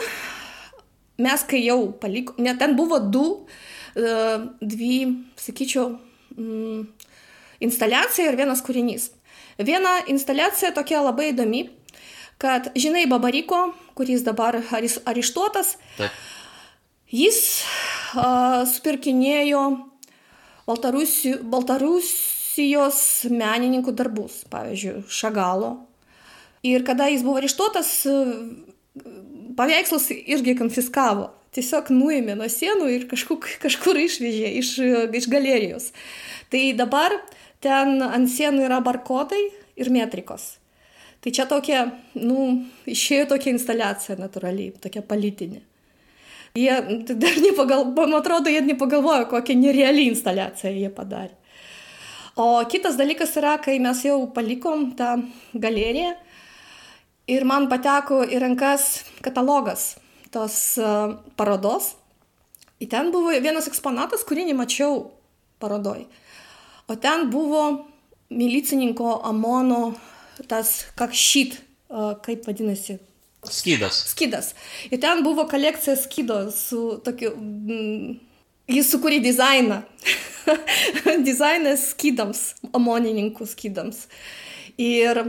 mes, 1.18 1.45
kai 1.49 1.64
jau 1.64 1.80
palikom, 2.01 2.39
ne, 2.45 2.55
ten 2.59 2.76
buvo 2.78 3.01
du 3.03 3.26
dvi, 4.61 5.24
sakyčiau, 5.36 5.99
mm, 6.36 6.82
instaliacija 7.61 8.30
ir 8.30 8.39
vienas 8.39 8.62
kūrinys. 8.62 9.11
Viena 9.59 9.99
instaliacija 10.07 10.70
tokia 10.76 11.03
labai 11.03 11.32
įdomi, 11.32 11.64
kad, 12.39 12.70
žinai, 12.78 13.09
Babariko, 13.11 13.72
kuris 13.99 14.22
dabar 14.22 14.61
areštuotas, 14.70 15.74
Taip. 15.99 16.14
jis 17.11 17.41
uh, 18.14 18.62
supirkinėjo 18.70 19.64
Baltarusi, 20.68 21.34
Baltarusijos 22.59 23.31
menininkų 23.31 23.93
darbus, 23.95 24.43
pavyzdžiui, 24.51 25.05
Šagalo. 25.09 25.87
Ir 26.67 26.83
kada 26.83 27.07
jis 27.07 27.23
buvo 27.23 27.39
areštuotas, 27.39 28.07
paveikslus 29.57 30.11
irgi 30.11 30.57
konfiskavo 30.59 31.31
tiesiog 31.55 31.91
nuėmė 31.95 32.35
nuo 32.37 32.49
sienų 32.51 32.89
ir 32.91 33.07
kažkur, 33.09 33.39
kažkur 33.63 33.97
išvežė 33.97 34.51
iš, 34.59 34.73
iš 35.15 35.29
galerijos. 35.31 35.93
Tai 36.51 36.61
dabar 36.75 37.15
ten 37.63 38.03
ant 38.03 38.29
sienų 38.29 38.67
yra 38.67 38.81
barkodai 38.83 39.41
ir 39.79 39.91
metrikos. 39.91 40.59
Tai 41.23 41.31
čia 41.31 41.47
tokia, 41.47 41.87
nu, 42.15 42.67
išėjo 42.87 43.31
tokia 43.35 43.55
instaliacija 43.55 44.19
natūraliai, 44.19 44.75
tokia 44.83 45.03
politinė. 45.03 45.63
Jie 46.59 46.75
dar 47.15 47.39
nepagalvojo, 47.39 47.95
man 47.95 48.19
atrodo, 48.19 48.51
jie 48.51 48.63
nepagalvojo, 48.67 49.29
kokią 49.31 49.59
nerealią 49.63 50.11
instaliaciją 50.11 50.75
jie 50.75 50.91
padarė. 50.95 51.38
O 52.39 52.62
kitas 52.70 52.95
dalykas 52.95 53.32
yra, 53.41 53.57
kai 53.59 53.80
mes 53.82 54.05
jau 54.07 54.20
palikom 54.30 54.93
tą 54.99 55.16
galeriją 55.59 56.12
ir 57.26 57.47
man 57.49 57.66
pateko 57.66 58.20
į 58.22 58.39
rankas 58.45 58.84
katalogas 59.24 59.97
tos 60.30 60.76
uh, 60.78 61.16
parodos. 61.34 61.97
Ir 62.78 62.93
ten 62.93 63.11
buvo 63.11 63.32
vienas 63.43 63.66
eksponatas, 63.66 64.22
kurį 64.28 64.47
nemačiau 64.53 65.09
parodoj. 65.59 66.05
O 66.86 66.95
ten 66.95 67.26
buvo 67.32 67.64
milicininko 68.30 69.18
Amono 69.26 69.97
tas 70.47 70.84
kakšyt, 70.95 71.59
uh, 71.91 72.14
kaip 72.22 72.47
vadinasi. 72.47 73.01
Skydas. 73.51 73.99
Skydas. 74.12 74.55
Ir 74.93 75.03
ten 75.03 75.26
buvo 75.26 75.49
kolekcija 75.51 75.99
skydo 75.99 76.45
su 76.55 77.01
tokiu... 77.03 77.34
Mm, 77.34 78.28
jis 78.69 78.91
sukūrė 78.93 79.23
dizainą. 79.25 79.83
Dizainas 81.29 81.91
skydams, 81.93 82.43
amonininkų 82.77 83.47
skydams. 83.49 84.07
Ir 84.81 85.25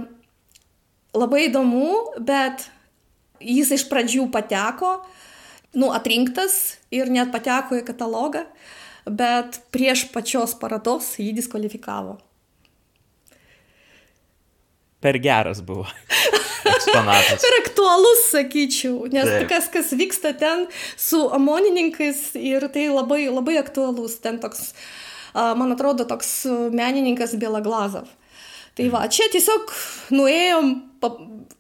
labai 1.18 1.48
įdomu, 1.48 1.90
bet 2.24 2.70
Jis 3.40 3.72
iš 3.72 3.86
pradžių 3.88 4.28
pateko, 4.34 5.00
nu, 5.80 5.94
atrinktas 5.96 6.80
ir 6.92 7.12
net 7.12 7.32
pateko 7.32 7.78
į 7.80 7.86
katalogą, 7.88 8.44
bet 9.08 9.62
prieš 9.74 10.10
pačios 10.14 10.56
parodos 10.60 11.14
jį 11.22 11.32
diskvalifikavo. 11.40 12.18
Per 15.00 15.22
geras 15.24 15.64
buvo. 15.64 15.88
Eksponatas. 16.76 17.43
per 17.43 17.57
aktualus, 17.63 18.24
sakyčiau, 18.34 19.09
nes 19.13 19.30
Taip. 19.30 19.49
kas, 19.51 19.70
kas 19.74 19.91
vyksta 19.97 20.34
ten 20.39 20.67
su 20.97 21.22
amonininkais 21.36 22.34
ir 22.39 22.67
tai 22.74 22.88
labai, 22.93 23.26
labai 23.32 23.57
aktualus. 23.61 24.20
Ten 24.24 24.39
toks, 24.43 24.74
man 25.34 25.76
atrodo, 25.76 26.07
toks 26.09 26.45
menininkas 26.76 27.36
Bielaglazov. 27.39 28.09
Tai 28.78 28.86
va, 28.93 29.01
čia 29.11 29.26
tiesiog 29.34 29.72
nuėjom 30.15 30.70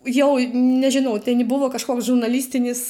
jau 0.07 0.29
nežinau, 0.53 1.17
tai 1.23 1.33
nebuvo 1.35 1.67
kažkoks 1.73 2.07
žurnalistinis 2.07 2.83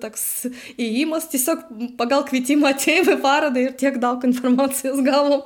toks 0.00 0.46
įėjimas, 0.78 1.28
tiesiog 1.32 1.66
pagal 1.98 2.24
kvietimą 2.28 2.72
atėjome 2.72 3.18
į 3.18 3.20
parodą 3.24 3.66
ir 3.66 3.74
tiek 3.80 3.98
daug 4.00 4.24
informacijos 4.24 5.02
gavom. 5.04 5.44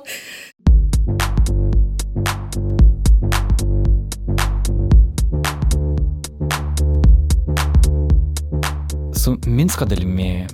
Su 9.29 9.37
Minsko 9.45 9.85
dalimi 9.85 10.47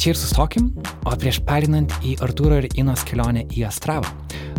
čia 0.00 0.10
ir 0.10 0.16
sustokim, 0.16 0.70
o 1.04 1.12
prieš 1.20 1.42
perinant 1.44 1.92
į 2.00 2.14
Artūro 2.24 2.62
ir 2.62 2.68
Inos 2.80 3.04
kelionę 3.04 3.42
į 3.52 3.66
Astravą, 3.68 4.08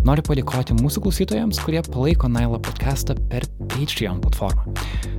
Noriu 0.04 0.20
padėkoti 0.20 0.74
mūsų 0.76 1.00
klausytojams, 1.00 1.56
kurie 1.64 1.80
palaiko 1.86 2.28
Nailo 2.28 2.58
podcastą 2.60 3.14
per 3.30 3.46
Patreon 3.72 4.18
platformą. 4.20 4.74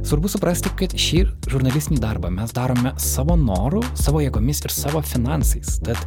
Svarbu 0.05 0.29
suprasti, 0.29 0.69
kad 0.77 0.93
šį 0.93 1.23
žurnalistinį 1.49 1.97
darbą 2.03 2.29
mes 2.29 2.53
darome 2.53 2.91
savo 3.01 3.33
norų, 3.33 3.81
savo 3.97 4.21
jėgomis 4.21 4.61
ir 4.61 4.75
savo 4.75 5.01
finansais. 5.01 5.79
Tad 5.81 5.97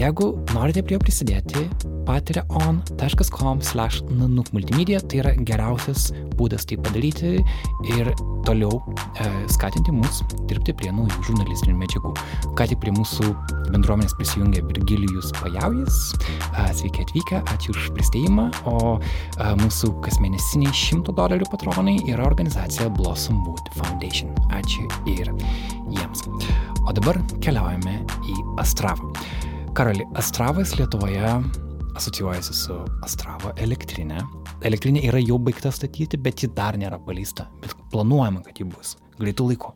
jeigu 0.00 0.30
norite 0.54 0.80
prie 0.80 0.96
jo 0.96 1.02
prisidėti, 1.04 1.66
patreon.com 2.08 3.60
slash 3.60 4.00
nanukmultimedia 4.08 5.02
tai 5.04 5.20
yra 5.20 5.36
geriausias 5.36 6.08
būdas 6.32 6.64
tai 6.64 6.80
padaryti 6.80 7.34
ir 7.92 8.14
toliau 8.48 8.80
e, 9.20 9.28
skatinti 9.52 9.92
mus 9.92 10.24
dirbti 10.48 10.72
prie 10.72 10.88
naujų 10.88 11.28
žurnalistinių 11.28 11.76
medžiagų. 11.84 11.91
Ką 12.00 12.66
tik 12.70 12.80
prie 12.80 12.92
mūsų 12.94 13.32
bendruomenės 13.72 14.14
prisijungė 14.18 14.62
Virgilijus 14.68 15.32
Pajaujas. 15.36 15.98
Sveiki 16.78 17.04
atvykę, 17.04 17.42
ačiū 17.52 17.74
už 17.74 17.90
pristatymą, 17.96 18.48
o 18.68 18.96
mūsų 19.60 19.92
kasmėnesiniai 20.04 20.72
100 20.72 21.14
dolerių 21.18 21.48
patronai 21.52 21.98
yra 22.08 22.24
organizacija 22.28 22.88
Blossom 22.96 23.42
Wood 23.46 23.72
Foundation. 23.76 24.32
Ačiū 24.54 24.86
ir 25.10 25.32
jiems. 25.92 26.24
O 26.86 26.94
dabar 26.96 27.20
keliaujame 27.44 28.00
į 28.24 28.38
Astravą. 28.62 29.12
Karali, 29.76 30.04
Astravas 30.20 30.74
Lietuvoje 30.76 31.36
asocijuojasi 31.96 32.54
su 32.56 32.76
Astravo 33.04 33.52
elektrinė. 33.60 34.20
Elektrinė 34.64 35.02
yra 35.08 35.20
jau 35.20 35.38
baigta 35.42 35.72
statyti, 35.74 36.16
bet 36.20 36.44
ji 36.44 36.48
dar 36.56 36.76
nėra 36.80 36.98
paleista. 37.02 37.48
Bet 37.60 37.74
planuojama, 37.92 38.44
kad 38.46 38.60
ji 38.60 38.68
bus 38.68 38.96
greitų 39.20 39.50
laikų. 39.52 39.72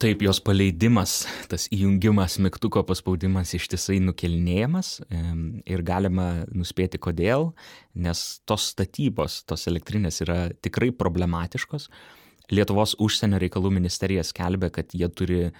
Taip, 0.00 0.22
jos 0.24 0.38
paleidimas, 0.40 1.26
tas 1.52 1.66
įjungimas, 1.74 2.38
mygtuko 2.40 2.80
paspaudimas 2.88 3.52
ištisai 3.58 3.98
nukelinėjamas 4.00 4.94
ir 5.68 5.82
galima 5.84 6.46
nuspėti 6.56 6.96
kodėl, 6.96 7.50
nes 7.92 8.22
tos 8.48 8.70
statybos, 8.72 9.42
tos 9.44 9.66
elektrinės 9.68 10.22
yra 10.24 10.38
tikrai 10.64 10.88
problematiškos. 10.96 11.90
Lietuvos 12.50 12.96
užsienio 12.98 13.38
reikalų 13.44 13.74
ministerija 13.76 14.24
skelbia, 14.26 14.72
kad 14.72 14.96
jie 14.96 15.06
turi 15.12 15.42
e, 15.44 15.52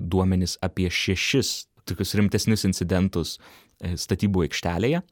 duomenis 0.00 0.56
apie 0.64 0.88
šešis 0.90 1.52
tokius 1.86 2.16
rimtesnius 2.18 2.64
incidentus 2.66 3.36
E, 3.84 3.92
statybų 4.00 4.46
aikštelėje. 4.46 5.02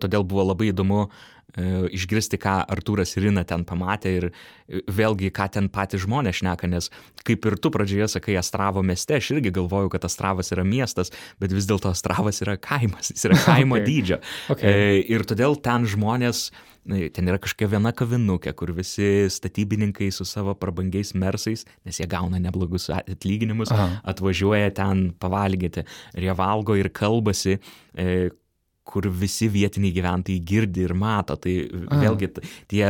Todėl 0.00 0.24
buvo 0.26 0.46
labai 0.50 0.70
įdomu 0.70 1.02
e, 1.06 1.88
išgirsti, 1.96 2.40
ką 2.40 2.56
Artūras 2.74 3.16
ir 3.16 3.28
Rina 3.28 3.44
ten 3.48 3.66
pamatė 3.68 4.14
ir 4.18 4.28
e, 4.30 4.82
vėlgi, 4.88 5.32
ką 5.34 5.50
ten 5.56 5.68
patys 5.72 6.04
žmonės 6.06 6.40
šneka, 6.40 6.70
nes 6.70 6.90
kaip 7.26 7.46
ir 7.50 7.58
tu 7.60 7.72
pradžioje 7.74 8.10
sakai 8.16 8.38
Astravo 8.40 8.84
mieste, 8.86 9.18
aš 9.18 9.34
irgi 9.36 9.52
galvoju, 9.60 9.92
kad 9.92 10.06
Astravas 10.08 10.52
yra 10.54 10.64
miestas, 10.66 11.12
bet 11.42 11.54
vis 11.54 11.68
dėlto 11.70 11.92
Astravas 11.92 12.42
yra 12.44 12.56
kaimas, 12.60 13.12
jis 13.14 13.28
yra 13.30 13.38
kaimo 13.48 13.78
okay. 13.78 13.86
dydžio. 13.86 14.20
Okay. 14.56 14.74
E, 14.74 14.98
ir 15.12 15.26
todėl 15.28 15.58
ten 15.60 15.88
žmonės 15.90 16.48
ten 16.90 17.28
yra 17.28 17.38
kažkokia 17.40 17.68
viena 17.74 17.92
kavinukė, 17.96 18.52
kur 18.56 18.72
visi 18.74 19.28
statybininkai 19.30 20.10
su 20.14 20.24
savo 20.28 20.54
prabangiais 20.58 21.12
mersais, 21.18 21.66
nes 21.86 22.00
jie 22.00 22.06
gauna 22.10 22.40
neblogus 22.40 22.88
atlyginimus, 22.94 23.72
Aha. 23.74 24.00
atvažiuoja 24.14 24.72
ten 24.76 25.10
pavalgyti 25.20 25.84
ir 26.16 26.28
jie 26.28 26.36
valgo 26.36 26.76
ir 26.78 26.90
kalbasi, 26.94 27.58
kur 28.90 29.06
visi 29.22 29.48
vietiniai 29.52 29.94
gyventojai 29.94 30.42
girdi 30.42 30.84
ir 30.86 30.94
mato. 30.98 31.38
Tai 31.40 31.54
vėlgi 32.02 32.34
tie 32.70 32.84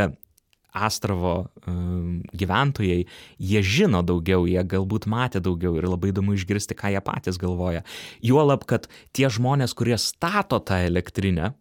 Astravo 0.71 1.51
um, 1.67 2.21
gyventojai, 2.31 3.07
jie 3.43 3.63
žino 3.67 4.05
daugiau, 4.07 4.45
jie 4.47 4.63
galbūt 4.63 5.09
matė 5.11 5.43
daugiau 5.43 5.75
ir 5.79 5.89
labai 5.91 6.13
įdomu 6.13 6.37
išgirsti, 6.37 6.77
ką 6.79 6.93
jie 6.95 7.01
patys 7.03 7.41
galvoja. 7.43 7.83
Juolab, 8.23 8.63
kad 8.71 8.87
tie 9.17 9.27
žmonės, 9.33 9.75
kurie 9.75 9.99
stato 9.99 10.61
tą 10.63 10.79
elektrinę, 10.87 11.53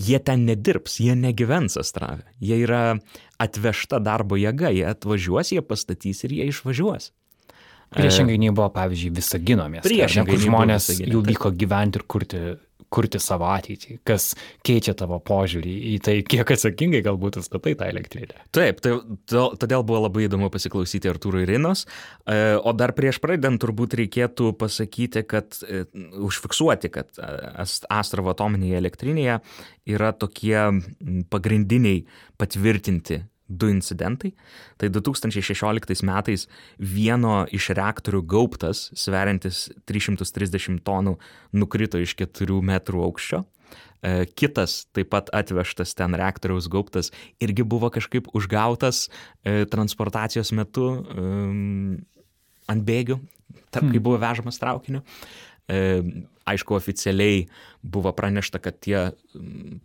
jie 0.00 0.20
ten 0.20 0.46
nedirbs, 0.48 0.98
jie 1.00 1.16
negyvens 1.16 1.76
Astrave. 1.80 2.24
Jie 2.40 2.62
yra 2.64 2.96
atvežta 3.42 4.00
darbo 4.00 4.40
jėga, 4.40 4.72
jie 4.72 4.88
atvažiuos, 4.88 5.52
jie 5.52 5.60
pastatys 5.64 6.24
ir 6.24 6.36
jie 6.38 6.50
išvažiuos. 6.52 7.12
Priešingai 7.96 8.34
nei 8.40 8.50
buvo, 8.50 8.66
pavyzdžiui, 8.74 9.12
Visagino 9.14 9.68
mieste. 9.70 9.86
Priešingai, 9.86 10.36
žmonės 10.42 10.88
jau 11.04 11.20
vyko 11.22 11.52
gyventi 11.54 12.00
ir 12.00 12.04
kurti 12.10 12.40
kurti 12.92 13.20
savo 13.22 13.48
ateitį, 13.50 13.98
kas 14.06 14.30
keičia 14.66 14.94
tavo 14.98 15.18
požiūrį 15.24 15.74
į 15.92 15.94
tai, 16.06 16.16
kiek 16.26 16.50
atsakingai 16.56 17.02
galbūt 17.06 17.40
statai 17.44 17.74
tą 17.78 17.88
elektrinę. 17.90 18.46
Taip, 18.54 18.80
tai, 18.84 18.96
todėl 19.30 19.84
buvo 19.86 20.04
labai 20.06 20.26
įdomu 20.26 20.50
pasiklausyti 20.54 21.10
Artūro 21.10 21.42
Irinos, 21.42 21.86
e, 22.24 22.56
o 22.56 22.74
dar 22.76 22.94
prieš 22.96 23.20
pradedant 23.22 23.60
turbūt 23.62 23.98
reikėtų 24.00 24.52
pasakyti, 24.60 25.24
kad 25.28 25.58
e, 25.66 25.84
užfiksuoti, 26.26 26.92
kad 26.94 27.12
e, 27.18 27.30
Astravo 27.92 28.32
atominėje 28.34 28.82
elektrinėje 28.82 29.40
yra 29.96 30.12
tokie 30.16 30.58
pagrindiniai 31.32 32.04
patvirtinti 32.40 33.22
du 33.48 33.68
incidentai. 33.70 34.32
Tai 34.76 34.90
2016 34.90 36.02
metais 36.06 36.46
vieno 36.78 37.44
iš 37.54 37.70
reaktorių 37.78 38.22
gaubtas, 38.26 38.90
sveriantis 38.98 39.66
330 39.88 40.82
tonų, 40.86 41.16
nukrito 41.54 42.00
iš 42.02 42.16
4 42.18 42.60
metrų 42.72 43.04
aukščio. 43.06 43.44
E, 44.02 44.26
kitas 44.38 44.84
taip 44.94 45.10
pat 45.14 45.30
atvežtas 45.34 45.94
ten 45.98 46.14
reaktoriaus 46.18 46.68
gaubtas 46.70 47.10
irgi 47.42 47.64
buvo 47.66 47.90
kažkaip 47.90 48.28
užgautas 48.36 49.06
e, 49.42 49.64
transportacijos 49.70 50.52
metu 50.54 50.90
ant 52.66 52.82
bėgių, 52.86 53.18
tarp, 53.70 53.86
kai 53.86 53.96
hmm. 53.96 54.04
buvo 54.04 54.20
vežamas 54.22 54.58
traukiniu. 54.62 55.02
E, 55.02 55.55
aišku, 55.66 56.76
oficialiai 56.78 57.46
buvo 57.82 58.12
pranešta, 58.14 58.58
kad 58.62 58.78
tie 58.82 59.10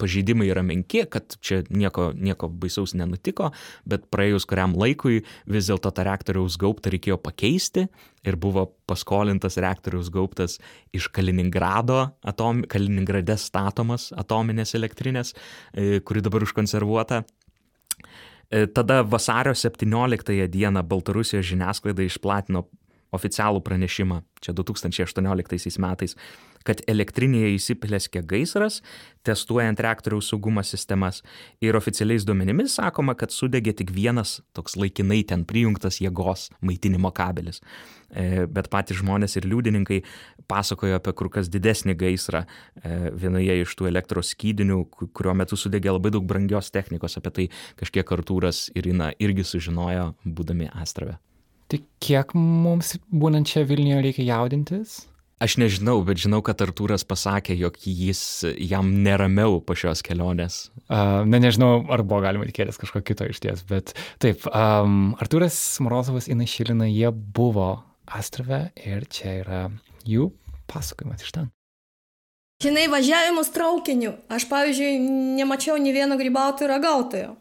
pažeidimai 0.01 0.47
yra 0.49 0.63
menki, 0.65 1.03
kad 1.09 1.35
čia 1.41 1.61
nieko, 1.73 2.11
nieko 2.13 2.49
baisaus 2.49 2.93
nenutiko, 2.97 3.49
bet 3.89 4.05
praėjus 4.13 4.45
kuriam 4.49 4.75
laikui 4.77 5.23
vis 5.49 5.69
dėlto 5.69 5.91
tą 5.93 6.05
reaktoriaus 6.05 6.57
gaubtą 6.61 6.93
reikėjo 6.93 7.17
pakeisti 7.21 7.87
ir 8.25 8.37
buvo 8.41 8.67
paskolintas 8.89 9.57
reaktoriaus 9.61 10.11
gaubtas 10.13 10.59
iš 10.93 11.09
Kaliningrado, 11.13 12.11
atom, 12.21 12.61
Kaliningrade 12.69 13.37
statomas 13.41 14.11
atominės 14.13 14.75
elektrinės, 14.77 15.33
e, 15.73 16.01
kuri 16.05 16.21
dabar 16.21 16.45
užkonservuota. 16.45 17.23
E, 18.51 18.67
tada 18.67 19.01
vasario 19.07 19.53
17 19.55 20.47
dieną 20.51 20.83
Baltarusijos 20.83 21.45
žiniasklaida 21.47 22.05
išplatino 22.05 22.65
oficialų 23.15 23.61
pranešimą, 23.65 24.21
čia 24.41 24.53
2018 24.55 25.79
metais, 25.83 26.15
kad 26.67 26.81
elektrinėje 26.89 27.55
įsiplėskė 27.55 28.21
gaisras, 28.27 28.79
testuojant 29.25 29.79
reaktoriaus 29.81 30.29
saugumo 30.31 30.63
sistemas. 30.65 31.21
Ir 31.63 31.77
oficialiais 31.77 32.25
duomenimis 32.27 32.77
sakoma, 32.77 33.15
kad 33.17 33.33
sudegė 33.33 33.73
tik 33.81 33.93
vienas 33.93 34.39
toks 34.55 34.77
laikinai 34.79 35.21
ten 35.27 35.45
prijungtas 35.49 35.99
jėgos 36.01 36.49
maitinimo 36.61 37.11
kabelis. 37.17 37.61
E, 38.11 38.45
bet 38.45 38.69
patys 38.71 38.99
žmonės 39.01 39.37
ir 39.39 39.47
liudininkai 39.49 40.01
pasakojo 40.51 40.99
apie 40.99 41.15
kur 41.17 41.31
kas 41.33 41.49
didesnį 41.51 41.95
gaisrą 41.99 42.43
e, 42.45 43.11
vienoje 43.15 43.57
iš 43.63 43.75
tų 43.79 43.89
elektros 43.91 44.33
skydinių, 44.35 44.83
kurio 45.15 45.35
metu 45.37 45.59
sudegė 45.59 45.95
labai 45.95 46.13
daug 46.13 46.27
brangios 46.27 46.71
technikos. 46.71 47.17
Apie 47.17 47.33
tai 47.35 47.49
kažkiek 47.81 48.15
Artūras 48.17 48.69
ir 48.75 48.91
Ina 48.91 49.11
irgi 49.19 49.47
sužinojo, 49.47 50.11
būdami 50.25 50.69
Astrave. 50.75 51.17
Tai 51.71 51.79
kiek 52.03 52.33
mums 52.35 52.97
būnant 53.07 53.47
čia 53.47 53.63
Vilniuje 53.63 54.01
reikia 54.03 54.25
jaudintis? 54.27 55.05
Aš 55.41 55.55
nežinau, 55.57 56.01
bet 56.05 56.19
žinau, 56.21 56.41
kad 56.45 56.59
Artūras 56.61 57.05
pasakė, 57.07 57.55
jog 57.57 57.79
jis 57.81 58.43
jam 58.59 58.91
neramiau 59.05 59.55
po 59.65 59.73
šios 59.79 60.03
kelionės. 60.05 60.67
Uh, 60.83 61.23
na, 61.25 61.39
nežinau, 61.41 61.79
ar 61.89 62.03
buvo 62.05 62.19
galima 62.21 62.45
tikėtis 62.45 62.77
kažko 62.77 63.01
kito 63.07 63.25
iš 63.31 63.39
ties, 63.41 63.63
bet 63.65 63.95
taip, 64.21 64.43
um, 64.51 65.15
Artūras 65.23 65.57
Morozovas, 65.81 66.27
Ina 66.29 66.45
Šilina, 66.45 66.85
jie 66.91 67.09
buvo 67.09 67.71
Astrave 68.05 68.67
ir 68.77 69.07
čia 69.09 69.39
yra 69.39 69.63
jų 70.05 70.29
pasakojimas 70.69 71.23
iš 71.25 71.33
ten. 71.39 71.49
Žinai, 72.61 72.85
važiavimus 72.91 73.49
traukiniu. 73.55 74.11
Aš, 74.29 74.45
pavyzdžiui, 74.51 74.99
nemačiau 75.39 75.79
nei 75.81 75.95
vieno 75.95 76.19
grybautojo 76.19 76.67
ir 76.67 76.75
ragautojo. 76.75 77.31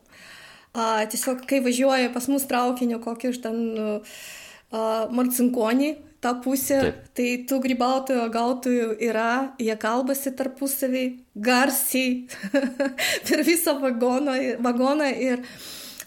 A, 0.70 1.06
tiesiog, 1.10 1.42
kai 1.50 1.58
važiuoja 1.64 2.12
pas 2.14 2.28
mus 2.30 2.46
traukiniu 2.50 3.00
kokį 3.02 3.32
iš 3.32 3.40
ten 3.42 3.58
a, 3.80 5.08
marcinkonį, 5.10 5.90
tą 6.20 6.34
pusę, 6.44 6.78
Taip. 6.84 7.04
tai 7.16 7.28
tų 7.48 7.60
grybautojų, 7.64 8.26
gautojų 8.34 8.88
yra, 9.08 9.54
jie 9.58 9.74
kalbasi 9.80 10.34
tarpusavį 10.36 11.04
garsiai 11.34 12.26
per 13.26 13.44
visą 13.46 13.78
vagoną, 13.80 14.36
vagoną 14.60 15.08
ir, 15.16 15.42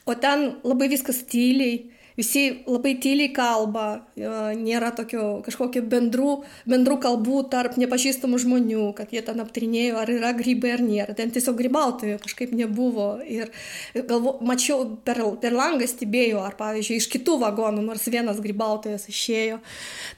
o 0.05 0.15
ten 0.15 0.51
labai 0.63 0.91
viskas 0.93 1.23
tyliai 1.27 1.92
visi 2.17 2.43
labai 2.67 2.93
tyliai 3.01 3.31
kalba, 3.33 3.85
nėra 4.15 4.91
tokio 4.95 5.41
kažkokio 5.45 5.83
bendrų, 5.89 6.35
bendrų 6.69 6.99
kalbų 7.03 7.43
tarp 7.53 7.77
nepažįstamų 7.81 8.39
žmonių, 8.43 8.85
kad 8.97 9.13
jie 9.13 9.23
ten 9.25 9.41
aptarinėjo, 9.41 9.97
ar 10.01 10.11
yra 10.13 10.33
grybai 10.37 10.75
ar 10.75 10.83
nėra. 10.85 11.15
Ten 11.17 11.33
tiesiog 11.33 11.57
grybautojų 11.57 12.19
kažkaip 12.23 12.53
nebuvo. 12.57 13.07
Ir 13.25 13.49
galvo, 13.95 14.35
mačiau, 14.45 14.85
per, 15.05 15.21
per 15.41 15.57
langą 15.57 15.87
stebėjau, 15.89 16.43
ar 16.45 16.57
pavyzdžiui, 16.59 16.99
iš 17.01 17.09
kitų 17.15 17.39
vagonų, 17.41 17.85
nors 17.87 18.05
vienas 18.13 18.41
grybautojas 18.43 19.07
išėjo. 19.09 19.59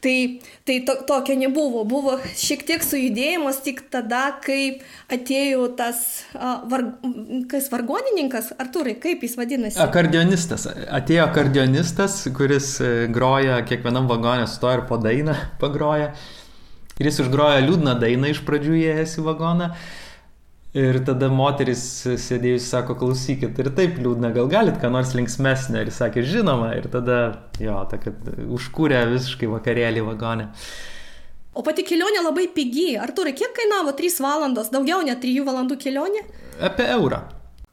Tai, 0.03 0.15
tai 0.67 0.79
to, 0.87 0.97
tokio 1.07 1.37
nebuvo. 1.39 1.85
Buvo 1.87 2.17
šiek 2.35 2.65
tiek 2.67 2.83
sujudėjimas 2.83 3.61
tik 3.63 3.85
tada, 3.93 4.27
kai 4.43 4.81
atėjo 5.11 5.69
tas 5.79 6.03
a, 6.35 6.59
var, 6.67 6.83
kas 7.51 7.71
vargonininkas, 7.71 8.51
Arturai, 8.59 8.95
kaip 8.99 9.23
jis 9.23 9.35
vadinasi? 9.39 9.79
Akordionistas. 9.83 10.67
Atėjo 10.95 11.25
akordionistas 11.27 11.84
pianistas, 11.85 12.27
kuris 12.33 12.79
e, 12.81 13.07
groja 13.13 13.59
kiekvienam 13.65 14.07
vagonė 14.09 14.47
stoja 14.47 14.79
ir 14.79 14.87
po 14.89 14.97
dainą 14.97 15.35
pagroja. 15.61 16.13
Ir 16.97 17.05
jis 17.05 17.19
užgroja 17.25 17.61
liūdną 17.61 17.99
dainą 17.99 18.31
iš 18.31 18.41
pradžių 18.47 18.73
įėjęs 18.73 19.19
į 19.19 19.25
vagoną. 19.25 19.69
Ir 20.75 20.97
tada 21.07 21.29
moteris 21.29 22.03
sėdėjus 22.03 22.65
sako, 22.67 22.97
klausykit, 22.99 23.55
ir 23.59 23.69
taip 23.71 23.99
liūdna, 23.99 24.33
gal 24.35 24.49
galit 24.51 24.79
ką 24.81 24.89
nors 24.91 25.13
linksmesnę. 25.15 25.85
Ir 25.85 25.91
sakė, 25.91 26.23
žinoma, 26.25 26.73
ir 26.75 26.89
tada, 26.91 27.19
jo, 27.61 27.77
ta, 27.87 27.99
kad 28.01 28.27
užkūrė 28.43 29.05
visiškai 29.13 29.47
vakarėlį 29.53 30.03
vagonę. 30.09 30.49
O 31.55 31.63
pati 31.63 31.85
kelionė 31.87 32.25
labai 32.25 32.49
pigi. 32.51 32.97
Arturai, 32.99 33.31
kiek 33.37 33.55
kainavo 33.55 33.95
3 33.95 34.19
valandos, 34.25 34.73
daugiau 34.73 35.05
net 35.05 35.21
3 35.23 35.45
valandų 35.47 35.79
kelionė? 35.79 36.25
Apie 36.59 36.89
eurą. 36.97 37.23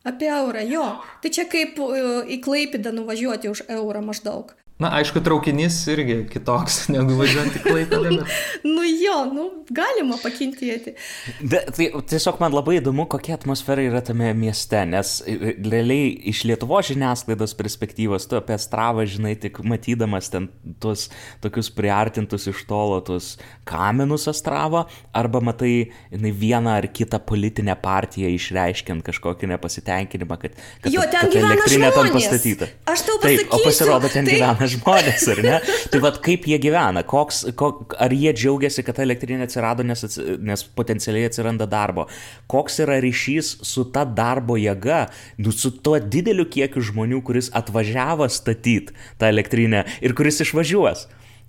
Apie 0.05 0.30
eurą, 0.34 0.64
jo. 0.66 0.86
Tai 1.22 1.30
čia 1.30 1.46
kaip 1.50 1.78
e, 1.78 2.03
į 2.34 2.40
Klaipidą 2.42 2.90
nuvažiuoti 2.94 3.50
už 3.53 3.64
eurą 3.70 4.03
maždaug. 4.03 4.55
Na, 4.83 4.91
aišku, 4.99 5.20
traukinys 5.22 5.76
irgi 5.93 6.16
kitoks 6.33 6.78
negu 6.95 7.14
važiuoti 7.18 7.61
klaipėdą. 7.62 8.16
Bet... 8.16 8.33
nu 8.74 8.83
jo, 8.89 9.18
nu, 9.30 9.45
galima 9.70 10.18
pakintėti. 10.22 10.95
De, 11.39 11.61
tai 11.70 11.89
tiesiog 12.11 12.41
man 12.43 12.55
labai 12.57 12.80
įdomu, 12.80 13.07
kokia 13.11 13.37
atmosfera 13.39 13.85
yra 13.87 14.03
tame 14.05 14.33
mieste, 14.39 14.80
nes 14.89 15.14
e, 15.22 15.37
e, 15.37 15.55
realiai 15.62 16.11
iš 16.33 16.43
Lietuvo 16.49 16.80
žiniasklaidos 16.83 17.55
perspektyvos 17.59 18.26
tu 18.30 18.39
apie 18.41 18.59
Stravą 18.59 19.07
žinai 19.07 19.37
tik 19.39 19.61
matydamas 19.66 20.33
ten 20.33 20.49
tuos 20.83 21.07
tokius 21.45 21.70
priartintus 21.74 22.49
iš 22.51 22.64
tolo 22.66 22.99
tuos 23.07 23.37
kaminus 23.68 24.26
Astravo, 24.33 24.87
arba 25.14 25.43
matai 25.45 25.74
jinai 26.11 26.35
vieną 26.43 26.74
ar 26.80 26.89
kitą 26.91 27.22
politinę 27.22 27.76
partiją 27.83 28.33
išreiškiant 28.35 29.07
kažkokį 29.07 29.53
nepasitenkinimą, 29.55 30.41
kad, 30.43 30.59
kad, 30.83 30.91
jo, 30.91 31.07
ten 31.12 31.30
kad 31.30 31.39
elektrinė 31.45 31.95
ten 31.95 32.12
pastatyta. 32.18 32.70
Aš 32.91 33.07
tau 33.07 33.22
pasakysiu. 33.22 33.47
Taip, 33.47 33.55
o 33.55 33.62
pasirodo, 33.62 34.11
ten 34.12 34.26
taip, 34.26 34.41
gyvena 34.41 34.72
žmonės, 34.72 34.72
ar 34.81 35.43
ne? 35.45 35.59
Tai 35.93 36.01
vad 36.05 36.20
kaip 36.25 36.47
jie 36.49 36.59
gyvena, 36.62 37.05
koks, 37.09 37.45
kok, 37.59 37.97
ar 38.01 38.14
jie 38.14 38.33
džiaugiasi, 38.37 38.85
kad 38.87 38.99
ta 38.99 39.07
elektrinė 39.07 39.49
atsirado, 39.49 39.87
nes, 39.87 40.05
nes 40.41 40.64
potencialiai 40.77 41.31
atsiranda 41.31 41.68
darbo. 41.70 42.09
Koks 42.51 42.81
yra 42.85 43.01
ryšys 43.03 43.55
su 43.66 43.87
ta 43.95 44.05
darbo 44.05 44.59
jėga, 44.61 45.07
nu, 45.43 45.53
su 45.53 45.75
tuo 45.83 45.99
dideliu 46.01 46.47
kiekiu 46.51 46.85
žmonių, 46.93 47.23
kuris 47.27 47.51
atvažiavo 47.57 48.29
statyti 48.33 48.95
tą 49.20 49.33
elektrinę 49.33 49.87
ir 50.01 50.14
kuris 50.18 50.43
išvažiuos. 50.47 51.09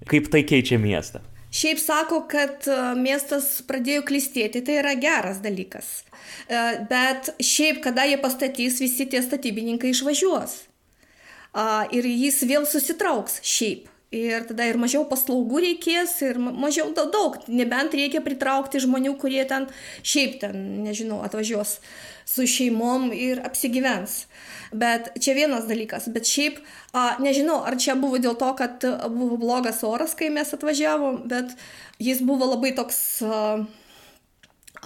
Kaip 0.09 0.27
tai 0.31 0.43
keičia 0.47 0.79
miestą? 0.81 1.21
Šiaip 1.53 1.77
sako, 1.77 2.23
kad 2.29 2.65
e, 2.65 2.75
miestas 2.97 3.59
pradėjo 3.67 4.01
klistėti, 4.07 4.63
tai 4.65 4.79
yra 4.81 4.95
geras 4.97 5.37
dalykas. 5.43 5.99
E, 6.01 6.61
bet 6.89 7.29
šiaip, 7.37 7.83
kada 7.83 8.07
jie 8.09 8.17
pastatys, 8.21 8.79
visi 8.81 9.05
tie 9.09 9.21
statybininkai 9.21 9.91
išvažiuos. 9.93 10.55
Ir 11.53 12.07
jis 12.09 12.43
vėl 12.49 12.65
susitrauks 12.69 13.41
šiaip. 13.45 13.89
Ir 14.13 14.43
tada 14.45 14.67
ir 14.69 14.77
mažiau 14.77 15.07
paslaugų 15.09 15.63
reikės, 15.63 16.11
ir 16.21 16.37
mažiau 16.37 16.91
daug, 16.93 17.39
nebent 17.49 17.95
reikia 17.97 18.19
pritraukti 18.21 18.77
žmonių, 18.83 19.15
kurie 19.17 19.41
ten 19.49 19.65
šiaip 20.05 20.35
ten, 20.43 20.59
nežinau, 20.85 21.23
atvažiuos 21.25 21.79
su 22.29 22.45
šeimom 22.45 23.07
ir 23.09 23.41
apsigyvens. 23.41 24.27
Bet 24.69 25.09
čia 25.17 25.33
vienas 25.33 25.65
dalykas, 25.65 26.11
bet 26.13 26.29
šiaip, 26.29 26.61
a, 26.93 27.17
nežinau, 27.25 27.63
ar 27.65 27.79
čia 27.81 27.97
buvo 27.97 28.21
dėl 28.21 28.37
to, 28.37 28.51
kad 28.57 28.85
buvo 29.09 29.39
blogas 29.41 29.81
oras, 29.81 30.13
kai 30.17 30.29
mes 30.33 30.53
atvažiavom, 30.53 31.23
bet 31.29 31.57
jis 31.97 32.21
buvo 32.21 32.53
labai 32.53 32.75
toks, 32.77 33.01
a, 33.25 33.43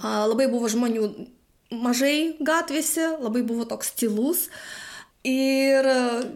a, 0.00 0.16
labai 0.24 0.48
buvo 0.48 0.72
žmonių 0.72 1.12
mažai 1.84 2.32
gatvėse, 2.40 3.18
labai 3.20 3.44
buvo 3.44 3.68
toks 3.68 3.92
tylus. 3.92 4.48
Ir 5.28 5.86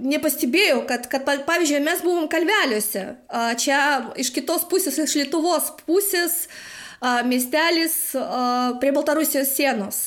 nepastebėjau, 0.05 0.83
kad, 0.89 1.07
kad, 1.11 1.25
pavyzdžiui, 1.47 1.81
mes 1.85 2.03
buvom 2.05 2.29
kalveliuose. 2.33 3.05
Čia 3.63 3.79
iš 4.21 4.33
kitos 4.35 4.67
pusės, 4.69 4.99
iš 5.01 5.15
Lietuvos 5.21 5.71
pusės, 5.87 6.43
miestelis 7.29 7.95
prie 8.83 8.93
Baltarusijos 8.93 9.55
sienos, 9.57 10.03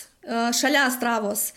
šalia 0.60 0.86
Astravos. 0.90 1.50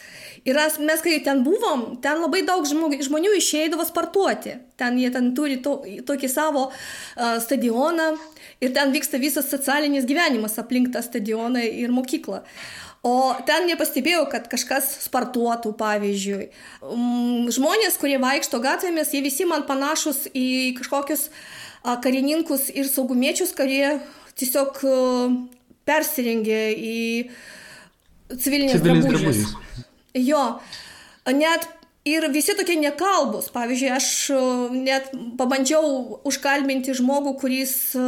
Ir 0.48 0.56
mes, 0.56 1.02
kai 1.04 1.18
ten 1.24 1.42
buvom, 1.44 1.98
ten 2.00 2.22
labai 2.22 2.40
daug 2.46 2.64
žmonių 2.64 3.34
išeidavo 3.36 3.84
sportuoti. 3.84 4.54
Ten 4.80 4.96
jie 5.00 5.10
ten 5.12 5.32
turi 5.36 5.58
to, 5.60 5.82
tokį 6.06 6.30
savo 6.30 6.68
uh, 6.70 7.36
stadioną 7.42 8.12
ir 8.62 8.72
ten 8.76 8.94
vyksta 8.94 9.20
visas 9.20 9.50
socialinis 9.50 10.06
gyvenimas 10.08 10.56
aplink 10.62 10.92
tą 10.94 11.02
stadioną 11.04 11.60
ir 11.66 11.92
mokyklą. 11.92 12.44
O 13.06 13.30
ten 13.46 13.68
nepastebėjau, 13.70 14.24
kad 14.32 14.48
kažkas 14.50 14.88
sportuotų, 15.04 15.70
pavyzdžiui. 15.78 16.48
Žmonės, 17.54 17.98
kurie 18.00 18.18
vaikšto 18.18 18.58
gatvėmis, 18.64 19.12
jie 19.14 19.22
visi 19.22 19.46
man 19.46 19.62
panašus 19.68 20.24
į 20.34 20.74
kažkokius 20.80 21.28
karininkus 22.02 22.66
ir 22.74 22.90
saugumiečius, 22.90 23.54
kurie 23.54 24.00
tiesiog 24.38 24.82
persirengė 25.88 26.62
į 26.74 26.98
civilinės 28.34 28.82
drabužės. 28.82 29.44
Jo, 30.18 30.42
net 31.30 31.70
Ir 32.06 32.24
visi 32.32 32.54
tokie 32.56 32.76
nekalbus. 32.78 33.48
Pavyzdžiui, 33.52 33.88
aš 33.92 34.08
e, 34.30 34.38
net 34.86 35.10
pabandžiau 35.38 36.20
užkalbinti 36.28 36.94
žmogų, 36.96 37.34
kuris 37.40 37.74
e, 37.98 38.04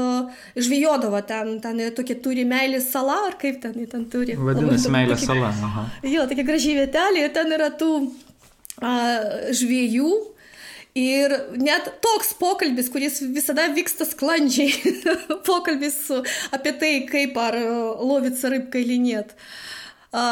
žvijodavo 0.56 1.20
ten, 1.26 1.56
ten 1.64 1.82
tokia 1.96 2.16
turi 2.22 2.46
meilės 2.48 2.90
sala, 2.94 3.18
ar 3.28 3.36
kaip 3.40 3.58
ten, 3.64 3.74
ten 3.90 4.06
turi. 4.12 4.38
Vadinasi, 4.38 4.92
meilės 4.94 5.26
sala. 5.26 5.50
Aha. 5.68 5.86
Jo, 6.06 6.26
tokia 6.30 6.46
graži 6.46 6.76
vietelė 6.78 7.26
ir 7.26 7.34
ten 7.34 7.50
yra 7.56 7.72
tų 7.80 7.90
a, 8.78 8.94
žviejų. 9.58 10.12
Ir 11.00 11.34
net 11.62 11.86
toks 12.02 12.32
pokalbis, 12.38 12.88
kuris 12.90 13.20
visada 13.34 13.68
vyksta 13.74 14.06
sklandžiai, 14.08 14.94
pokalbis 15.48 16.00
apie 16.54 16.72
tai, 16.78 16.94
kaip 17.10 17.36
ar 17.42 17.58
e, 17.58 17.66
lovit 18.06 18.38
rybką 18.54 18.86
ar 18.86 18.96
net. 19.02 19.34
Uh, 19.34 19.70
A, 20.10 20.22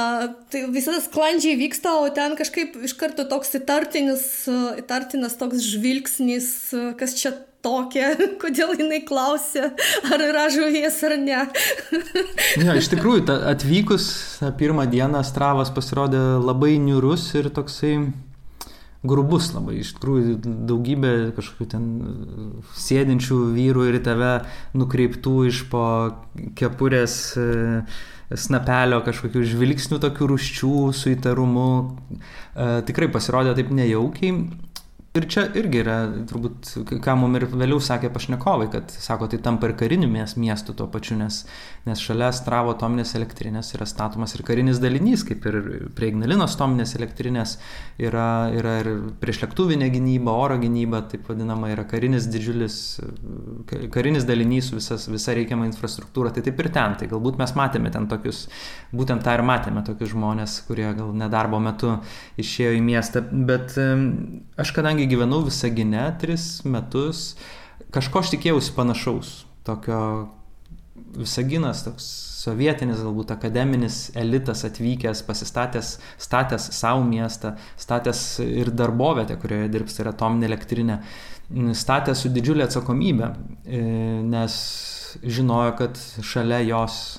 tai 0.51 0.64
visada 0.74 0.99
sklandžiai 0.99 1.55
vyksta, 1.55 1.93
o 2.03 2.09
ten 2.11 2.35
kažkaip 2.39 2.81
iš 2.83 2.97
karto 2.99 3.22
toks 3.31 3.55
įtartinis, 3.61 4.24
įtartinas 4.81 5.39
toks 5.39 5.62
žvilgsnis, 5.62 6.49
kas 6.99 7.14
čia 7.20 7.37
tokia, 7.62 8.12
kodėl 8.43 8.74
jinai 8.79 9.03
klausė, 9.07 9.70
ar 10.11 10.24
yra 10.24 10.49
žuvies 10.51 10.99
ar 11.07 11.14
ne. 11.22 11.43
ja, 12.66 12.74
iš 12.79 12.91
tikrųjų, 12.95 13.26
ta, 13.31 13.39
atvykus 13.53 14.09
pirmą 14.59 14.89
dieną 14.91 15.22
Stravas 15.26 15.70
pasirodė 15.74 16.24
labai 16.43 16.76
niurus 16.83 17.31
ir 17.39 17.51
toksai 17.55 17.95
grubus 19.07 19.53
labai, 19.55 19.79
iš 19.85 19.95
tikrųjų 19.95 20.39
daugybė 20.66 21.12
kažkokių 21.37 21.66
ten 21.70 21.89
sėdinčių 22.74 23.41
vyrų 23.55 23.89
ir 23.93 23.99
į 24.01 24.05
tave 24.11 24.33
nukreiptų 24.74 25.35
iš 25.53 25.64
po 25.70 25.85
kepurės. 26.59 27.18
E, 27.39 27.85
snapelio 28.37 29.01
kažkokių 29.07 29.45
žvilgsnių 29.53 29.99
tokių 30.03 30.29
ruščių 30.33 30.72
su 30.97 31.12
įtarumu. 31.14 31.68
E, 32.12 32.68
tikrai 32.89 33.09
pasirodė 33.12 33.55
taip 33.57 33.72
nejaukiai. 33.72 34.35
Ir 35.19 35.27
čia 35.27 35.49
irgi 35.59 35.81
yra, 35.83 35.97
turbūt, 36.31 36.69
ką 37.03 37.14
mum 37.19 37.35
ir 37.35 37.49
vėliau 37.51 37.81
sakė 37.83 38.11
pašnekovai, 38.14 38.69
kad, 38.71 38.93
sako, 38.93 39.27
tai 39.33 39.41
tampa 39.43 39.66
ir 39.66 39.75
kariniu 39.81 40.07
miestu 40.12 40.75
tuo 40.77 40.87
pačiu, 40.93 41.16
nes, 41.19 41.41
nes 41.89 42.03
šalia 42.03 42.29
Stravo 42.37 42.71
atominės 42.75 43.16
elektrinės 43.19 43.73
yra 43.75 43.89
statomas 43.89 44.37
ir 44.37 44.45
karinis 44.47 44.79
dalinys, 44.79 45.25
kaip 45.27 45.49
ir 45.51 45.59
prie 45.99 46.12
Ignalinos 46.12 46.55
atominės 46.55 46.95
elektrinės 47.01 47.57
yra, 47.99 48.29
yra 48.55 48.77
ir 48.85 48.91
priešlėktuvinė 49.19 49.89
gynyba, 49.97 50.37
oro 50.39 50.61
gynyba, 50.62 51.03
taip 51.11 51.27
vadinama, 51.33 51.73
yra 51.75 51.87
karinis 51.89 52.29
didžiulis, 52.31 52.79
karinis 53.95 54.29
dalinys 54.29 54.71
su 54.71 54.79
visas, 54.79 55.09
visa 55.11 55.35
reikiama 55.35 55.66
infrastruktūra, 55.66 56.31
tai 56.37 56.47
taip 56.47 56.62
ir 56.62 56.71
ten. 56.75 56.95
Tai 57.01 57.11
galbūt 57.11 57.41
mes 57.43 57.57
matėme 57.59 57.91
ten 57.95 58.07
tokius, 58.12 58.45
būtent 58.95 59.27
tą 59.27 59.35
ir 59.35 59.45
matėme, 59.51 59.83
tokius 59.89 60.14
žmonės, 60.14 60.61
kurie 60.69 60.87
gal 60.95 61.11
nedarbo 61.16 61.59
metu 61.64 61.97
išėjo 62.39 62.77
į 62.79 62.87
miestą, 62.87 63.25
bet 63.51 63.75
aš 64.59 64.77
kadangi 64.77 65.08
gyvenau 65.11 65.43
Visagine 65.47 66.07
tris 66.21 66.49
metus, 66.65 67.33
kažko 67.95 68.23
aš 68.23 68.35
tikėjausi 68.35 68.75
panašaus. 68.77 69.33
Tokio 69.67 70.01
Visaginas, 71.19 71.83
toks 71.87 72.07
sovietinis, 72.39 73.01
galbūt 73.03 73.33
akademinis 73.35 74.09
elitas 74.19 74.65
atvykęs, 74.69 75.23
pasistatęs, 75.27 75.95
statęs 76.21 76.69
savo 76.77 77.05
miestą, 77.07 77.55
statęs 77.81 78.23
ir 78.45 78.71
darbovietę, 78.77 79.39
kurioje 79.41 79.71
dirbs, 79.73 79.97
tai 79.97 80.05
yra 80.05 80.13
atominė 80.15 80.49
elektrinė, 80.51 80.99
statęs 81.81 82.25
su 82.25 82.33
didžiulė 82.35 82.67
atsakomybė, 82.69 83.31
e, 83.65 83.83
nes 84.29 84.59
žinojo, 85.25 85.75
kad 85.81 85.99
šalia 86.25 86.61
jos 86.67 87.19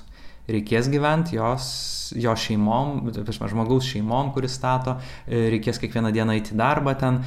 reikės 0.50 0.90
gyventi, 0.92 1.38
jos 1.38 1.70
jo 2.18 2.34
šeimom, 2.38 3.10
žmogaus 3.30 3.90
šeimom, 3.90 4.34
kuris 4.34 4.56
stato, 4.58 4.98
e, 5.28 5.48
reikės 5.56 5.82
kiekvieną 5.82 6.14
dieną 6.16 6.38
eiti 6.38 6.58
darbą 6.58 6.96
ten. 6.98 7.24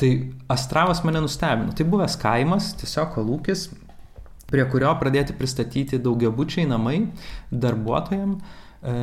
Tai 0.00 0.10
Astravas 0.50 1.04
mane 1.06 1.22
nustebino. 1.22 1.74
Tai 1.76 1.86
buvęs 1.86 2.16
kaimas, 2.18 2.72
tiesiog 2.80 3.12
kolūkis, 3.14 3.68
prie 4.50 4.66
kurio 4.70 4.92
pradėti 5.00 5.36
pristatyti 5.38 6.00
daugiabučiai 6.02 6.66
namai 6.70 6.98
darbuotojams. 7.50 8.60
E, 8.84 8.94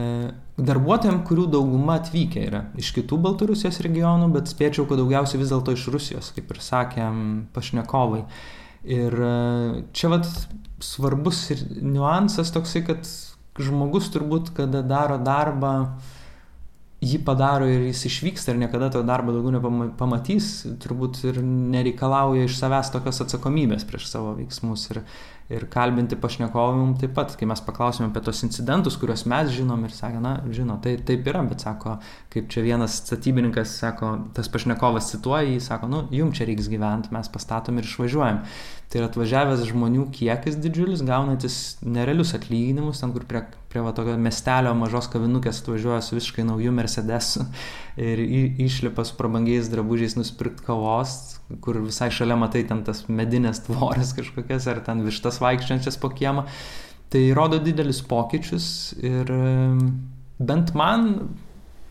darbuotojams, 0.62 1.24
kurių 1.26 1.48
dauguma 1.56 1.96
atvykę 1.98 2.44
yra 2.46 2.66
iš 2.78 2.92
kitų 2.94 3.18
Baltarusijos 3.24 3.80
regionų, 3.82 4.28
bet 4.36 4.52
spėčiau, 4.52 4.86
kad 4.90 5.02
daugiausiai 5.02 5.42
vis 5.42 5.50
dėlto 5.50 5.74
iš 5.74 5.88
Rusijos, 5.96 6.30
kaip 6.36 6.52
ir 6.54 6.62
sakėm 6.62 7.24
pašnekovai. 7.56 8.22
Ir 8.86 9.16
e, 9.16 9.32
čia 9.98 10.12
vat 10.14 10.30
svarbus 10.82 11.44
ir 11.56 11.66
niuansas 11.82 12.54
toksai, 12.54 12.84
kad 12.86 13.10
žmogus 13.62 14.12
turbūt, 14.14 14.54
kada 14.58 14.84
daro 14.86 15.18
darbą, 15.22 15.74
jį 17.02 17.18
padaro 17.26 17.66
ir 17.70 17.88
jis 17.88 18.06
išvyksta 18.12 18.54
ir 18.54 18.60
niekada 18.62 18.92
to 18.94 19.02
darbo 19.06 19.34
daugiau 19.34 19.56
nepamatys, 19.56 20.52
turbūt 20.84 21.24
ir 21.32 21.42
nereikalauja 21.42 22.46
iš 22.46 22.60
savęs 22.60 22.92
tokios 22.94 23.24
atsakomybės 23.26 23.88
prieš 23.90 24.06
savo 24.12 24.36
veiksmus. 24.38 24.86
Ir, 24.94 25.02
ir 25.52 25.66
kalbinti 25.72 26.16
pašnekovim 26.20 26.94
taip 27.02 27.16
pat, 27.18 27.34
kai 27.40 27.48
mes 27.50 27.62
paklausėme 27.66 28.10
apie 28.10 28.24
tos 28.24 28.44
incidentus, 28.46 28.98
kuriuos 29.00 29.26
mes 29.30 29.52
žinom 29.56 29.86
ir 29.88 29.96
sakė, 29.96 30.22
na, 30.24 30.34
žino, 30.56 30.78
tai 30.84 30.96
taip 31.08 31.28
yra, 31.28 31.44
bet 31.48 31.64
sako, 31.66 31.98
kaip 32.34 32.52
čia 32.52 32.64
vienas 32.66 33.00
statybininkas, 33.02 33.74
sako, 33.82 34.14
tas 34.38 34.52
pašnekovas 34.52 35.12
cituoja, 35.12 35.50
jis 35.50 35.72
sako, 35.72 35.90
nu, 35.92 36.04
jum 36.16 36.32
čia 36.36 36.48
reiks 36.50 36.70
gyventi, 36.72 37.12
mes 37.16 37.32
pastatom 37.32 37.82
ir 37.82 37.90
išvažiuojam. 37.90 38.46
Tai 38.92 39.00
yra 39.00 39.08
atvažiavęs 39.08 39.62
žmonių 39.70 40.10
kiekis 40.12 40.58
didžiulis, 40.60 41.04
gaunantis 41.08 41.58
nerealius 41.80 42.34
atlyginimus, 42.36 43.00
ten 43.00 43.14
kur 43.16 43.24
prie, 43.28 43.46
prie 43.72 43.84
va, 43.86 43.94
tokio 43.96 44.18
miestelio 44.20 44.74
mažos 44.76 45.08
kavinukės 45.14 45.62
atvažiuoja 45.64 46.02
su 46.04 46.18
visiškai 46.18 46.44
nauju 46.44 46.74
Mercedesu 46.76 47.46
ir 47.98 48.22
išlipa 48.62 49.04
su 49.06 49.18
prabangiais 49.20 49.70
drabužiais 49.72 50.16
nusipirkti 50.16 50.64
kavos, 50.68 51.40
kur 51.64 51.82
visai 51.84 52.12
šalia 52.14 52.38
matai 52.40 52.64
ten 52.68 52.86
tas 52.88 53.04
medinės 53.10 53.64
tvoras 53.66 54.14
kažkokias 54.18 54.68
ar 54.72 54.80
ten 54.86 55.04
vištas 55.06 55.42
vaikščiančias 55.44 56.00
po 56.02 56.12
kiemą. 56.14 56.46
Tai 57.12 57.24
rodo 57.36 57.60
didelius 57.60 58.00
pokyčius 58.08 58.68
ir 59.04 59.32
bent 60.40 60.72
man 60.78 61.10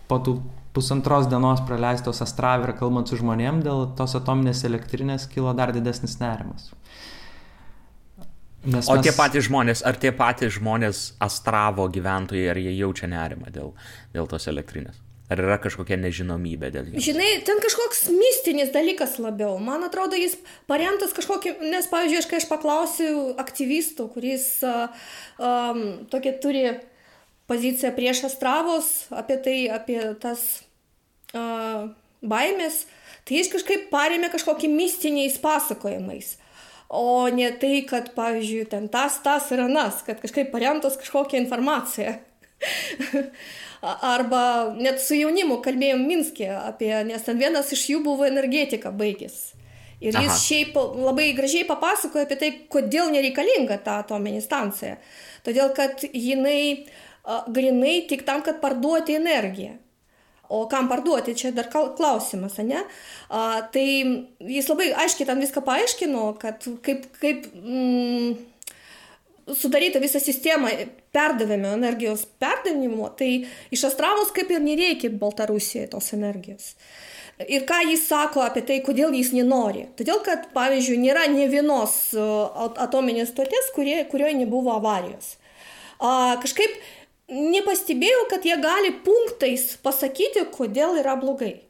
po 0.09 0.18
tų 0.24 0.38
pusantros 0.72 1.28
dienos 1.28 1.61
praleistos 1.66 2.22
Astrave 2.24 2.68
ir 2.68 2.76
kalbant 2.78 3.11
su 3.11 3.18
žmonėm 3.20 3.61
dėl 3.64 3.90
tos 3.98 4.14
atominės 4.16 4.64
elektrinės 4.68 5.26
kilo 5.28 5.53
dar 5.59 5.74
didesnis 5.76 6.16
nerimas. 6.22 6.70
Nes 8.64 8.88
o 8.88 8.96
mes... 8.96 9.05
tie 9.05 9.12
patys 9.16 9.46
žmonės, 9.48 9.84
ar 9.88 9.96
tie 10.01 10.12
patys 10.12 10.57
žmonės 10.59 11.05
Astravo 11.24 11.86
gyventojai, 11.92 12.48
ar 12.53 12.61
jie 12.61 12.74
jaučia 12.76 13.09
nerimą 13.09 13.53
dėl, 13.53 13.72
dėl 14.14 14.28
tos 14.30 14.48
elektrinės? 14.53 15.01
Ar 15.30 15.38
yra 15.38 15.60
kažkokia 15.62 15.94
nežinomybė 16.02 16.72
dėl 16.74 16.88
jo? 16.90 17.02
Žinai, 17.06 17.28
ten 17.46 17.60
kažkoks 17.62 18.08
mistinis 18.10 18.72
dalykas 18.74 19.14
labiau. 19.22 19.54
Man 19.62 19.86
atrodo, 19.86 20.18
jis 20.18 20.34
paremtas 20.70 21.14
kažkokiu, 21.14 21.54
nes, 21.70 21.86
pavyzdžiui, 21.90 22.18
aš 22.18 22.26
kai 22.30 22.40
aš 22.40 22.48
paklausiu 22.50 23.12
aktyvistų, 23.38 24.08
kuris 24.10 24.48
um, 24.66 25.84
tokia 26.10 26.34
turi 26.42 26.64
poziciją 27.50 27.92
prieš 27.94 28.24
Astravos, 28.32 28.90
apie 29.14 29.38
tai, 29.44 29.56
apie 29.70 30.00
tas 30.22 30.42
uh, 31.30 31.86
baimės, 32.26 32.82
tai 33.22 33.38
jis 33.38 33.54
kažkaip 33.54 33.86
paremė 33.94 34.32
kažkokį 34.34 34.70
mistiniais 34.74 35.38
pasakojimais. 35.42 36.34
O 36.90 37.28
ne 37.30 37.52
tai, 37.54 37.84
kad, 37.86 38.10
pavyzdžiui, 38.18 38.66
ten 38.70 38.90
tas, 38.90 39.22
tas 39.22 39.46
ir 39.54 39.62
anas, 39.62 40.02
kad 40.02 40.18
kažkaip 40.18 40.50
paremtos 40.50 40.98
kažkokią 40.98 41.38
informaciją. 41.44 42.18
Arba 43.80 44.42
net 44.76 45.00
su 45.00 45.16
jaunimu 45.16 45.60
kalbėjom 45.64 46.02
Minskė 46.04 46.50
apie, 46.52 46.92
nes 47.08 47.24
ten 47.24 47.38
vienas 47.40 47.70
iš 47.72 47.86
jų 47.94 48.02
buvo 48.04 48.26
energetika 48.28 48.92
baigęs. 48.92 49.38
Ir 50.00 50.16
jis 50.16 50.32
Aha. 50.32 50.40
šiaip 50.40 50.76
labai 50.96 51.30
gražiai 51.36 51.66
papasakojo 51.68 52.24
apie 52.24 52.36
tai, 52.40 52.50
kodėl 52.72 53.12
nereikalinga 53.12 53.76
ta 53.84 53.98
atominė 54.00 54.40
stancija. 54.44 54.96
Todėl, 55.44 55.72
kad 55.76 56.04
jinai 56.08 56.86
grinai 57.52 58.06
tik 58.08 58.24
tam, 58.28 58.42
kad 58.44 58.60
parduoti 58.60 59.16
energiją. 59.16 59.76
O 60.50 60.64
kam 60.66 60.88
parduoti, 60.90 61.36
čia 61.38 61.52
dar 61.54 61.68
klausimas, 61.70 62.56
ne? 62.66 62.80
A, 63.30 63.60
tai 63.70 63.84
jis 64.42 64.70
labai 64.72 64.88
aiškiai 65.04 65.28
ten 65.28 65.38
viską 65.44 65.62
paaiškino, 65.62 66.24
kad 66.42 66.66
kaip, 66.82 67.04
kaip 67.20 67.44
mm, 67.54 68.32
sudaryta 69.57 70.01
visa 70.03 70.20
sistema 70.20 70.70
perdavimo 71.12 71.74
energijos 71.74 72.26
perdavimo, 72.38 73.09
tai 73.18 73.46
iš 73.70 73.84
Astravos 73.90 74.32
kaip 74.36 74.51
ir 74.51 74.62
nereikia 74.64 75.11
Baltarusijai 75.11 75.88
tos 75.90 76.12
energijos. 76.16 76.74
Ir 77.48 77.64
ką 77.64 77.78
jis 77.88 78.03
sako 78.05 78.42
apie 78.44 78.61
tai, 78.68 78.82
kodėl 78.84 79.14
jis 79.16 79.30
nenori. 79.32 79.86
Todėl, 79.96 80.20
kad, 80.24 80.51
pavyzdžiui, 80.53 80.98
nėra 81.01 81.24
ne 81.32 81.46
vienos 81.48 81.94
atominės 82.84 83.32
stoties, 83.32 83.70
kurie, 83.72 84.03
kurioje 84.11 84.36
nebuvo 84.42 84.74
avarijos. 84.74 85.38
A, 86.01 86.36
kažkaip 86.42 86.76
nepastebėjau, 87.30 88.26
kad 88.28 88.44
jie 88.44 88.59
gali 88.61 88.92
punktais 89.07 89.72
pasakyti, 89.80 90.44
kodėl 90.53 91.01
yra 91.01 91.16
blogai. 91.16 91.69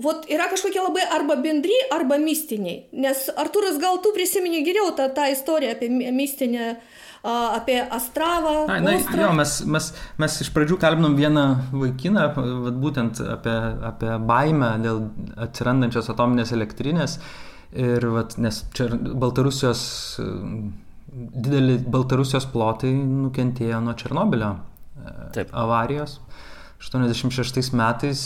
Vot 0.00 0.24
yra 0.32 0.46
kažkokie 0.48 0.80
labai 0.80 1.02
arba 1.12 1.36
bendri, 1.36 1.74
arba 1.92 2.16
mistiniai. 2.16 2.86
Nes 2.96 3.26
Arturas, 3.36 3.76
gal 3.80 3.98
tu 4.00 4.14
prisimeni 4.16 4.62
geriau 4.64 4.94
tą, 4.96 5.10
tą 5.12 5.26
istoriją 5.28 5.74
apie 5.74 5.90
mistinę, 6.16 6.76
apie 7.28 7.76
Astravą. 7.92 8.54
Na, 8.66 8.80
na 8.80 8.94
jo, 8.96 9.32
mes, 9.36 9.52
mes, 9.68 9.90
mes 10.18 10.38
iš 10.40 10.48
pradžių 10.54 10.78
kalbinom 10.80 11.12
vieną 11.18 11.44
vaikiną, 11.74 12.24
vat, 12.64 12.78
būtent 12.82 13.20
apie, 13.34 13.56
apie 13.92 14.14
baimę 14.32 14.70
dėl 14.82 15.02
atsirandančios 15.44 16.08
atominės 16.14 16.54
elektrinės. 16.56 17.18
Ir, 17.72 18.04
vat, 18.16 18.38
nes 18.40 18.62
čia 18.72 18.88
Baltarusijos, 18.96 19.82
dideli 21.12 21.76
Baltarusijos 21.84 22.48
plotai 22.52 22.94
nukentėjo 22.96 23.84
nuo 23.84 23.92
Černobilio 24.00 24.54
e, 24.56 25.14
Taip. 25.36 25.52
avarijos. 25.52 26.18
86 26.82 27.70
metais 27.78 28.24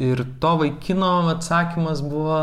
Ir 0.00 0.22
to 0.40 0.54
vaikino 0.62 1.10
atsakymas 1.34 2.00
buvo, 2.00 2.38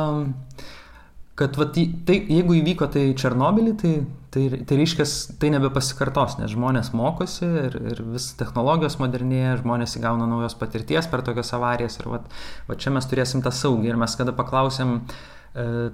kad 1.40 1.58
vat, 1.58 1.78
tai, 2.06 2.18
jeigu 2.30 2.60
įvyko 2.60 2.90
tai 2.94 3.08
Černobilį, 3.18 3.74
tai, 3.82 3.94
tai, 4.34 4.44
tai 4.70 4.78
reiškia, 4.78 5.08
tai 5.42 5.50
nebepasikartos, 5.56 6.38
nes 6.42 6.54
žmonės 6.54 6.92
mokosi 6.98 7.48
ir, 7.48 7.80
ir 7.94 8.04
vis 8.14 8.30
technologijos 8.38 9.00
modernėja, 9.02 9.58
žmonės 9.64 9.98
įgauna 9.98 10.30
naujos 10.30 10.58
patirties 10.60 11.10
per 11.10 11.26
tokias 11.26 11.50
avarijas 11.58 11.98
ir 11.98 12.12
vat, 12.14 12.30
vat 12.70 12.84
čia 12.84 12.94
mes 12.94 13.10
turėsim 13.10 13.42
tą 13.46 13.54
saugį. 13.56 13.90
Ir 13.90 14.00
mes 14.06 14.14
kada 14.20 14.36
paklausėm, 14.38 15.00
uh, 15.02 15.37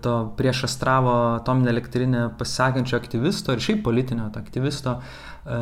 to 0.01 0.33
prieš 0.37 0.63
Astravo 0.63 1.35
atominę 1.35 1.69
elektrinę 1.69 2.29
pasisakančio 2.37 2.97
aktyvisto 2.97 3.53
ir 3.53 3.61
šiaip 3.63 3.83
politinio 3.83 4.25
aktyvisto, 4.35 4.97
e, 4.99 5.59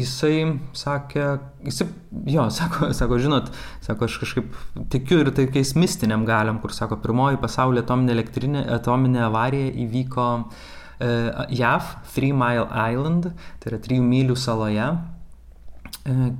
jisai 0.00 0.36
sakė, 0.72 1.26
jisai, 1.68 1.88
jo, 2.32 2.46
sako, 2.58 2.92
sako, 2.96 3.18
žinot, 3.20 3.50
sako, 3.84 4.08
aš 4.08 4.16
kažkaip 4.22 4.56
tikiu 4.94 5.20
ir 5.24 5.32
tokiais 5.36 5.74
mistiniam 5.76 6.24
galiam, 6.28 6.60
kur 6.62 6.72
sako, 6.72 7.00
pirmoji 7.04 7.40
pasaulio 7.42 7.84
atominė 7.84 8.16
elektrinė, 8.16 8.64
atominė 8.78 9.26
avarija 9.26 9.74
įvyko 9.84 10.30
e, 10.40 11.12
JAV, 11.60 11.92
Three 12.14 12.32
Mile 12.32 12.64
Island, 12.72 13.28
tai 13.60 13.74
yra 13.74 13.82
trijų 13.84 14.08
mylių 14.08 14.38
saloje. 14.40 14.88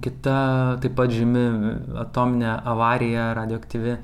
Kita 0.01 0.35
taip 0.81 0.95
pat 0.97 1.13
žymi 1.13 1.45
atominė 2.01 2.55
avarija 2.73 3.35
radioaktyvi 3.37 3.99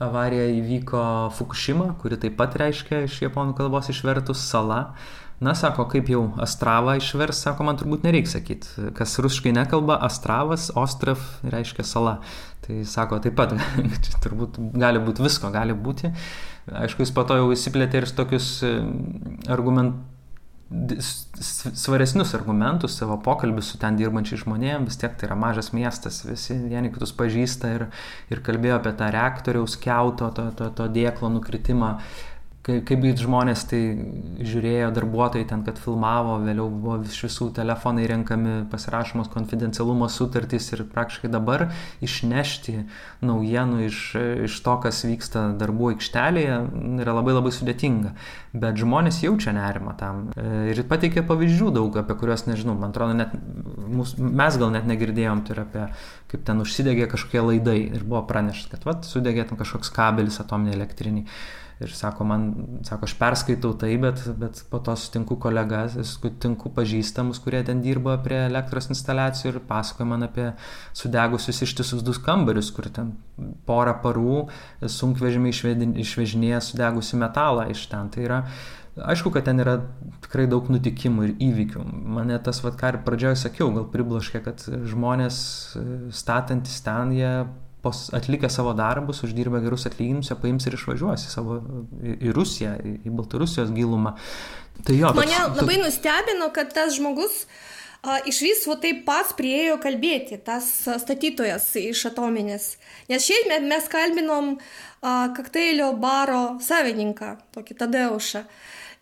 avarija 0.00 0.48
įvyko 0.56 1.02
Fukushima, 1.36 1.92
kuri 2.00 2.18
taip 2.20 2.38
pat 2.40 2.56
reiškia 2.60 3.04
iš 3.06 3.20
japonų 3.26 3.56
kalbos 3.58 3.90
išvertus 3.92 4.42
sala. 4.48 4.94
Na, 5.40 5.54
sako, 5.56 5.86
kaip 5.88 6.10
jau 6.12 6.26
Astravą 6.44 6.98
išvers, 7.00 7.38
sako, 7.46 7.64
man 7.64 7.78
turbūt 7.80 8.04
nereikia 8.04 8.34
sakyti. 8.34 8.90
Kas 8.96 9.16
rusiškai 9.24 9.54
nekalba, 9.56 9.96
Astravas, 10.04 10.68
Ostrav 10.76 11.22
reiškia 11.48 11.86
sala. 11.88 12.18
Tai 12.66 12.82
sako, 12.84 13.22
taip 13.24 13.38
pat, 13.40 13.54
čia 14.04 14.20
turbūt 14.20 14.60
gali 14.76 15.00
būti 15.00 15.24
visko, 15.24 15.48
gali 15.54 15.76
būti. 15.76 16.12
Aišku, 16.82 17.06
jis 17.06 17.12
po 17.16 17.24
to 17.24 17.40
jau 17.40 17.48
įsiplėtė 17.54 18.02
ir 18.02 18.12
tokius 18.20 18.52
e, 18.68 18.76
argumentus 19.48 20.09
svaresnius 20.70 22.30
argumentus 22.36 22.94
savo 23.00 23.16
pokalbį 23.24 23.62
su 23.66 23.78
ten 23.82 23.96
dirbančiais 23.98 24.44
žmonėmis, 24.44 24.92
vis 24.92 25.00
tiek 25.00 25.16
tai 25.18 25.26
yra 25.26 25.36
mažas 25.38 25.72
miestas, 25.74 26.20
visi 26.22 26.54
vieni 26.54 26.92
kitus 26.94 27.10
pažįsta 27.18 27.72
ir, 27.74 27.86
ir 28.30 28.42
kalbėjo 28.46 28.76
apie 28.78 28.92
tą 28.98 29.08
reaktoriaus 29.10 29.74
keuto, 29.82 30.30
to, 30.36 30.46
to, 30.58 30.70
to 30.78 30.86
dėklo 30.94 31.32
nukritimą 31.34 31.96
kaip 32.66 33.04
žmonės 33.16 33.62
tai 33.70 33.80
žiūrėjo, 34.44 34.90
darbuotojai 34.92 35.46
ten, 35.48 35.62
kad 35.64 35.78
filmavo, 35.80 36.36
vėliau 36.44 36.68
buvo 36.68 36.98
iš 37.08 37.22
visų 37.24 37.48
telefonai 37.56 38.04
renkami, 38.10 38.56
pasirašomos 38.72 39.30
konfidencialumo 39.32 40.10
sutartys 40.12 40.68
ir 40.74 40.84
praktiškai 40.92 41.30
dabar 41.32 41.70
išnešti 42.04 42.76
naujienų 43.24 43.80
iš, 43.86 44.02
iš 44.48 44.58
to, 44.66 44.76
kas 44.84 45.00
vyksta 45.08 45.46
darbų 45.60 45.94
aikštelėje, 45.94 46.60
yra 47.00 47.16
labai 47.16 47.38
labai 47.38 47.54
sudėtinga. 47.56 48.12
Bet 48.52 48.80
žmonės 48.82 49.22
jaučia 49.22 49.54
nerimą 49.56 49.94
tam. 49.96 50.24
Ir 50.36 50.82
pateikė 50.90 51.22
pavyzdžių 51.28 51.70
daug, 51.78 51.96
apie 51.96 52.18
kuriuos 52.18 52.44
nežinau, 52.50 52.74
man 52.76 52.92
atrodo, 52.92 53.16
net, 53.16 53.32
mūs, 53.88 54.16
mes 54.18 54.60
gal 54.60 54.74
net 54.74 54.88
negirdėjom, 54.90 55.46
tai 55.46 55.56
yra 55.56 55.68
apie 55.68 55.86
kaip 56.30 56.44
ten 56.46 56.62
užsidegė 56.62 57.08
kažkokie 57.10 57.42
laidai 57.42 57.78
ir 57.88 58.04
buvo 58.04 58.22
pranešta, 58.28 58.76
kad 58.76 58.86
vat, 58.86 59.08
sudegė 59.08 59.48
ten 59.48 59.58
kažkoks 59.58 59.90
kabelis 59.94 60.38
atominiai 60.42 60.76
elektriniai. 60.78 61.26
Ir 61.80 61.92
sako, 61.96 62.26
man, 62.28 62.42
sako, 62.84 63.06
aš 63.08 63.14
perskaitau 63.16 63.70
tai, 63.80 63.94
bet, 64.00 64.20
bet 64.36 64.58
po 64.68 64.82
to 64.84 64.92
sutinku 65.00 65.38
kolegas, 65.40 65.94
sutinku 66.10 66.68
pažįstamus, 66.76 67.40
kurie 67.40 67.62
ten 67.64 67.80
dirba 67.80 68.18
prie 68.20 68.42
elektros 68.50 68.90
instaliacijų 68.92 69.54
ir 69.54 69.56
pasakoja 69.64 70.10
man 70.10 70.26
apie 70.26 70.50
sudegusius 70.92 71.62
ištisus 71.64 72.04
du 72.04 72.12
kambarius, 72.20 72.68
kur 72.76 72.90
ten 72.92 73.14
porą 73.64 73.94
parų 74.02 74.42
sunkvežimiai 74.84 75.96
išvežinėja 76.04 76.60
sudegusi 76.68 77.16
metalą 77.22 77.70
iš 77.72 77.86
ten. 77.88 78.12
Tai 78.12 78.28
yra, 78.28 78.42
aišku, 79.00 79.32
kad 79.32 79.48
ten 79.48 79.64
yra 79.64 79.78
tikrai 80.26 80.44
daug 80.52 80.68
nutikimų 80.68 81.30
ir 81.30 81.34
įvykių. 81.48 81.86
Mane 82.18 82.36
tas, 82.44 82.60
vad 82.60 82.76
ką 82.76 82.92
ir 82.92 83.00
pradžioje 83.08 83.40
sakiau, 83.46 83.72
gal 83.72 83.88
pribloškė, 83.88 84.44
kad 84.44 84.68
žmonės 84.68 85.40
statantis 86.12 86.76
ten, 86.84 87.16
jie 87.16 87.34
atlikę 88.12 88.50
savo 88.50 88.74
darbus, 88.74 89.22
uždirbę 89.24 89.60
gerus 89.64 89.86
atlyginimus, 89.88 90.30
jie 90.30 90.36
paims 90.40 90.66
ir 90.68 90.76
išvažiuos 90.76 91.26
į, 91.26 91.32
savo, 91.32 91.58
į, 92.02 92.14
į 92.28 92.34
Rusiją, 92.36 92.76
į, 92.84 92.94
į 93.08 93.12
Baltarusijos 93.16 93.72
gilumą. 93.76 94.14
Tai 94.84 94.96
jo, 94.96 95.12
Mane 95.16 95.36
toks, 95.36 95.60
labai 95.60 95.76
toks... 95.76 95.86
nustebino, 95.86 96.50
kad 96.56 96.72
tas 96.76 96.94
žmogus 96.96 97.44
a, 98.02 98.18
iš 98.28 98.40
viso 98.44 98.76
taip 98.80 99.04
pats 99.08 99.34
priejo 99.36 99.78
kalbėti, 99.82 100.40
tas 100.44 100.68
statytojas 101.04 101.68
iš 101.80 102.06
atominės. 102.12 102.74
Nes 103.10 103.26
šiaip 103.26 103.52
mes 103.68 103.88
kalbinom 103.92 104.54
a, 104.56 105.30
kokteilio 105.36 105.92
baro 106.00 106.60
savininką, 106.64 107.36
tokį 107.56 107.80
Tadeušą. 107.84 108.44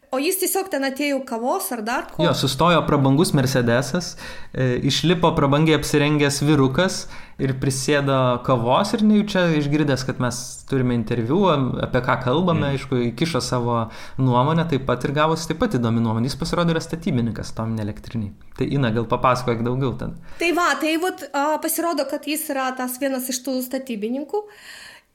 O 0.09 0.17
jis 0.23 0.39
tiesiog 0.41 0.71
ten 0.73 0.87
atėjo 0.89 1.19
kavos 1.29 1.67
ar 1.75 1.83
dar 1.85 2.07
ko. 2.09 2.23
Jo, 2.25 2.31
sustojo 2.33 2.81
prabangus 2.89 3.35
Mercedesas, 3.37 4.15
e, 4.55 4.79
išlipo 4.89 5.35
prabangiai 5.37 5.77
apsirengęs 5.77 6.41
vyrukas 6.49 7.03
ir 7.37 7.53
prisėdo 7.61 8.17
kavos 8.47 8.95
ir 8.97 9.05
nejučia 9.05 9.45
išgirdęs, 9.59 10.07
kad 10.09 10.23
mes 10.25 10.41
turime 10.71 10.97
interviu, 10.97 11.43
apie 11.85 12.03
ką 12.09 12.17
kalbame, 12.25 12.65
mm. 12.65 12.79
aišku, 12.79 13.03
įkišo 13.11 13.45
savo 13.45 13.77
nuomonę, 14.17 14.65
taip 14.73 14.89
pat 14.89 15.05
ir 15.05 15.13
gavosi 15.21 15.51
taip 15.53 15.61
pat 15.61 15.77
įdomi 15.77 16.01
nuomonė. 16.01 16.33
Jis 16.33 16.41
pasirodė 16.41 16.73
yra 16.73 16.85
statybininkas 16.85 17.53
tom 17.59 17.77
elektriniai. 17.77 18.33
Tai 18.57 18.73
Ina, 18.79 18.95
gal 18.97 19.05
papasakok 19.13 19.61
daugiau 19.67 19.93
ten. 20.01 20.17
Tai 20.41 20.53
va, 20.57 20.71
tai 20.81 20.97
vat, 21.05 21.29
pasirodo, 21.61 22.09
kad 22.09 22.25
jis 22.25 22.49
yra 22.55 22.73
tas 22.81 22.97
vienas 23.03 23.29
iš 23.29 23.45
tų 23.45 23.61
statybininkų. 23.69 24.47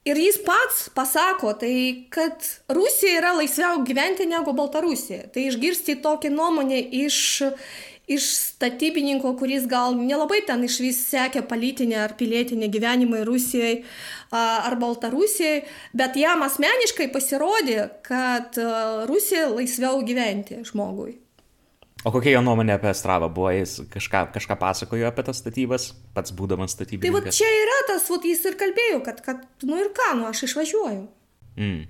Ir 0.04 0.20
jis 0.20 0.36
pats 0.44 0.90
pasako, 0.92 1.54
tai 1.56 2.08
kad 2.12 2.44
Rusija 2.76 3.22
yra 3.22 3.32
laisviau 3.38 3.86
gyventi 3.88 4.28
negu 4.28 4.52
Baltarusija. 4.56 5.30
Tai 5.32 5.46
išgirsti 5.48 5.96
tokį 6.04 6.34
nuomonę 6.34 6.82
iš, 7.06 7.20
iš 8.12 8.28
statybininko, 8.50 9.32
kuris 9.40 9.64
gal 9.72 9.96
nelabai 9.96 10.42
ten 10.44 10.68
iš 10.68 10.82
vis 10.84 11.00
sekė 11.08 11.46
politinę 11.48 12.02
ar 12.04 12.18
pilietinę 12.20 12.68
gyvenimą 12.74 13.24
Rusijoje 13.30 13.80
ar 14.36 14.76
Baltarusijoje, 14.82 15.64
bet 15.96 16.20
jam 16.20 16.44
asmeniškai 16.44 17.08
pasirodė, 17.16 17.88
kad 18.04 18.60
Rusija 19.08 19.48
laisviau 19.56 20.04
gyventi 20.04 20.66
žmogui. 20.68 21.23
O 22.04 22.12
kokia 22.12 22.36
jo 22.36 22.44
nuomonė 22.44 22.76
apie 22.76 22.90
Astravą 22.92 23.30
buvo? 23.32 23.50
Jis 23.56 23.78
kažką, 23.92 24.26
kažką 24.36 24.58
pasakojo 24.60 25.08
apie 25.08 25.24
tas 25.24 25.40
statybas, 25.40 25.92
pats 26.16 26.36
būdamas 26.36 26.76
statybininkas? 26.76 27.24
Tai 27.24 27.32
va 27.32 27.36
čia 27.38 27.52
yra 27.64 27.80
tas, 27.88 28.08
va, 28.12 28.20
jis 28.28 28.44
ir 28.50 28.58
kalbėjo, 28.60 29.02
kad, 29.06 29.22
kad, 29.24 29.44
nu 29.64 29.80
ir 29.80 29.92
ką, 29.96 30.10
nu 30.20 30.28
aš 30.28 30.44
išvažiuoju. 30.50 31.04
Mm. 31.56 31.84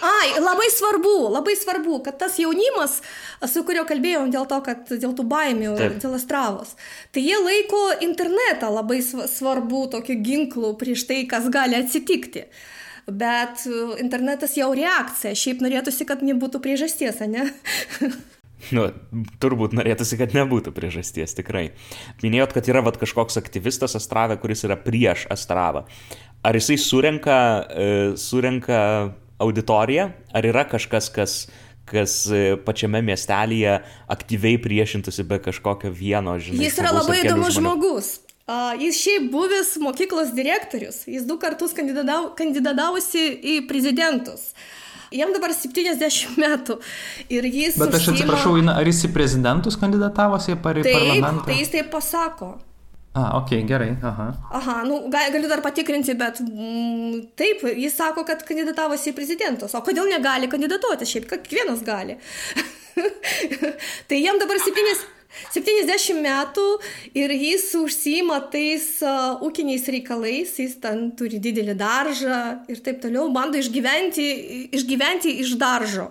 Ai, 0.00 0.28
labai 0.40 0.68
svarbu, 0.72 1.14
labai 1.28 1.54
svarbu, 1.60 1.98
kad 2.04 2.16
tas 2.20 2.38
jaunimas, 2.40 3.00
su 3.52 3.62
kurio 3.68 3.84
kalbėjom 3.88 4.30
dėl 4.32 4.46
to, 4.48 4.60
kad 4.64 4.88
dėl 4.88 5.12
tų 5.16 5.26
baimių, 5.28 5.74
Taip. 5.76 5.98
dėl 6.00 6.16
astravos, 6.16 6.72
tai 7.12 7.24
jie 7.26 7.36
laiko 7.36 7.82
internetą 8.04 8.70
labai 8.72 9.02
svarbu 9.04 9.86
tokiu 9.92 10.16
ginklu 10.24 10.72
prieš 10.80 11.04
tai, 11.08 11.22
kas 11.28 11.48
gali 11.52 11.76
atsitikti. 11.80 12.46
Bet 13.10 13.64
internetas 14.00 14.54
jau 14.56 14.70
reakcija, 14.76 15.34
šiaip 15.36 15.64
norėtųsi, 15.64 16.06
kad 16.08 16.24
nebūtų 16.24 16.60
priežasties, 16.64 17.20
ne? 17.28 17.48
Nu, 18.76 18.86
turbūt 19.42 19.74
norėtųsi, 19.76 20.18
kad 20.20 20.34
nebūtų 20.36 20.72
priežasties, 20.76 21.34
tikrai. 21.38 21.70
Minėjot, 22.24 22.54
kad 22.56 22.68
yra 22.70 22.82
vat, 22.84 22.98
kažkoks 23.00 23.40
aktyvistas 23.40 23.96
Astravė, 23.98 24.36
kuris 24.42 24.64
yra 24.68 24.76
prieš 24.80 25.26
Astravą. 25.32 25.86
Ar 26.46 26.56
jisai 26.56 26.78
surenka, 26.80 27.38
e, 27.68 27.88
surenka 28.20 28.80
auditoriją, 29.40 30.10
ar 30.36 30.48
yra 30.48 30.64
kažkas, 30.68 31.10
kas, 31.12 31.36
kas 31.88 32.16
e, 32.28 32.56
pačiame 32.64 33.02
miestelėje 33.04 33.80
aktyviai 34.12 34.60
priešintųsi 34.62 35.26
be 35.28 35.40
kažkokio 35.42 35.92
vieno 35.92 36.36
žinai? 36.40 36.66
Jis 36.68 36.80
yra 36.82 36.92
labai 36.96 37.22
įdomus 37.24 37.56
žmogus. 37.56 38.18
Uh, 38.50 38.72
jis 38.82 38.96
šiaip 38.98 39.28
buvęs 39.30 39.76
mokyklos 39.78 40.32
direktorius, 40.34 41.04
jis 41.06 41.22
du 41.22 41.36
kartus 41.38 41.70
kandidatavosi 41.70 43.22
į 43.46 43.60
prezidentus. 43.68 44.48
Uh, 44.50 44.80
Jam 45.10 45.32
dabar 45.34 45.50
70 45.54 46.38
metų. 46.38 46.78
Ir 47.32 47.46
jis. 47.50 47.78
Bet 47.80 47.94
aš 47.98 48.10
užsima... 48.12 48.16
atsiprašau, 48.16 48.56
ar 48.72 48.90
jis 48.90 49.04
į 49.08 49.12
prezidentus 49.14 49.78
kandidatavosi, 49.80 50.54
ar 50.54 50.82
į 50.82 50.84
taip, 50.86 50.98
parlamentą? 50.98 51.46
Tai 51.48 51.56
jis 51.58 51.72
taip 51.74 51.90
pasako. 51.92 52.50
A, 53.10 53.24
ok, 53.40 53.56
gerai, 53.66 53.96
aha. 54.06 54.28
Aha, 54.54 54.76
nu, 54.86 55.00
galiu 55.10 55.48
dar 55.50 55.64
patikrinti, 55.64 56.14
bet 56.14 56.38
mm, 56.44 57.24
taip, 57.34 57.64
jis 57.74 57.96
sako, 57.98 58.22
kad 58.28 58.44
kandidatavosi 58.46 59.10
į 59.10 59.16
prezidentus. 59.16 59.74
O 59.74 59.82
kodėl 59.82 60.06
negali 60.12 60.46
kandidatuoti? 60.52 61.08
Šiaip 61.10 61.26
kiekvienas 61.32 61.82
gali. 61.82 62.20
tai 64.08 64.22
jam 64.22 64.38
dabar 64.38 64.62
70. 64.62 65.19
70 65.54 66.20
metų 66.24 66.66
ir 67.18 67.32
jis 67.34 67.68
užsima 67.78 68.40
tais 68.52 68.86
uh, 69.04 69.40
ūkiniais 69.46 69.86
reikalais, 69.94 70.56
jis 70.58 70.76
ten 70.82 71.10
turi 71.18 71.40
didelį 71.42 71.76
daržą 71.78 72.40
ir 72.70 72.82
taip 72.84 73.00
toliau, 73.04 73.28
bando 73.34 73.60
išgyventi, 73.60 74.28
išgyventi 74.76 75.38
iš 75.44 75.54
daržo. 75.60 76.10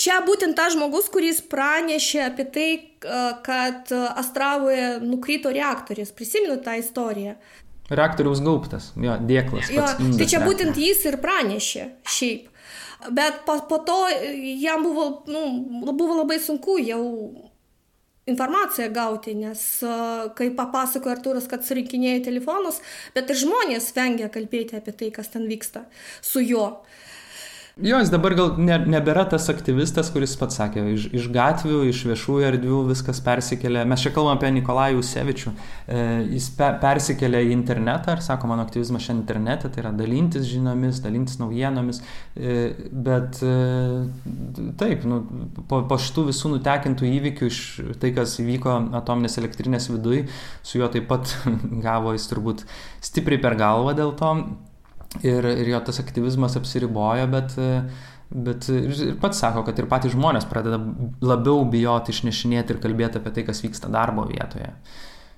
Čia 0.00 0.20
būtent 0.24 0.56
tas 0.56 0.74
žmogus, 0.76 1.10
kuris 1.12 1.42
pranešė 1.44 2.22
apie 2.24 2.46
tai, 2.54 2.68
kad 3.44 3.90
Astravoje 3.90 5.00
nukrito 5.02 5.50
reaktorius. 5.52 6.12
Prisimenu 6.16 6.60
tą 6.64 6.78
istoriją. 6.80 7.34
Reaktoriaus 7.90 8.40
gaubtas, 8.44 8.92
jo, 8.94 9.16
dėklas. 9.26 9.68
Jo, 9.74 9.88
tai 10.16 10.28
čia 10.30 10.40
būtent 10.44 10.78
jis 10.78 11.02
ir 11.10 11.18
pranešė 11.20 11.86
šiaip. 12.06 12.46
Bet 13.10 13.42
po, 13.48 13.56
po 13.66 13.80
to 13.82 13.96
jam 14.60 14.84
buvo, 14.84 15.24
nu, 15.26 15.42
buvo 15.90 16.20
labai 16.20 16.36
sunku 16.40 16.76
jau 16.84 17.02
informaciją 18.30 18.88
gauti, 18.94 19.34
nes 19.38 19.64
kai 20.38 20.50
papasakoja 20.56 21.18
Arturas, 21.18 21.48
kad 21.50 21.66
surinkinėja 21.66 22.24
telefonus, 22.30 22.80
bet 23.16 23.30
ir 23.30 23.42
žmonės 23.44 23.90
vengia 23.96 24.30
kalbėti 24.32 24.78
apie 24.78 24.96
tai, 24.96 25.12
kas 25.14 25.32
ten 25.34 25.48
vyksta 25.50 25.84
su 26.22 26.42
juo. 26.44 26.68
Jo, 27.82 27.96
jis 28.02 28.10
dabar 28.12 28.34
gal 28.36 28.50
ne, 28.60 28.76
nebėra 28.92 29.22
tas 29.30 29.46
aktyvistas, 29.48 30.10
kuris 30.12 30.34
pats 30.36 30.58
sakė, 30.58 30.82
iš, 30.92 31.06
iš 31.16 31.28
gatvių, 31.32 31.78
iš 31.88 32.02
viešųjų 32.10 32.44
erdvių 32.50 32.80
viskas 32.90 33.22
persikėlė. 33.24 33.86
Mes 33.88 34.04
čia 34.04 34.12
kalbame 34.12 34.36
apie 34.36 34.50
Nikolajų 34.58 35.00
Sevičių. 35.06 35.52
E, 35.52 36.02
jis 36.34 36.50
pe, 36.58 36.68
persikėlė 36.82 37.40
į 37.46 37.54
internetą 37.54 38.18
ir 38.18 38.24
sako, 38.26 38.50
mano 38.52 38.66
aktyvizmas 38.66 39.06
šiandien 39.06 39.22
internete, 39.24 39.72
tai 39.72 39.84
yra 39.84 39.94
dalintis 39.96 40.44
žiniomis, 40.50 41.00
dalintis 41.04 41.40
naujienomis. 41.40 42.02
E, 42.36 42.60
bet 42.92 43.40
e, 43.46 43.56
taip, 44.80 45.08
nu, 45.08 45.22
po, 45.64 45.80
po 45.88 46.00
šitų 46.00 46.28
visų 46.34 46.54
nutekintų 46.58 47.08
įvykių, 47.14 47.48
iš 47.48 47.62
tai, 48.02 48.12
kas 48.16 48.36
įvyko 48.44 48.76
atominės 49.00 49.40
elektrinės 49.40 49.88
viduje, 49.94 50.26
su 50.60 50.82
juo 50.82 50.92
taip 50.92 51.08
pat 51.08 51.32
gavo 51.86 52.12
jis 52.12 52.28
turbūt 52.28 52.66
stipriai 53.08 53.40
per 53.40 53.56
galvą 53.60 53.96
dėl 53.96 54.18
to 54.20 54.34
ir, 55.22 55.46
ir 55.50 55.68
jo 55.72 55.82
tas 55.86 56.00
aktyvizmas 56.02 56.56
apsiribojo, 56.60 57.26
bet, 57.32 57.56
bet 58.30 58.68
ir 58.72 59.16
pats 59.22 59.42
sako, 59.42 59.64
kad 59.66 59.78
ir 59.78 59.88
patys 59.90 60.14
žmonės 60.14 60.48
pradeda 60.50 60.80
labiau 61.24 61.64
bijoti 61.70 62.14
išnešinėti 62.14 62.76
ir 62.76 62.82
kalbėti 62.82 63.20
apie 63.20 63.34
tai, 63.36 63.46
kas 63.48 63.64
vyksta 63.64 63.90
darbo 63.92 64.26
vietoje. 64.30 64.72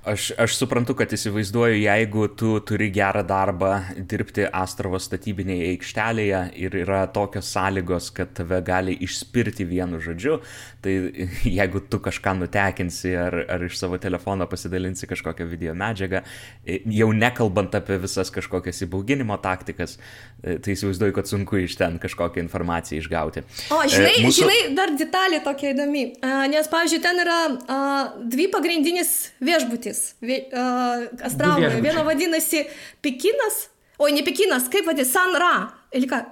Aš, 0.02 0.32
aš 0.34 0.56
suprantu, 0.58 0.96
kad 0.98 1.12
įsivaizduoju, 1.14 1.76
jeigu 1.78 2.24
tu 2.34 2.56
turi 2.66 2.88
gerą 2.90 3.20
darbą 3.22 3.68
dirbti 3.94 4.48
Astrovo 4.50 4.98
statybinėje 4.98 5.68
aikštelėje 5.76 6.40
ir 6.58 6.74
yra 6.80 7.04
tokios 7.14 7.46
sąlygos, 7.54 8.08
kad 8.16 8.32
tave 8.34 8.58
gali 8.66 8.96
išspirti 9.06 9.62
vienu 9.62 10.00
žodžiu, 10.02 10.40
tai 10.82 10.96
jeigu 11.58 11.84
tu 11.86 12.00
kažką 12.02 12.32
nutekinsi 12.40 13.12
ar, 13.14 13.36
ar 13.46 13.62
iš 13.68 13.76
savo 13.78 14.00
telefono 14.02 14.48
pasidalinsi 14.50 15.06
kažkokią 15.06 15.46
video 15.52 15.76
medžiagą, 15.78 16.24
jau 16.66 17.08
nekalbant 17.14 17.78
apie 17.78 18.00
visas 18.02 18.34
kažkokias 18.34 18.82
įbauginimo 18.88 19.38
taktikas, 19.46 20.00
tai 20.42 20.74
įsivaizduoju, 20.74 21.14
kad 21.20 21.30
sunku 21.30 21.62
iš 21.62 21.78
ten 21.78 22.02
kažkokią 22.02 22.42
informaciją 22.42 23.04
išgauti. 23.04 23.44
O, 23.70 23.78
žinai, 23.86 24.18
Mūsų... 24.26 24.50
žinai 24.50 24.58
dar 24.74 24.96
detalė 24.98 25.44
tokia 25.46 25.76
įdomi, 25.76 26.04
nes, 26.50 26.74
pavyzdžiui, 26.74 27.02
ten 27.06 27.22
yra 27.22 27.40
a, 27.46 27.80
dvi 28.26 28.50
pagrindinis 28.50 29.14
viešbutis 29.38 29.91
uh, 29.92 31.08
Astravoje. 31.28 31.80
Vieno 31.84 32.04
vadinasi 32.08 32.64
Pekinas, 33.04 33.66
oi 33.98 34.12
ne 34.16 34.22
Pekinas, 34.26 34.70
kaip 34.72 34.88
vadinasi, 34.88 35.12
Sanra. 35.12 35.56
Ilika. 35.92 36.24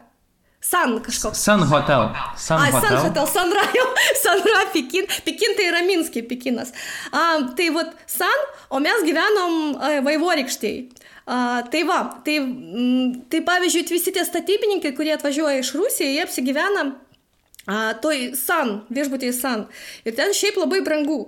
San 0.60 0.98
kažkoks. 1.00 1.40
San 1.40 1.62
Hotel. 1.64 2.10
San 2.36 2.60
A, 2.60 2.66
Hotel. 2.68 2.80
San 2.84 2.96
Hotel, 3.06 3.26
Sanra 3.26 3.62
jau. 3.72 3.86
Sanra, 4.20 4.66
Pekin. 4.74 5.06
Pekin 5.24 5.56
tai 5.56 5.70
yra 5.70 5.80
Minskė, 5.86 6.20
Pekinas. 6.28 6.74
A, 7.16 7.22
tai 7.56 7.70
vad 7.72 7.94
San, 8.04 8.44
o 8.68 8.80
mes 8.84 9.06
gyvenom 9.08 9.78
Vaivorykštėje. 10.04 11.08
Uh, 11.30 11.60
tai 11.70 11.84
va, 11.86 12.00
tai, 12.26 12.40
m, 12.42 13.12
tai 13.30 13.38
pavyzdžiui, 13.46 13.84
visi 13.92 14.10
tie 14.10 14.24
statybininkai, 14.26 14.90
kurie 14.96 15.12
atvažiuoja 15.14 15.60
iš 15.60 15.68
Rusijos, 15.76 16.08
jie 16.10 16.24
apsigyvena 16.24 16.82
uh, 16.90 17.92
toj 18.02 18.32
San, 18.34 18.80
viešbutėje 18.90 19.36
San. 19.36 19.62
Ir 20.02 20.16
ten 20.18 20.34
šiaip 20.34 20.58
labai 20.58 20.80
brangu. 20.82 21.20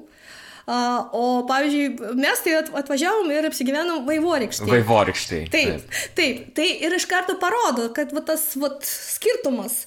O 0.67 1.43
pavyzdžiui, 1.49 2.15
mes 2.23 2.43
tai 2.45 2.55
atvažiavom 2.63 3.31
ir 3.35 3.49
apsigyvenom 3.49 4.05
Vaivorykštėje. 4.07 4.71
Vaivorykštėje. 4.71 5.49
Taip, 5.51 5.87
taip, 5.89 6.13
taip. 6.19 6.45
Tai 6.59 6.69
ir 6.87 6.95
iš 6.99 7.07
karto 7.11 7.35
parodo, 7.43 7.89
kad 7.97 8.15
va, 8.15 8.23
tas 8.33 8.45
va, 8.61 8.71
skirtumas 8.87 9.83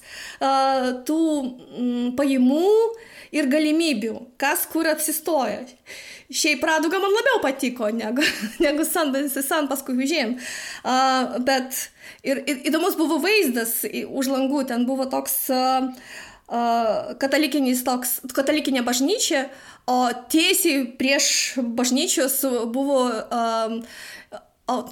tų 1.08 1.22
pajamų 2.18 2.68
ir 3.36 3.48
galimybių, 3.52 4.18
kas 4.40 4.66
kur 4.70 4.88
apsistoja. 4.90 5.64
Šiaip 6.26 6.64
Raduga 6.66 6.98
man 6.98 7.12
labiau 7.14 7.40
patiko 7.42 7.88
negu, 7.94 8.24
negu 8.64 8.86
San, 8.88 9.14
San 9.30 9.70
paskui 9.70 9.96
užėjom. 9.96 10.36
Uh, 10.82 11.36
bet 11.46 11.86
ir, 12.26 12.42
ir 12.44 12.64
įdomus 12.68 12.98
buvo 12.98 13.20
vaizdas 13.22 13.80
už 13.86 14.32
langų, 14.32 14.66
ten 14.68 14.88
buvo 14.88 15.06
toks 15.10 15.46
uh, 15.54 15.86
katalikinis 17.22 17.82
toks, 17.86 18.20
katalikinė 18.34 18.84
bažnyčia, 18.86 19.46
o 19.86 19.98
tiesiai 20.32 20.84
prieš 20.98 21.28
bažnyčios 21.78 22.40
buvo 22.74 23.04
um, 23.06 23.78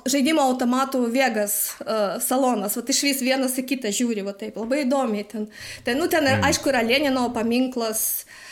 žaidimo 0.06 0.44
automatų 0.52 1.02
Vegas 1.10 1.74
uh, 1.82 2.16
salonas, 2.22 2.78
va 2.78 2.94
iš 2.94 3.02
vis 3.08 3.22
vienas 3.26 3.58
į 3.58 3.66
kitą 3.74 3.90
žiūri, 3.94 4.22
va 4.26 4.36
taip, 4.38 4.56
labai 4.60 4.84
įdomiai 4.84 5.26
ten. 5.26 5.48
Ten, 5.86 5.98
nu, 5.98 6.06
ten, 6.06 6.28
mm. 6.30 6.46
aišku, 6.46 6.70
yra 6.70 6.84
Lenino 6.86 7.26
paminklas, 7.34 8.04
uh, 8.22 8.43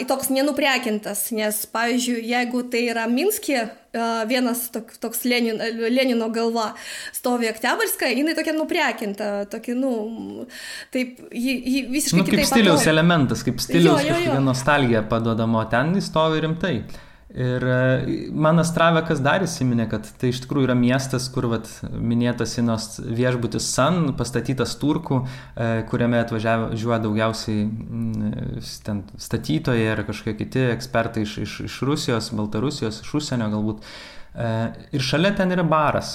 į 0.00 0.06
toks 0.08 0.30
nenuprekintas, 0.32 1.28
nes, 1.36 1.62
pavyzdžiui, 1.72 2.22
jeigu 2.30 2.64
tai 2.72 2.84
yra 2.92 3.06
Minskė, 3.10 3.64
vienas 4.28 4.66
tok, 4.72 4.94
toks 5.02 5.24
Lenin, 5.28 5.60
Lenino 5.92 6.28
galva 6.32 6.70
stovi 7.12 7.50
Oktiabarska, 7.50 8.08
jinai 8.12 8.34
tokia 8.38 8.54
nuprekinta, 8.56 9.30
tokia, 9.52 9.76
nu, 9.76 10.46
taip, 10.94 11.20
ji, 11.28 11.56
ji 11.60 11.86
visiškai 11.92 12.22
nu, 12.22 12.28
kaip 12.30 12.44
stiliaus 12.48 12.80
atrodo. 12.80 12.94
elementas, 12.94 13.44
kaip 13.46 13.60
stiliaus 13.60 14.04
jo, 14.06 14.16
jo, 14.16 14.34
jo. 14.34 14.42
nostalgija 14.44 15.04
paduodamo, 15.08 15.64
ten 15.72 15.96
jis 15.98 16.08
stovi 16.12 16.44
rimtai. 16.46 16.76
Ir 17.32 17.64
e, 17.64 18.28
man 18.28 18.60
Astravekas 18.60 19.22
dar 19.24 19.40
įsiminė, 19.40 19.86
kad 19.88 20.04
tai 20.20 20.28
iš 20.34 20.42
tikrųjų 20.44 20.66
yra 20.66 20.74
miestas, 20.76 21.30
kur 21.32 21.46
vat, 21.48 21.68
minėtas 21.88 22.58
Inos 22.60 22.98
viešbutis 23.00 23.70
San, 23.72 24.10
pastatytas 24.18 24.74
turkų, 24.80 25.22
e, 25.56 25.68
kuriame 25.88 26.20
atvažiavo 26.20 26.98
daugiausiai 27.06 27.64
ten 28.84 29.00
statytojai 29.16 29.86
ir 29.94 30.04
kažkokie 30.10 30.36
kiti 30.42 30.66
ekspertai 30.74 31.24
iš, 31.24 31.38
iš, 31.46 31.56
iš 31.70 31.78
Rusijos, 31.88 32.28
Baltarusijos, 32.36 33.00
iš 33.00 33.16
užsienio 33.22 33.48
galbūt. 33.54 33.80
E, 34.36 34.52
ir 34.92 35.08
šalia 35.08 35.32
ten 35.38 35.56
yra 35.56 35.64
baras, 35.64 36.14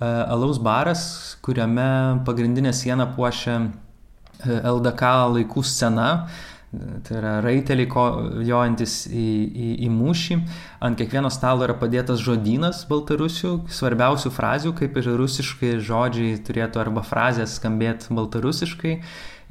alaus 0.00 0.60
baras, 0.64 1.02
kuriame 1.44 2.20
pagrindinę 2.24 2.72
sieną 2.76 3.10
puošia 3.16 3.58
LDK 4.44 5.10
laikų 5.36 5.64
scena 5.64 6.10
Tai 6.70 7.16
yra 7.18 7.32
raiteliai 7.42 7.88
jojantis 8.46 8.92
į, 9.10 9.26
į, 9.50 9.68
į 9.86 9.88
mūšį. 9.90 10.36
Ant 10.86 11.00
kiekvieno 11.00 11.26
stalo 11.34 11.66
yra 11.66 11.74
padėtas 11.74 12.22
žodynas 12.22 12.84
baltarusių, 12.86 13.56
svarbiausių 13.74 14.30
frazių, 14.30 14.72
kaip 14.78 15.00
ir 15.00 15.08
rusiškai 15.18 15.72
žodžiai 15.82 16.38
turėtų 16.46 16.84
arba 16.84 17.02
frazės 17.02 17.56
skambėti 17.58 18.14
baltarusiškai. 18.14 18.94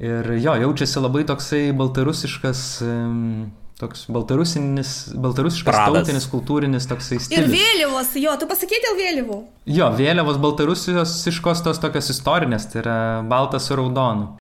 Ir 0.00 0.30
jo, 0.40 0.54
jaučiasi 0.64 1.02
labai 1.04 1.26
toksai 1.28 1.66
baltarusiškas 1.76 2.62
toks 3.80 4.06
baltarusinis, 4.12 4.94
baltarusiškas 5.16 5.72
Pradas. 5.72 6.04
tautinis, 6.04 6.26
kultūrinis 6.32 6.88
toksai 6.88 7.20
stilius. 7.20 7.48
Ir 7.48 7.52
vėliavos, 7.52 8.12
jo, 8.20 8.34
tu 8.40 8.48
pasakyti 8.48 8.80
dėl 8.86 8.98
vėliavų. 8.98 9.38
Jo, 9.72 9.88
vėliavos 9.96 10.40
baltarusijos 10.42 11.14
iškos 11.32 11.64
tos 11.64 11.80
tokios 11.80 12.12
istorinės, 12.12 12.68
tai 12.72 12.82
yra 12.84 12.98
baltas 13.28 13.68
su 13.68 13.78
raudonu. 13.80 14.34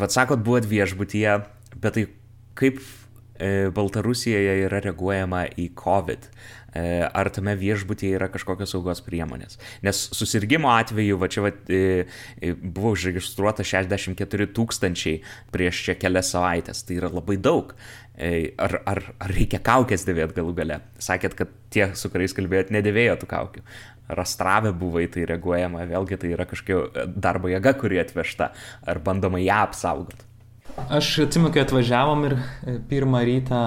Vat 0.00 0.12
sakot, 0.12 0.40
buvot 0.44 0.68
viešbutyje, 0.68 1.38
bet 1.76 1.96
tai 1.96 2.06
kaip 2.58 2.80
e, 3.38 3.70
Baltarusijoje 3.74 4.56
yra 4.66 4.80
reaguojama 4.84 5.44
į 5.58 5.68
COVID, 5.78 6.28
e, 6.28 6.84
ar 7.06 7.30
tame 7.34 7.54
viešbutyje 7.58 8.18
yra 8.18 8.28
kažkokios 8.32 8.74
saugos 8.74 9.02
priemonės. 9.04 9.58
Nes 9.84 10.04
susirgymo 10.16 10.70
atveju, 10.72 11.18
va 11.20 11.30
čia 11.32 11.46
va, 11.46 11.52
e, 11.68 12.52
buvo 12.62 12.94
užregistruota 12.96 13.66
64 13.66 14.50
tūkstančiai 14.56 15.22
prieš 15.54 15.84
čia 15.88 15.98
kelias 16.00 16.32
savaitės, 16.34 16.84
tai 16.86 17.00
yra 17.00 17.12
labai 17.12 17.38
daug. 17.40 17.74
Ar, 18.12 18.74
ar, 18.86 18.98
ar 19.24 19.32
reikia 19.32 19.56
kaukės 19.64 20.04
dėvėti 20.04 20.36
galų 20.36 20.52
gale? 20.54 20.76
Sakėt, 21.00 21.32
kad 21.34 21.54
tie, 21.72 21.86
su 21.96 22.10
kuriais 22.12 22.34
kalbėjot, 22.36 22.68
nedėvėjo 22.76 23.16
tų 23.22 23.28
kaukių. 23.30 23.62
Rastravė 24.12 24.74
buvo 24.76 25.00
į 25.00 25.08
tai 25.14 25.24
reaguojama, 25.30 25.86
vėlgi 25.88 26.18
tai 26.20 26.34
yra 26.36 26.46
kažkokia 26.50 27.06
darbo 27.16 27.48
jėga, 27.50 27.72
kuri 27.80 28.02
atvežta, 28.02 28.50
ar 28.84 29.00
bandoma 29.02 29.40
ją 29.40 29.62
apsaugoti. 29.64 30.28
Aš 30.72 31.18
atsimenu, 31.26 31.52
kai 31.52 31.66
atvažiavom 31.66 32.24
ir 32.28 32.38
e, 32.38 32.78
pirmą 32.88 33.20
rytą 33.28 33.60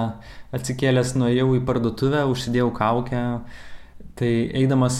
atsikėlęs 0.56 1.14
nuėjau 1.18 1.52
į 1.54 1.62
parduotuvę, 1.68 2.24
užsidėjau 2.32 2.72
kaukę, 2.74 3.20
tai 4.18 4.30
eidamas 4.58 4.96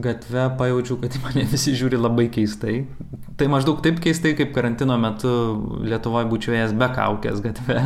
gatve 0.00 0.46
pajaučiau, 0.56 0.96
kad 1.02 1.18
mane 1.24 1.44
visi 1.50 1.74
žiūri 1.76 1.98
labai 2.00 2.28
keistai. 2.32 2.86
Tai 3.36 3.48
maždaug 3.52 3.82
taip 3.84 4.00
keistai, 4.00 4.32
kaip 4.38 4.54
karantino 4.54 4.96
metu 5.00 5.32
Lietuvoje 5.84 6.30
būčiau 6.30 6.56
ėjęs 6.56 6.72
be 6.78 6.88
kaukės 6.94 7.42
gatve. 7.44 7.80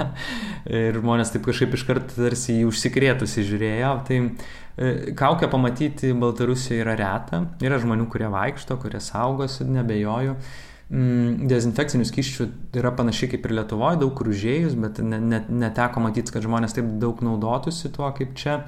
Ir 0.71 1.01
žmonės 1.01 1.35
taip 1.35 1.47
kažkaip 1.49 1.75
iškart 1.79 2.14
tarsi 2.19 2.61
jį 2.61 2.69
užsikrėtusi 2.71 3.47
žiūrėjo. 3.51 3.93
Tai 4.07 4.21
e, 4.23 4.95
kaukę 5.19 5.51
pamatyti 5.51 6.14
Baltarusijoje 6.14 6.85
yra 6.85 6.95
reta. 7.03 7.43
Yra 7.67 7.83
žmonių, 7.83 8.07
kurie 8.12 8.31
vaikšto, 8.31 8.79
kurie 8.83 9.03
saugosi, 9.03 9.67
nebejoju. 9.67 10.39
Mm, 10.87 11.49
dezinfekcinių 11.51 12.05
skyščių 12.07 12.45
yra 12.78 12.93
panašiai 12.95 13.32
kaip 13.32 13.47
ir 13.49 13.57
Lietuvoje, 13.59 13.99
daug 14.05 14.12
kur 14.14 14.28
užėjus, 14.30 14.76
bet 14.78 15.01
ne, 15.03 15.18
ne, 15.18 15.41
neteko 15.64 16.03
matyti, 16.05 16.30
kad 16.30 16.45
žmonės 16.47 16.76
taip 16.76 16.93
daug 17.03 17.18
naudotųsi 17.26 17.91
tuo 17.95 18.07
kaip 18.14 18.37
čia. 18.39 18.61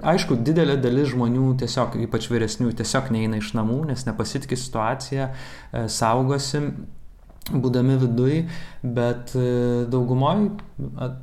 Aišku, 0.00 0.40
didelė 0.42 0.78
dalis 0.82 1.12
žmonių 1.12 1.52
tiesiog, 1.60 1.94
ypač 2.08 2.26
vyresnių, 2.32 2.72
tiesiog 2.74 3.12
neina 3.14 3.38
iš 3.38 3.52
namų, 3.54 3.84
nes 3.92 4.02
nepasitikė 4.08 4.58
situaciją, 4.58 5.28
e, 5.30 5.84
saugosi, 5.92 6.64
būdami 7.50 8.00
viduj, 8.02 8.40
bet 8.82 9.36
e, 9.38 9.46
daugumoje 9.92 10.50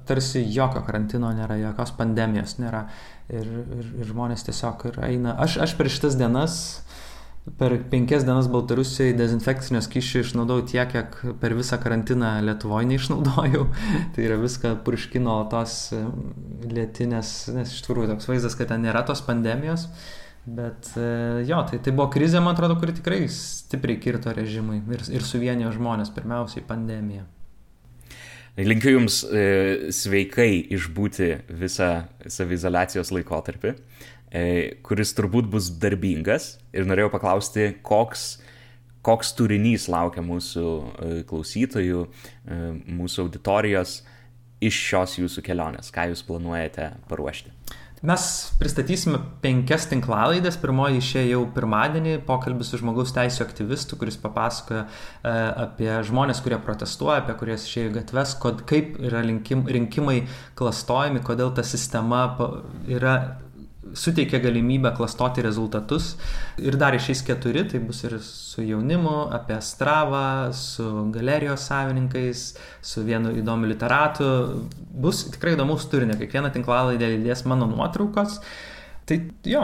tarsi 0.07 0.45
jokio 0.45 0.85
karantino 0.87 1.33
nėra, 1.35 1.59
jokios 1.59 1.91
pandemijos 1.97 2.55
nėra 2.61 2.85
ir, 3.27 3.43
ir, 3.43 3.91
ir 3.99 4.07
žmonės 4.13 4.47
tiesiog 4.47 4.87
ir 4.93 5.01
eina. 5.09 5.35
Aš, 5.43 5.59
aš 5.67 5.75
per 5.75 5.91
šitas 5.91 6.15
dienas 6.19 6.61
per 7.57 7.77
penkias 7.91 8.25
dienas 8.27 8.49
Baltarusijoje 8.51 9.15
dezinfekcinio 9.17 9.81
skyščio 9.85 10.23
išnaudojau 10.25 10.65
tiek, 10.67 10.91
kiek 10.91 11.17
per 11.41 11.55
visą 11.57 11.79
karantiną 11.81 12.35
Lietuvoje 12.45 12.89
neišnaudojau. 12.91 13.65
tai 14.15 14.27
yra 14.27 14.39
viską 14.41 14.75
purškino 14.85 15.39
tos 15.51 15.79
lėtinės, 16.67 17.33
nes 17.55 17.73
iš 17.73 17.85
tikrųjų 17.87 18.11
toks 18.13 18.29
vaizdas, 18.31 18.57
kad 18.59 18.73
ten 18.73 18.83
nėra 18.87 19.05
tos 19.07 19.23
pandemijos. 19.27 19.87
Bet 20.47 20.93
e, 20.95 21.07
jo, 21.47 21.59
tai, 21.67 21.81
tai 21.83 21.91
buvo 21.91 22.07
krizė, 22.11 22.39
man 22.43 22.55
atrodo, 22.55 22.77
kuri 22.79 22.95
tikrai 22.95 23.25
stipriai 23.31 23.99
kirto 23.99 24.31
režimui 24.35 24.79
ir, 24.95 25.03
ir 25.11 25.25
suvienijo 25.27 25.73
žmonės, 25.75 26.13
pirmiausiai 26.15 26.63
pandemija. 26.67 27.25
Linkiu 28.57 28.95
Jums 28.95 29.19
e, 29.21 29.41
sveikai 29.93 30.49
išbūti 30.73 31.27
visą 31.59 32.07
savizolacijos 32.25 33.11
laikotarpį. 33.13 33.75
E, 34.27 34.75
kuris 34.83 35.13
turbūt 35.15 35.47
bus 35.51 35.69
darbingas 35.79 36.57
ir 36.75 36.87
norėjau 36.87 37.13
paklausti, 37.13 37.69
koks, 37.85 38.27
koks 39.05 39.31
turinys 39.37 39.87
laukia 39.91 40.23
mūsų 40.25 40.67
e, 40.67 41.11
klausytojų, 41.29 42.03
e, 42.03 42.61
mūsų 42.99 43.27
auditorijos 43.27 44.01
iš 44.59 44.79
šios 44.89 45.19
jūsų 45.21 45.45
kelionės, 45.45 45.93
ką 45.95 46.09
jūs 46.11 46.25
planuojate 46.27 46.91
paruošti. 47.07 47.53
Mes 48.05 48.23
pristatysime 48.59 49.17
penkias 49.41 49.87
tinklalaidės. 49.89 50.59
Pirmoji 50.61 50.99
išėjo 51.01 51.29
jau 51.31 51.39
pirmadienį, 51.55 52.19
pokalbis 52.27 52.69
su 52.69 52.77
žmogaus 52.77 53.09
teisų 53.15 53.41
aktyvistu, 53.47 53.97
kuris 53.97 54.19
papasakoja 54.21 54.83
e, 54.85 55.31
apie 55.63 55.89
žmonės, 56.05 56.43
kurie 56.45 56.59
protestuoja, 56.61 57.23
apie 57.23 57.33
kurias 57.39 57.65
išėjo 57.65 57.95
gatves, 57.95 58.35
kod, 58.43 58.61
kaip 58.69 58.99
yra 59.01 59.23
rinkim, 59.25 59.65
rinkimai 59.65 60.19
klastojami, 60.59 61.23
kodėl 61.25 61.55
ta 61.57 61.65
sistema 61.65 62.27
yra 62.85 63.17
suteikia 63.93 64.39
galimybę 64.43 64.91
klastoti 64.97 65.43
rezultatus. 65.45 66.15
Ir 66.57 66.77
dar 66.79 66.95
išeis 66.97 67.21
keturi, 67.27 67.63
tai 67.69 67.79
bus 67.83 68.03
ir 68.07 68.17
su 68.23 68.65
jaunimu, 68.65 69.29
apie 69.35 69.59
Stravą, 69.61 70.53
su 70.53 70.87
galerijos 71.13 71.67
savininkais, 71.69 72.47
su 72.81 73.05
vienu 73.07 73.35
įdomiu 73.37 73.69
literatu. 73.71 74.31
Bus 74.91 75.25
tikrai 75.31 75.55
įdomus 75.57 75.87
turinio, 75.91 76.17
kiekvieną 76.19 76.51
tinklalaidę 76.55 77.13
lydės 77.15 77.45
mano 77.45 77.69
nuotraukos. 77.69 78.41
Tai 79.07 79.21
jo, 79.47 79.63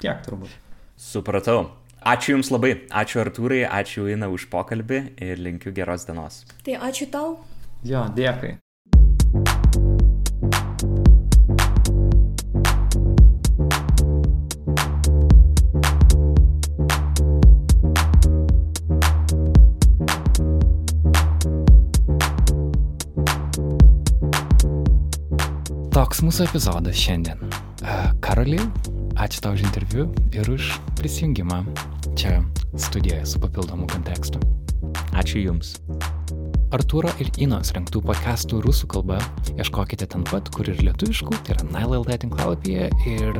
tiek 0.00 0.24
turbūt. 0.26 0.56
Supratau. 1.00 1.68
Ačiū 2.00 2.32
Jums 2.32 2.48
labai, 2.48 2.72
ačiū 2.96 3.20
Artūrai, 3.20 3.60
ačiū 3.68 4.06
Ina 4.08 4.30
už 4.32 4.48
pokalbį 4.48 5.02
ir 5.20 5.42
linkiu 5.44 5.74
geros 5.76 6.08
dienos. 6.08 6.46
Tai 6.64 6.80
ačiū 6.88 7.10
tau. 7.12 7.36
Jo, 7.84 8.06
dėkui. 8.16 8.56
Toks 26.10 26.24
mūsų 26.26 26.42
epizodas 26.48 26.98
šiandien. 26.98 27.38
Karoli, 28.18 28.56
ačiū 29.14 29.44
tau 29.44 29.54
už 29.54 29.60
interviu 29.62 30.08
ir 30.34 30.48
už 30.50 30.72
prisijungimą 30.98 31.60
čia 32.18 32.40
studijoje 32.74 33.28
su 33.30 33.38
papildomu 33.38 33.86
kontekstu. 33.92 34.40
Ačiū 35.14 35.38
Jums. 35.44 35.76
Artūro 36.74 37.14
ir 37.22 37.30
Inos 37.38 37.70
rengtų 37.76 38.02
podcastų 38.10 38.58
rusų 38.66 38.90
kalba 38.90 39.20
ieškokite 39.54 40.10
ten 40.10 40.26
pat, 40.26 40.50
kur 40.50 40.66
ir 40.66 40.82
lietuviškų, 40.82 41.44
tai 41.46 41.54
yra 41.54 41.68
Nile 41.70 42.02
LT 42.02 42.18
tinklalapyje 42.26 42.90
ir 43.06 43.38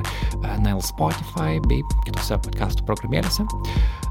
Nile 0.62 0.86
Spotify 0.86 1.58
bei 1.66 1.82
kitose 2.06 2.38
podcastų 2.46 2.86
programėlėse. 2.86 3.50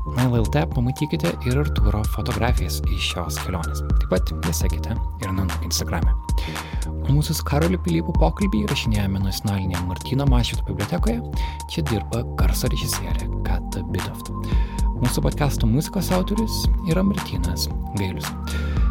Nile 0.08 0.40
LT 0.42 0.64
pamatykite 0.74 1.34
ir 1.48 1.60
Artūro 1.62 2.02
fotografijas 2.16 2.80
iš 2.90 3.12
šios 3.12 3.40
kelionės. 3.44 3.84
Taip 4.00 4.08
pat 4.14 4.34
nesekite 4.46 4.96
ir 4.96 5.34
Nanuk 5.36 5.66
Instagram'e. 5.68 6.16
Mūsų 7.10 7.36
su 7.40 7.46
Karoliu 7.48 7.80
Pilypu 7.84 8.14
pokalbį 8.20 8.64
įrašinėjame 8.66 9.22
nacionalinėje 9.24 9.84
Martino 9.90 10.28
Mašvito 10.30 10.66
bibliotekoje. 10.70 11.20
Čia 11.74 11.86
dirba 11.90 12.24
garso 12.40 12.70
režisierė 12.72 13.30
Kata 13.48 13.84
Bitoft. 13.94 14.32
Mūsų 15.00 15.24
podcast'o 15.26 15.70
muzikos 15.70 16.12
autorius 16.16 16.66
yra 16.92 17.04
Martinas 17.08 17.70
Gailius. 17.98 18.30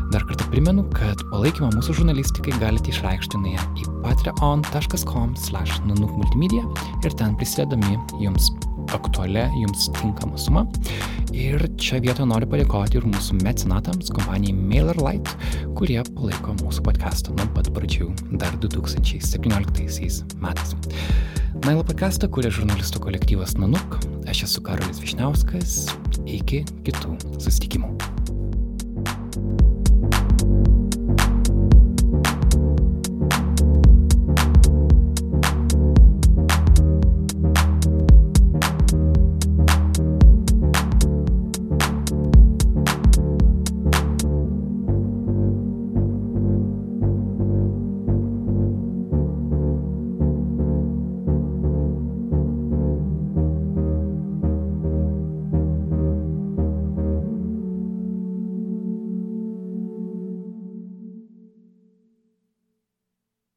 Dar 0.09 0.25
kartą 0.25 0.47
primenu, 0.49 0.87
kad 0.97 1.21
palaikymą 1.29 1.69
mūsų 1.75 1.99
žurnalistikai 1.99 2.55
galite 2.63 2.89
išreikšti 2.95 3.41
nuėję 3.43 3.65
į 3.77 3.89
patreon.com 4.07 5.35
slash 5.37 5.83
nanuk 5.85 6.15
multimedia 6.17 6.65
ir 7.05 7.13
ten 7.21 7.37
prisidedami 7.37 7.99
jums 8.23 8.48
aktualią, 8.97 9.47
jums 9.63 9.89
tinkamą 10.01 10.39
sumą. 10.41 10.65
Ir 11.37 11.63
čia 11.79 12.01
vietoje 12.03 12.27
noriu 12.31 12.49
padėkoti 12.51 12.99
ir 12.99 13.07
mūsų 13.09 13.39
mecenatams, 13.43 14.11
kompanijai 14.17 14.57
MailerLite, 14.57 15.35
kurie 15.79 16.01
palaiko 16.15 16.57
mūsų 16.63 16.85
podcastą 16.89 17.37
nuo 17.37 17.47
pat 17.55 17.71
pradžių, 17.77 18.11
dar 18.41 18.57
2017 18.65 20.39
metais. 20.43 20.75
Nailo 21.65 21.83
podcastą 21.87 22.31
kuria 22.33 22.53
žurnalistų 22.55 23.03
kolektyvas 23.09 23.57
Nanuk, 23.61 23.99
aš 24.31 24.47
esu 24.49 24.65
Karolis 24.65 25.03
Višniauskas, 25.05 25.83
iki 26.27 26.65
kitų 26.87 27.19
susitikimų. 27.39 28.18